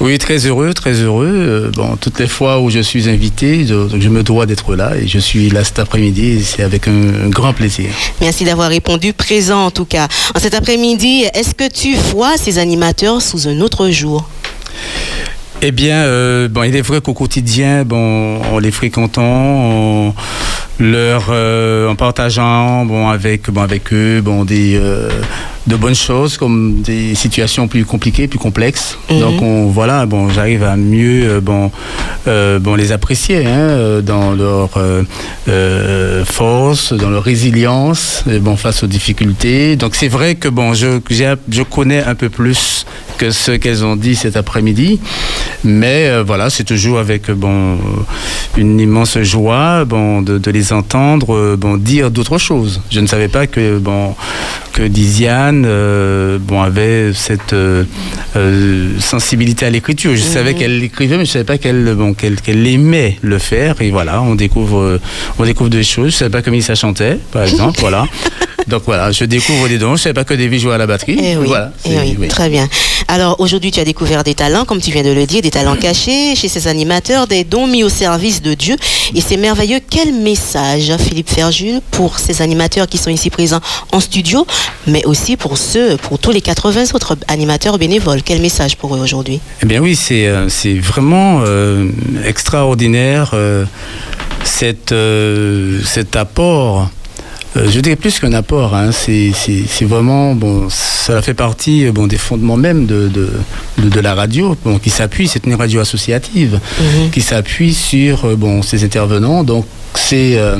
Oui, 0.00 0.18
très 0.18 0.38
heureux, 0.38 0.74
très 0.74 0.94
heureux. 0.94 1.30
Euh, 1.32 1.70
bon, 1.70 1.96
toutes 1.96 2.18
les 2.18 2.26
fois 2.26 2.58
où 2.58 2.68
je 2.68 2.80
suis 2.80 3.08
invité, 3.08 3.64
je, 3.64 4.08
me 4.08 4.24
dois 4.24 4.46
d'être 4.46 4.74
là 4.74 4.96
et 4.96 5.06
je 5.06 5.20
suis 5.20 5.48
là 5.48 5.62
cet 5.62 5.78
après-midi 5.78 6.38
et 6.38 6.42
c'est 6.42 6.64
avec 6.64 6.88
un, 6.88 7.26
un 7.26 7.28
grand 7.28 7.52
plaisir. 7.52 7.90
Merci 8.20 8.44
d'avoir 8.44 8.68
répondu 8.68 9.12
présent 9.12 9.66
en 9.66 9.70
tout 9.70 9.84
cas. 9.84 10.08
En 10.34 10.40
cet 10.40 10.54
après-midi, 10.54 11.26
est-ce 11.32 11.54
que 11.54 11.68
tu 11.68 11.94
vois 11.94 12.36
ces 12.36 12.58
animateurs 12.58 13.22
sous 13.22 13.46
un 13.46 13.60
autre 13.60 13.90
jour? 13.90 14.28
Eh 15.62 15.72
bien, 15.72 15.96
euh, 16.04 16.48
bon, 16.48 16.64
il 16.64 16.76
est 16.76 16.82
vrai 16.82 17.00
qu'au 17.00 17.14
quotidien, 17.14 17.84
bon, 17.84 18.42
en 18.42 18.58
les 18.58 18.70
fréquentant, 18.70 19.22
en, 19.22 20.14
leur, 20.78 21.26
euh, 21.30 21.88
en 21.88 21.94
partageant, 21.96 22.84
bon, 22.84 23.08
avec, 23.08 23.50
bon, 23.50 23.62
avec 23.62 23.92
eux, 23.92 24.20
bon, 24.20 24.44
des, 24.44 24.76
euh, 24.76 25.08
de 25.66 25.76
bonnes 25.76 25.94
choses 25.94 26.36
comme 26.36 26.80
des 26.82 27.14
situations 27.14 27.66
plus 27.66 27.84
compliquées, 27.84 28.28
plus 28.28 28.38
complexes. 28.38 28.98
Mhm. 29.10 29.20
Donc, 29.20 29.42
on, 29.42 29.66
voilà, 29.66 30.06
bon, 30.06 30.28
j'arrive 30.28 30.62
à 30.62 30.76
mieux, 30.76 31.28
euh, 31.28 31.40
bon, 31.40 31.70
euh, 32.28 32.58
bon, 32.58 32.74
les 32.74 32.92
apprécier, 32.92 33.46
hein, 33.46 33.58
euh, 33.58 34.00
dans 34.00 34.32
leur 34.32 34.70
euh, 35.48 36.24
force, 36.24 36.92
dans 36.92 37.10
leur 37.10 37.24
résilience, 37.24 38.24
et 38.30 38.38
bon, 38.38 38.56
face 38.56 38.82
aux 38.84 38.86
difficultés. 38.86 39.76
Donc, 39.76 39.96
c'est 39.96 40.08
vrai 40.08 40.36
que, 40.36 40.48
bon, 40.48 40.72
je, 40.74 40.98
connais 41.68 42.02
un 42.04 42.14
peu 42.14 42.28
plus 42.28 42.86
que 43.18 43.30
ce 43.30 43.50
qu'elles 43.52 43.84
ont 43.84 43.96
dit 43.96 44.14
cet 44.14 44.36
après-midi. 44.36 45.00
Mais 45.64 46.22
voilà, 46.22 46.48
c'est 46.48 46.64
toujours 46.64 46.98
avec 46.98 47.30
bon, 47.30 47.78
une 48.56 48.78
immense 48.78 49.18
joie 49.22 49.84
bon, 49.84 50.22
de, 50.22 50.38
de 50.38 50.50
les 50.50 50.72
entendre 50.72 51.56
bon, 51.56 51.76
dire 51.76 52.10
d'autres 52.10 52.38
choses. 52.38 52.80
Je 52.90 53.00
ne 53.00 53.06
savais 53.06 53.28
pas 53.28 53.46
que, 53.46 53.78
bon, 53.78 54.14
que 54.72 54.82
Diziane 54.82 55.55
euh, 55.64 56.38
bon, 56.40 56.60
avait 56.62 57.12
cette 57.14 57.52
euh, 57.52 57.84
euh, 58.36 58.90
sensibilité 59.00 59.66
à 59.66 59.70
l'écriture. 59.70 60.14
Je 60.14 60.20
savais 60.20 60.54
qu'elle 60.54 60.78
l'écrivait, 60.80 61.16
mais 61.16 61.24
je 61.24 61.30
ne 61.30 61.32
savais 61.32 61.44
pas 61.44 61.58
qu'elle 61.58 61.94
bon, 61.94 62.14
aimait 62.48 63.18
le 63.22 63.38
faire. 63.38 63.80
Et 63.80 63.90
voilà, 63.90 64.22
on 64.22 64.34
découvre, 64.34 64.98
on 65.38 65.44
découvre 65.44 65.70
des 65.70 65.82
choses. 65.84 66.10
Je 66.10 66.16
ne 66.16 66.18
savais 66.18 66.30
pas 66.30 66.42
comment 66.42 66.60
ça 66.60 66.74
chantait, 66.74 67.18
par 67.32 67.42
exemple. 67.48 67.78
voilà. 67.80 68.06
Donc 68.68 68.82
voilà, 68.86 69.12
je 69.12 69.24
découvre 69.24 69.68
des 69.68 69.78
dons. 69.78 69.88
Je 69.88 69.92
ne 69.92 69.96
savais 69.98 70.14
pas 70.14 70.24
que 70.24 70.34
David 70.34 70.60
jouait 70.60 70.74
à 70.74 70.78
la 70.78 70.86
batterie. 70.86 71.16
Eh 71.22 71.36
oui, 71.36 71.46
Voilà, 71.46 71.72
eh 71.84 71.98
oui, 71.98 72.16
oui. 72.18 72.28
très 72.28 72.48
bien. 72.48 72.68
Alors 73.08 73.40
aujourd'hui, 73.40 73.70
tu 73.70 73.78
as 73.78 73.84
découvert 73.84 74.24
des 74.24 74.34
talents, 74.34 74.64
comme 74.64 74.80
tu 74.80 74.90
viens 74.90 75.04
de 75.04 75.10
le 75.12 75.26
dire, 75.26 75.40
des 75.40 75.50
talents 75.50 75.76
cachés 75.76 76.34
chez 76.34 76.48
ces 76.48 76.66
animateurs, 76.66 77.28
des 77.28 77.44
dons 77.44 77.68
mis 77.68 77.84
au 77.84 77.88
service 77.88 78.42
de 78.42 78.54
Dieu. 78.54 78.76
Et 79.14 79.20
c'est 79.20 79.36
merveilleux. 79.36 79.78
Quel 79.88 80.12
message, 80.12 80.92
Philippe 80.98 81.30
Ferjul, 81.30 81.80
pour 81.92 82.18
ces 82.18 82.42
animateurs 82.42 82.88
qui 82.88 82.98
sont 82.98 83.10
ici 83.10 83.30
présents 83.30 83.60
en 83.92 84.00
studio, 84.00 84.44
mais 84.88 85.04
aussi 85.04 85.36
pour 85.36 85.56
ceux, 85.56 85.96
pour 85.96 86.18
tous 86.18 86.32
les 86.32 86.40
80 86.40 86.94
autres 86.94 87.16
animateurs 87.28 87.78
bénévoles? 87.78 88.22
Quel 88.24 88.40
message 88.40 88.76
pour 88.76 88.96
eux 88.96 89.00
aujourd'hui? 89.00 89.40
Eh 89.62 89.66
bien 89.66 89.80
oui, 89.80 89.94
c'est 89.94 90.26
euh, 90.26 90.48
vraiment 90.80 91.42
euh, 91.46 91.88
extraordinaire 92.24 93.30
euh, 93.34 93.64
cet 94.44 94.92
apport. 96.16 96.88
Euh, 97.56 97.70
je 97.70 97.80
dirais 97.80 97.96
plus 97.96 98.18
qu'un 98.18 98.32
apport, 98.32 98.74
hein, 98.74 98.90
c'est 98.92 99.32
vraiment, 99.82 100.34
bon, 100.34 100.68
ça 100.68 101.22
fait 101.22 101.34
partie 101.34 101.86
euh, 101.86 101.92
bon, 101.92 102.06
des 102.06 102.18
fondements 102.18 102.56
même 102.56 102.84
de, 102.86 103.08
de, 103.08 103.30
de, 103.78 103.88
de 103.88 104.00
la 104.00 104.14
radio, 104.14 104.56
bon, 104.64 104.78
qui 104.78 104.90
s'appuie, 104.90 105.26
c'est 105.26 105.46
une 105.46 105.54
radio 105.54 105.80
associative, 105.80 106.60
qui 107.12 107.22
s'appuie 107.22 107.72
sur 107.72 108.26
euh, 108.26 108.36
bon, 108.36 108.62
ces 108.62 108.84
intervenants, 108.84 109.42
donc 109.42 109.64
ces, 109.94 110.36
euh, 110.36 110.58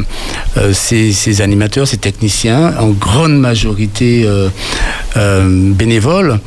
ces, 0.72 1.12
ces 1.12 1.40
animateurs, 1.42 1.86
ces 1.86 1.98
techniciens, 1.98 2.74
en 2.78 2.88
grande 2.88 3.38
majorité 3.38 4.22
euh, 4.24 4.48
euh, 5.16 5.72
bénévoles. 5.74 6.40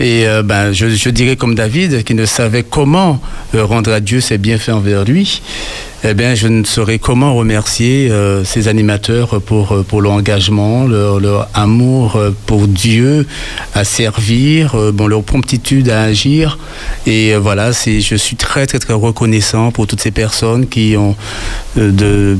Et 0.00 0.24
ben, 0.44 0.72
je, 0.72 0.88
je 0.88 1.10
dirais 1.10 1.36
comme 1.36 1.54
David, 1.54 2.02
qui 2.02 2.14
ne 2.14 2.26
savait 2.26 2.64
comment 2.64 3.20
rendre 3.54 3.92
à 3.92 4.00
Dieu 4.00 4.20
ses 4.20 4.36
bienfaits 4.36 4.70
envers 4.70 5.04
lui. 5.04 5.42
Eh 6.04 6.14
bien, 6.14 6.34
je 6.34 6.48
ne 6.48 6.64
saurais 6.64 6.98
comment 6.98 7.34
remercier 7.36 8.10
euh, 8.10 8.42
ces 8.42 8.66
animateurs 8.66 9.40
pour, 9.40 9.70
euh, 9.70 9.82
pour 9.84 10.02
leur 10.02 10.12
engagement, 10.12 10.84
leur, 10.84 11.48
amour 11.54 12.16
euh, 12.16 12.32
pour 12.46 12.66
Dieu, 12.66 13.24
à 13.72 13.84
servir, 13.84 14.76
leur 14.76 15.22
promptitude 15.22 15.90
à 15.90 16.02
agir. 16.02 16.58
Et 17.06 17.36
voilà, 17.36 17.70
je 17.70 18.16
suis 18.16 18.34
très, 18.34 18.66
très, 18.66 18.80
très 18.80 18.94
reconnaissant 18.94 19.70
pour 19.70 19.86
toutes 19.86 20.00
ces 20.00 20.10
personnes 20.10 20.66
qui 20.66 20.96
ont 20.96 21.14
de, 21.76 22.36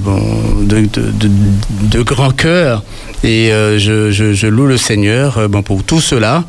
grands 2.03 2.31
cœurs. 2.33 2.83
Et 3.23 3.51
je, 3.51 4.47
loue 4.47 4.67
le 4.67 4.77
Seigneur 4.77 5.39
pour 5.65 5.85
tout 5.85 6.01
cela. 6.01 6.45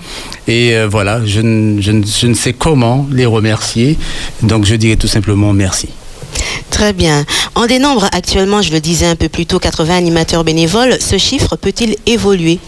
Et 0.47 0.75
voilà, 0.89 1.21
je 1.25 1.41
ne 1.41 2.33
sais 2.33 2.53
comment 2.53 3.07
les 3.11 3.25
remercier. 3.25 3.97
Donc, 4.41 4.65
je 4.65 4.75
dirais 4.75 4.95
tout 4.95 5.07
simplement 5.07 5.53
merci. 5.53 5.89
Très 6.69 6.93
bien. 6.93 7.25
En 7.55 7.65
dénombre 7.65 8.05
actuellement, 8.11 8.61
je 8.61 8.71
le 8.71 8.79
disais 8.79 9.05
un 9.05 9.15
peu 9.15 9.29
plus 9.29 9.45
tôt, 9.45 9.59
80 9.59 9.95
animateurs 9.95 10.43
bénévoles. 10.43 10.97
Ce 10.99 11.17
chiffre 11.17 11.55
peut-il 11.55 11.95
évoluer? 12.05 12.59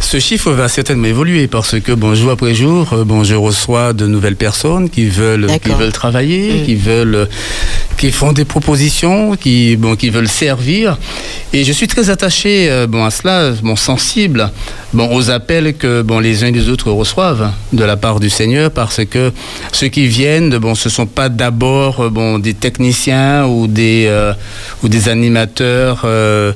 Ce 0.00 0.20
chiffre 0.20 0.52
va 0.52 0.68
certainement 0.68 1.06
évoluer 1.06 1.48
parce 1.48 1.78
que 1.80 1.92
bon, 1.92 2.14
jour 2.14 2.30
après 2.30 2.54
jour, 2.54 2.92
euh, 2.92 3.04
bon, 3.04 3.24
je 3.24 3.34
reçois 3.34 3.92
de 3.92 4.06
nouvelles 4.06 4.36
personnes 4.36 4.88
qui 4.88 5.06
veulent, 5.06 5.46
qui 5.62 5.70
veulent 5.70 5.92
travailler, 5.92 6.62
qui 6.64 6.76
veulent, 6.76 7.28
qui 7.98 8.10
font 8.10 8.32
des 8.32 8.44
propositions, 8.44 9.36
qui, 9.36 9.76
bon, 9.76 9.96
qui 9.96 10.08
veulent 10.10 10.28
servir. 10.28 10.96
Et 11.52 11.64
je 11.64 11.72
suis 11.72 11.88
très 11.88 12.10
attaché, 12.10 12.70
euh, 12.70 12.86
bon, 12.86 13.04
à 13.04 13.10
cela, 13.10 13.50
bon, 13.62 13.76
sensible, 13.76 14.50
bon, 14.92 15.14
aux 15.14 15.30
appels 15.30 15.74
que, 15.76 16.02
bon, 16.02 16.20
les 16.20 16.44
uns 16.44 16.48
et 16.48 16.52
les 16.52 16.68
autres 16.68 16.90
reçoivent 16.90 17.50
de 17.72 17.84
la 17.84 17.96
part 17.96 18.20
du 18.20 18.30
Seigneur 18.30 18.70
parce 18.70 19.04
que 19.04 19.32
ceux 19.72 19.88
qui 19.88 20.06
viennent, 20.06 20.56
bon, 20.58 20.74
ce 20.74 20.88
sont 20.88 21.06
pas 21.06 21.28
d'abord, 21.28 22.00
euh, 22.00 22.10
bon, 22.10 22.38
des 22.38 22.54
techniciens 22.54 23.46
ou 23.46 23.66
des, 23.66 24.06
euh, 24.06 24.32
ou 24.82 24.88
des 24.88 25.08
animateurs, 25.08 26.02
euh, 26.04 26.52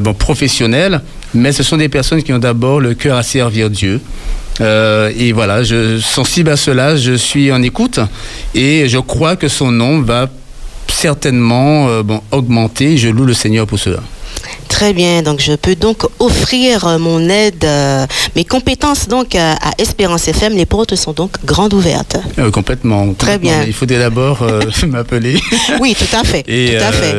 bon, 0.00 0.14
professionnels, 0.14 1.00
mais 1.34 1.52
ce 1.52 1.62
sont 1.62 1.76
des 1.76 1.88
personnes 1.88 2.22
qui 2.22 2.32
ont 2.32 2.38
d'abord 2.38 2.80
le 2.80 2.94
cœur 2.94 3.16
à 3.16 3.22
servir 3.22 3.70
Dieu. 3.70 4.00
Euh, 4.60 5.12
et 5.16 5.32
voilà, 5.32 5.62
je, 5.62 5.98
sensible 5.98 6.50
à 6.50 6.56
cela, 6.56 6.96
je 6.96 7.12
suis 7.12 7.52
en 7.52 7.62
écoute 7.62 8.00
et 8.54 8.88
je 8.88 8.98
crois 8.98 9.36
que 9.36 9.48
son 9.48 9.70
nom 9.70 10.00
va 10.00 10.28
certainement 10.88 11.88
euh, 11.88 12.02
bon, 12.02 12.22
augmenter. 12.32 12.96
Je 12.96 13.08
loue 13.08 13.24
le 13.24 13.34
Seigneur 13.34 13.66
pour 13.66 13.78
cela. 13.78 14.00
Très 14.68 14.92
bien, 14.92 15.22
donc 15.22 15.40
je 15.40 15.54
peux 15.54 15.74
donc 15.74 16.04
offrir 16.20 16.86
euh, 16.86 16.98
mon 16.98 17.28
aide, 17.28 17.64
euh, 17.64 18.06
mes 18.36 18.44
compétences 18.44 19.08
donc 19.08 19.34
à, 19.34 19.54
à 19.54 19.72
Espérance 19.78 20.28
FM. 20.28 20.54
Les 20.54 20.66
portes 20.66 20.94
sont 20.94 21.12
donc 21.12 21.32
grandes 21.44 21.74
ouvertes. 21.74 22.16
Euh, 22.38 22.50
complètement. 22.50 23.12
Très 23.14 23.38
bien. 23.38 23.64
Il 23.66 23.72
faudrait 23.72 23.98
d'abord 23.98 24.42
euh, 24.42 24.60
m'appeler. 24.86 25.40
Oui, 25.80 25.96
tout 25.98 26.16
à 26.16 26.22
fait. 26.22 26.44
Et, 26.46 26.76
tout 26.76 26.84
à 26.84 26.92
fait. 26.92 27.14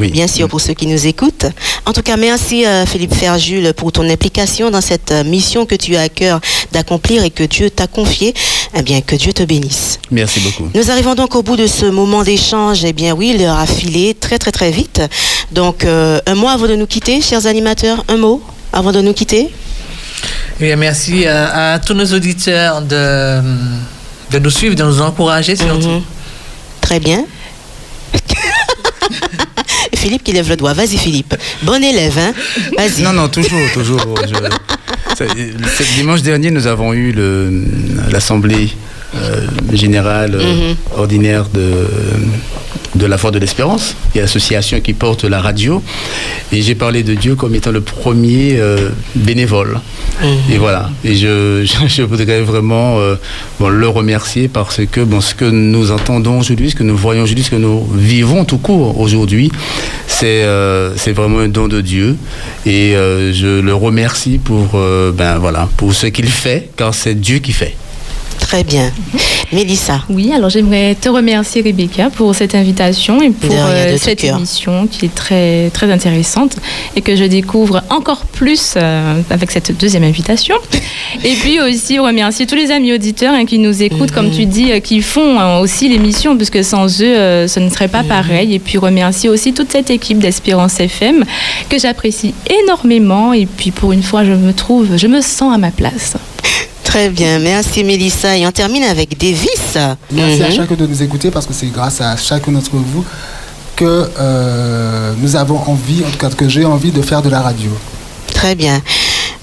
oui. 0.00 0.10
Bien 0.10 0.26
sûr, 0.26 0.48
pour 0.48 0.60
ceux 0.60 0.74
qui 0.74 0.86
nous 0.86 1.06
écoutent. 1.06 1.46
En 1.86 1.92
tout 1.92 2.02
cas, 2.02 2.16
merci 2.16 2.64
Philippe 2.86 3.14
Ferjul 3.14 3.72
pour 3.74 3.92
ton 3.92 4.08
implication 4.08 4.70
dans 4.70 4.80
cette 4.80 5.12
mission 5.24 5.66
que 5.66 5.74
tu 5.74 5.96
as 5.96 6.02
à 6.02 6.08
cœur 6.08 6.40
d'accomplir 6.72 7.22
et 7.24 7.30
que 7.30 7.44
Dieu 7.44 7.70
t'a 7.70 7.86
confiée. 7.86 8.34
Eh 8.76 8.82
bien, 8.82 9.00
que 9.02 9.14
Dieu 9.14 9.32
te 9.32 9.44
bénisse. 9.44 10.00
Merci 10.10 10.40
beaucoup. 10.40 10.68
Nous 10.74 10.90
arrivons 10.90 11.14
donc 11.14 11.36
au 11.36 11.42
bout 11.42 11.56
de 11.56 11.66
ce 11.66 11.86
moment 11.86 12.24
d'échange. 12.24 12.84
Eh 12.84 12.92
bien 12.92 13.14
oui, 13.14 13.36
l'heure 13.38 13.58
a 13.58 13.66
filé 13.66 14.14
très 14.14 14.38
très 14.38 14.50
très 14.50 14.70
vite. 14.72 15.00
Donc 15.52 15.84
un 15.84 16.34
mot 16.34 16.48
avant 16.48 16.66
de 16.66 16.73
nous 16.74 16.86
quitter, 16.86 17.20
chers 17.20 17.46
animateurs, 17.46 18.04
un 18.08 18.16
mot 18.16 18.42
avant 18.72 18.92
de 18.92 19.00
nous 19.00 19.12
quitter. 19.12 19.50
Eh 20.60 20.64
bien, 20.64 20.76
merci 20.76 21.26
à 21.26 21.78
tous 21.84 21.94
nos 21.94 22.06
auditeurs 22.06 22.80
de, 22.82 23.40
de 24.30 24.38
nous 24.38 24.50
suivre, 24.50 24.74
de 24.74 24.84
nous 24.84 25.00
encourager 25.00 25.56
surtout. 25.56 26.02
Très 26.80 27.00
bien. 27.00 27.24
Philippe 29.96 30.22
qui 30.24 30.32
lève 30.32 30.48
le 30.48 30.56
doigt. 30.56 30.72
Vas-y 30.74 30.96
Philippe. 30.98 31.34
Bon 31.62 31.82
élève, 31.82 32.18
hein 32.18 32.32
Vas-y. 32.76 33.02
Non, 33.02 33.12
non, 33.12 33.28
toujours, 33.28 33.70
toujours. 33.72 34.14
Je- 34.26 35.24
dimanche 35.96 36.22
dernier, 36.22 36.50
nous 36.50 36.66
avons 36.66 36.92
eu 36.92 37.12
le- 37.12 37.64
l'assemblée 38.10 38.70
générale 39.72 40.34
euh, 40.34 40.44
Mhm. 40.44 40.76
ordinaire 40.98 41.46
de, 41.52 41.86
de 42.94 43.06
la 43.06 43.18
Foi 43.18 43.30
de 43.30 43.38
l'Espérance, 43.38 43.96
qui 44.12 44.18
est 44.18 44.22
l'association 44.22 44.80
qui 44.80 44.92
porte 44.92 45.24
la 45.24 45.40
radio. 45.40 45.82
Et 46.52 46.62
j'ai 46.62 46.74
parlé 46.74 47.02
de 47.02 47.14
Dieu 47.14 47.34
comme 47.34 47.54
étant 47.54 47.72
le 47.72 47.80
premier 47.80 48.56
euh, 48.58 48.90
bénévole. 49.16 49.80
Et 50.52 50.58
voilà. 50.58 50.90
Et 51.04 51.14
je, 51.16 51.64
je, 51.70 51.88
je 51.88 52.02
voudrais 52.02 52.42
vraiment 52.42 52.98
euh, 53.00 53.16
bon, 53.58 53.68
le 53.68 53.88
remercier 53.88 54.46
parce 54.48 54.80
que 54.90 55.00
bon, 55.00 55.20
ce 55.20 55.34
que 55.34 55.44
nous 55.44 55.90
entendons 55.90 56.38
aujourd'hui, 56.38 56.70
ce 56.70 56.76
que 56.76 56.84
nous 56.84 56.96
voyons 56.96 57.22
aujourd'hui, 57.24 57.44
ce 57.44 57.50
que 57.50 57.56
nous 57.56 57.84
vivons 57.96 58.44
tout 58.44 58.58
court 58.58 59.00
aujourd'hui, 59.00 59.50
c'est 60.06 60.44
euh, 60.44 60.90
vraiment 61.14 61.40
un 61.40 61.48
don 61.48 61.66
de 61.68 61.80
Dieu. 61.80 62.16
Et 62.66 62.92
je 62.92 63.60
le 63.60 63.74
remercie 63.74 64.38
pour, 64.38 64.78
ben, 65.16 65.38
voilà, 65.38 65.68
pour 65.76 65.92
ce 65.94 66.06
qu'il 66.06 66.28
fait, 66.28 66.70
car 66.76 66.94
c'est 66.94 67.14
Dieu 67.14 67.38
qui 67.38 67.52
fait. 67.52 67.74
Très 68.54 68.62
bien. 68.62 68.92
Mélissa. 69.52 70.02
Oui, 70.08 70.32
alors 70.32 70.48
j'aimerais 70.48 70.94
te 70.94 71.08
remercier 71.08 71.60
Rebecca 71.60 72.08
pour 72.10 72.36
cette 72.36 72.54
invitation 72.54 73.20
et 73.20 73.30
pour 73.30 73.52
euh, 73.52 73.96
cette 73.98 74.22
émission 74.22 74.86
qui 74.86 75.06
est 75.06 75.14
très 75.14 75.70
très 75.70 75.90
intéressante 75.90 76.56
et 76.94 77.00
que 77.00 77.16
je 77.16 77.24
découvre 77.24 77.82
encore 77.90 78.24
plus 78.26 78.74
euh, 78.76 79.20
avec 79.30 79.50
cette 79.50 79.76
deuxième 79.76 80.04
invitation. 80.04 80.54
Et 81.24 81.34
puis 81.34 81.60
aussi 81.60 81.98
remercier 81.98 82.46
tous 82.46 82.54
les 82.54 82.70
amis 82.70 82.92
auditeurs 82.92 83.34
hein, 83.34 83.44
qui 83.44 83.58
nous 83.58 83.82
écoutent, 83.82 84.12
comme 84.12 84.26
Mhm. 84.28 84.36
tu 84.36 84.46
dis, 84.46 84.70
euh, 84.72 84.78
qui 84.80 85.00
font 85.02 85.58
aussi 85.60 85.88
l'émission, 85.88 86.36
puisque 86.36 86.62
sans 86.62 86.86
eux, 87.02 87.46
ce 87.48 87.58
ne 87.58 87.68
serait 87.70 87.86
Mhm. 87.86 87.90
pas 87.92 88.02
pareil. 88.04 88.54
Et 88.54 88.58
puis 88.60 88.78
remercier 88.78 89.28
aussi 89.30 89.52
toute 89.52 89.72
cette 89.72 89.90
équipe 89.90 90.18
d'Espérance 90.20 90.78
FM 90.78 91.24
que 91.68 91.76
j'apprécie 91.78 92.34
énormément. 92.62 93.32
Et 93.32 93.46
puis 93.46 93.72
pour 93.72 93.90
une 93.92 94.02
fois, 94.04 94.24
je 94.24 94.32
me 94.32 94.52
trouve, 94.52 94.96
je 94.96 95.06
me 95.08 95.20
sens 95.20 95.52
à 95.52 95.58
ma 95.58 95.70
place. 95.72 96.14
Très 96.94 97.10
bien. 97.10 97.40
Merci 97.40 97.82
Mélissa. 97.82 98.36
Et 98.36 98.46
on 98.46 98.52
termine 98.52 98.84
avec 98.84 99.18
Davis. 99.18 99.76
Merci 100.12 100.42
à 100.44 100.48
Mhm. 100.48 100.54
chacun 100.54 100.74
de 100.76 100.86
nous 100.86 101.02
écouter 101.02 101.32
parce 101.32 101.44
que 101.44 101.52
c'est 101.52 101.66
grâce 101.66 102.00
à 102.00 102.16
chacun 102.16 102.52
d'entre 102.52 102.76
vous 102.76 103.04
que 103.74 104.08
euh, 104.20 105.12
nous 105.18 105.34
avons 105.34 105.58
envie, 105.66 106.04
en 106.06 106.10
tout 106.12 106.18
cas 106.18 106.30
que 106.30 106.48
j'ai 106.48 106.64
envie 106.64 106.92
de 106.92 107.02
faire 107.02 107.20
de 107.20 107.28
la 107.30 107.40
radio. 107.42 107.70
Très 108.32 108.54
bien. 108.54 108.80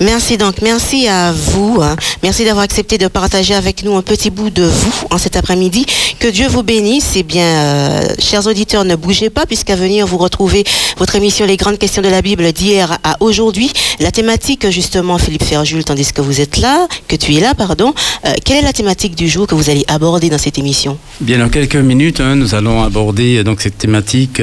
Merci 0.02 0.38
donc, 0.38 0.64
merci 0.64 1.08
à 1.08 1.32
vous. 1.32 1.78
hein. 1.82 1.96
Merci 2.24 2.44
d'avoir 2.44 2.64
accepté 2.64 2.98
de 2.98 3.08
partager 3.08 3.54
avec 3.54 3.84
nous 3.84 3.96
un 3.96 4.02
petit 4.02 4.32
bout 4.32 4.50
de 4.50 4.64
vous 4.64 4.94
en 5.12 5.20
cet 5.20 5.36
après-midi. 5.36 5.86
Que 6.20 6.28
Dieu 6.28 6.48
vous 6.48 6.64
bénisse. 6.64 7.12
Eh 7.16 7.22
bien, 7.22 7.46
euh, 7.46 8.08
chers 8.18 8.48
auditeurs, 8.48 8.84
ne 8.84 8.96
bougez 8.96 9.30
pas 9.30 9.46
puisqu'à 9.46 9.76
venir 9.76 10.08
vous 10.08 10.18
retrouvez 10.18 10.64
votre 10.98 11.16
émission 11.16 11.46
Les 11.46 11.56
grandes 11.56 11.78
questions 11.78 12.02
de 12.02 12.10
la 12.10 12.24
Bible 12.24 12.52
d'hier 12.52 12.98
à 13.04 13.16
aujourd'hui. 13.20 13.72
La 14.00 14.10
thématique, 14.12 14.68
justement, 14.72 15.20
Philippe 15.20 15.44
Ferjul, 15.44 15.84
tandis 15.84 16.12
que 16.12 16.22
vous 16.22 16.42
êtes 16.42 16.58
là, 16.58 16.88
que 17.08 17.16
tu 17.16 17.36
es 17.36 17.40
là, 17.40 17.54
pardon. 17.54 17.94
euh, 18.26 18.34
quelle 18.44 18.58
est 18.58 18.62
la 18.64 18.74
thématique 18.74 19.14
du 19.16 19.30
jour 19.30 19.46
que 19.46 19.54
vous 19.54 19.70
allez 19.70 19.86
aborder 19.88 20.30
dans 20.32 20.40
cette 20.40 20.58
émission? 20.58 20.98
Bien, 21.20 21.38
dans 21.38 21.50
quelques 21.50 21.76
minutes, 21.76 22.22
hein, 22.22 22.36
nous 22.36 22.56
allons 22.56 22.82
aborder 22.82 23.38
euh, 23.38 23.44
donc 23.44 23.62
cette 23.62 23.78
thématique. 23.78 24.42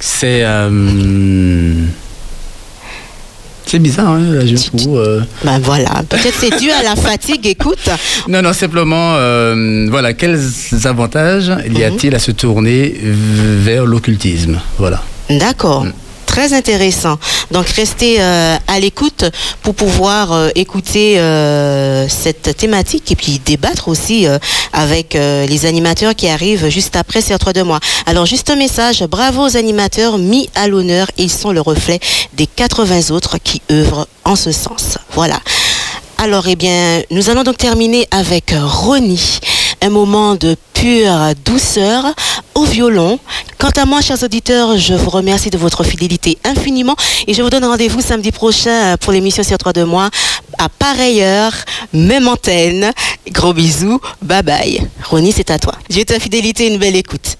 c'est 0.00 0.42
c'est 3.68 3.78
bizarre, 3.78 4.08
hein, 4.12 4.20
là, 4.32 4.46
je 4.46 4.54
trouve. 4.56 4.98
euh. 4.98 5.20
Ben 5.44 5.58
voilà, 5.58 6.02
peut-être 6.08 6.34
c'est 6.40 6.58
dû 6.58 6.70
à 6.70 6.82
la 6.82 6.96
fatigue. 6.96 7.46
Écoute. 7.46 7.78
Non, 8.28 8.42
non, 8.42 8.52
simplement, 8.52 9.14
euh, 9.16 9.86
voilà, 9.90 10.12
quels 10.12 10.40
avantages 10.84 11.50
y 11.70 11.82
a-t-il 11.84 12.14
à 12.14 12.18
se 12.18 12.30
tourner 12.32 12.94
vers 13.02 13.86
l'occultisme? 13.86 14.60
Voilà. 14.78 15.02
D'accord. 15.30 15.86
Très 16.38 16.52
intéressant. 16.52 17.18
Donc 17.50 17.66
restez 17.66 18.18
euh, 18.20 18.56
à 18.68 18.78
l'écoute 18.78 19.24
pour 19.62 19.74
pouvoir 19.74 20.30
euh, 20.30 20.50
écouter 20.54 21.18
euh, 21.18 22.06
cette 22.08 22.56
thématique 22.56 23.10
et 23.10 23.16
puis 23.16 23.40
débattre 23.44 23.88
aussi 23.88 24.24
avec 24.72 25.14
les 25.14 25.66
animateurs 25.66 26.14
qui 26.14 26.28
arrivent 26.28 26.68
juste 26.68 26.94
après 26.94 27.22
ces 27.22 27.36
trois 27.38 27.52
de 27.52 27.62
mois. 27.62 27.80
Alors 28.06 28.24
juste 28.24 28.50
un 28.50 28.54
message, 28.54 29.02
bravo 29.02 29.48
aux 29.48 29.56
animateurs 29.56 30.16
mis 30.16 30.48
à 30.54 30.68
l'honneur, 30.68 31.08
ils 31.18 31.32
sont 31.32 31.50
le 31.50 31.60
reflet 31.60 31.98
des 32.34 32.46
80 32.46 33.10
autres 33.10 33.38
qui 33.42 33.60
œuvrent 33.72 34.06
en 34.24 34.36
ce 34.36 34.52
sens. 34.52 34.96
Voilà. 35.14 35.40
Alors, 36.20 36.48
eh 36.48 36.56
bien, 36.56 37.00
nous 37.12 37.30
allons 37.30 37.44
donc 37.44 37.58
terminer 37.58 38.08
avec 38.10 38.52
Ronnie, 38.52 39.38
un 39.82 39.90
moment 39.90 40.34
de 40.34 40.56
pure 40.74 41.32
douceur 41.44 42.04
au 42.54 42.64
violon. 42.64 43.18
Quant 43.58 43.70
à 43.76 43.84
moi, 43.84 44.00
chers 44.00 44.22
auditeurs, 44.22 44.76
je 44.76 44.94
vous 44.94 45.10
remercie 45.10 45.50
de 45.50 45.58
votre 45.58 45.84
fidélité 45.84 46.38
infiniment 46.44 46.96
et 47.26 47.34
je 47.34 47.42
vous 47.42 47.50
donne 47.50 47.64
rendez-vous 47.64 48.00
samedi 48.00 48.32
prochain 48.32 48.96
pour 48.98 49.12
l'émission 49.12 49.42
sur 49.42 49.58
3 49.58 49.72
de 49.72 49.84
mois 49.84 50.10
à 50.58 50.68
pareille 50.68 51.22
heure, 51.22 51.52
même 51.92 52.28
antenne. 52.28 52.92
Gros 53.30 53.52
bisous, 53.52 54.00
bye 54.22 54.42
bye. 54.42 54.80
Ronnie, 55.04 55.32
c'est 55.32 55.50
à 55.50 55.58
toi. 55.58 55.74
Dieu 55.88 56.04
ta 56.04 56.18
fidélité, 56.18 56.66
une 56.66 56.78
belle 56.78 56.96
écoute. 56.96 57.36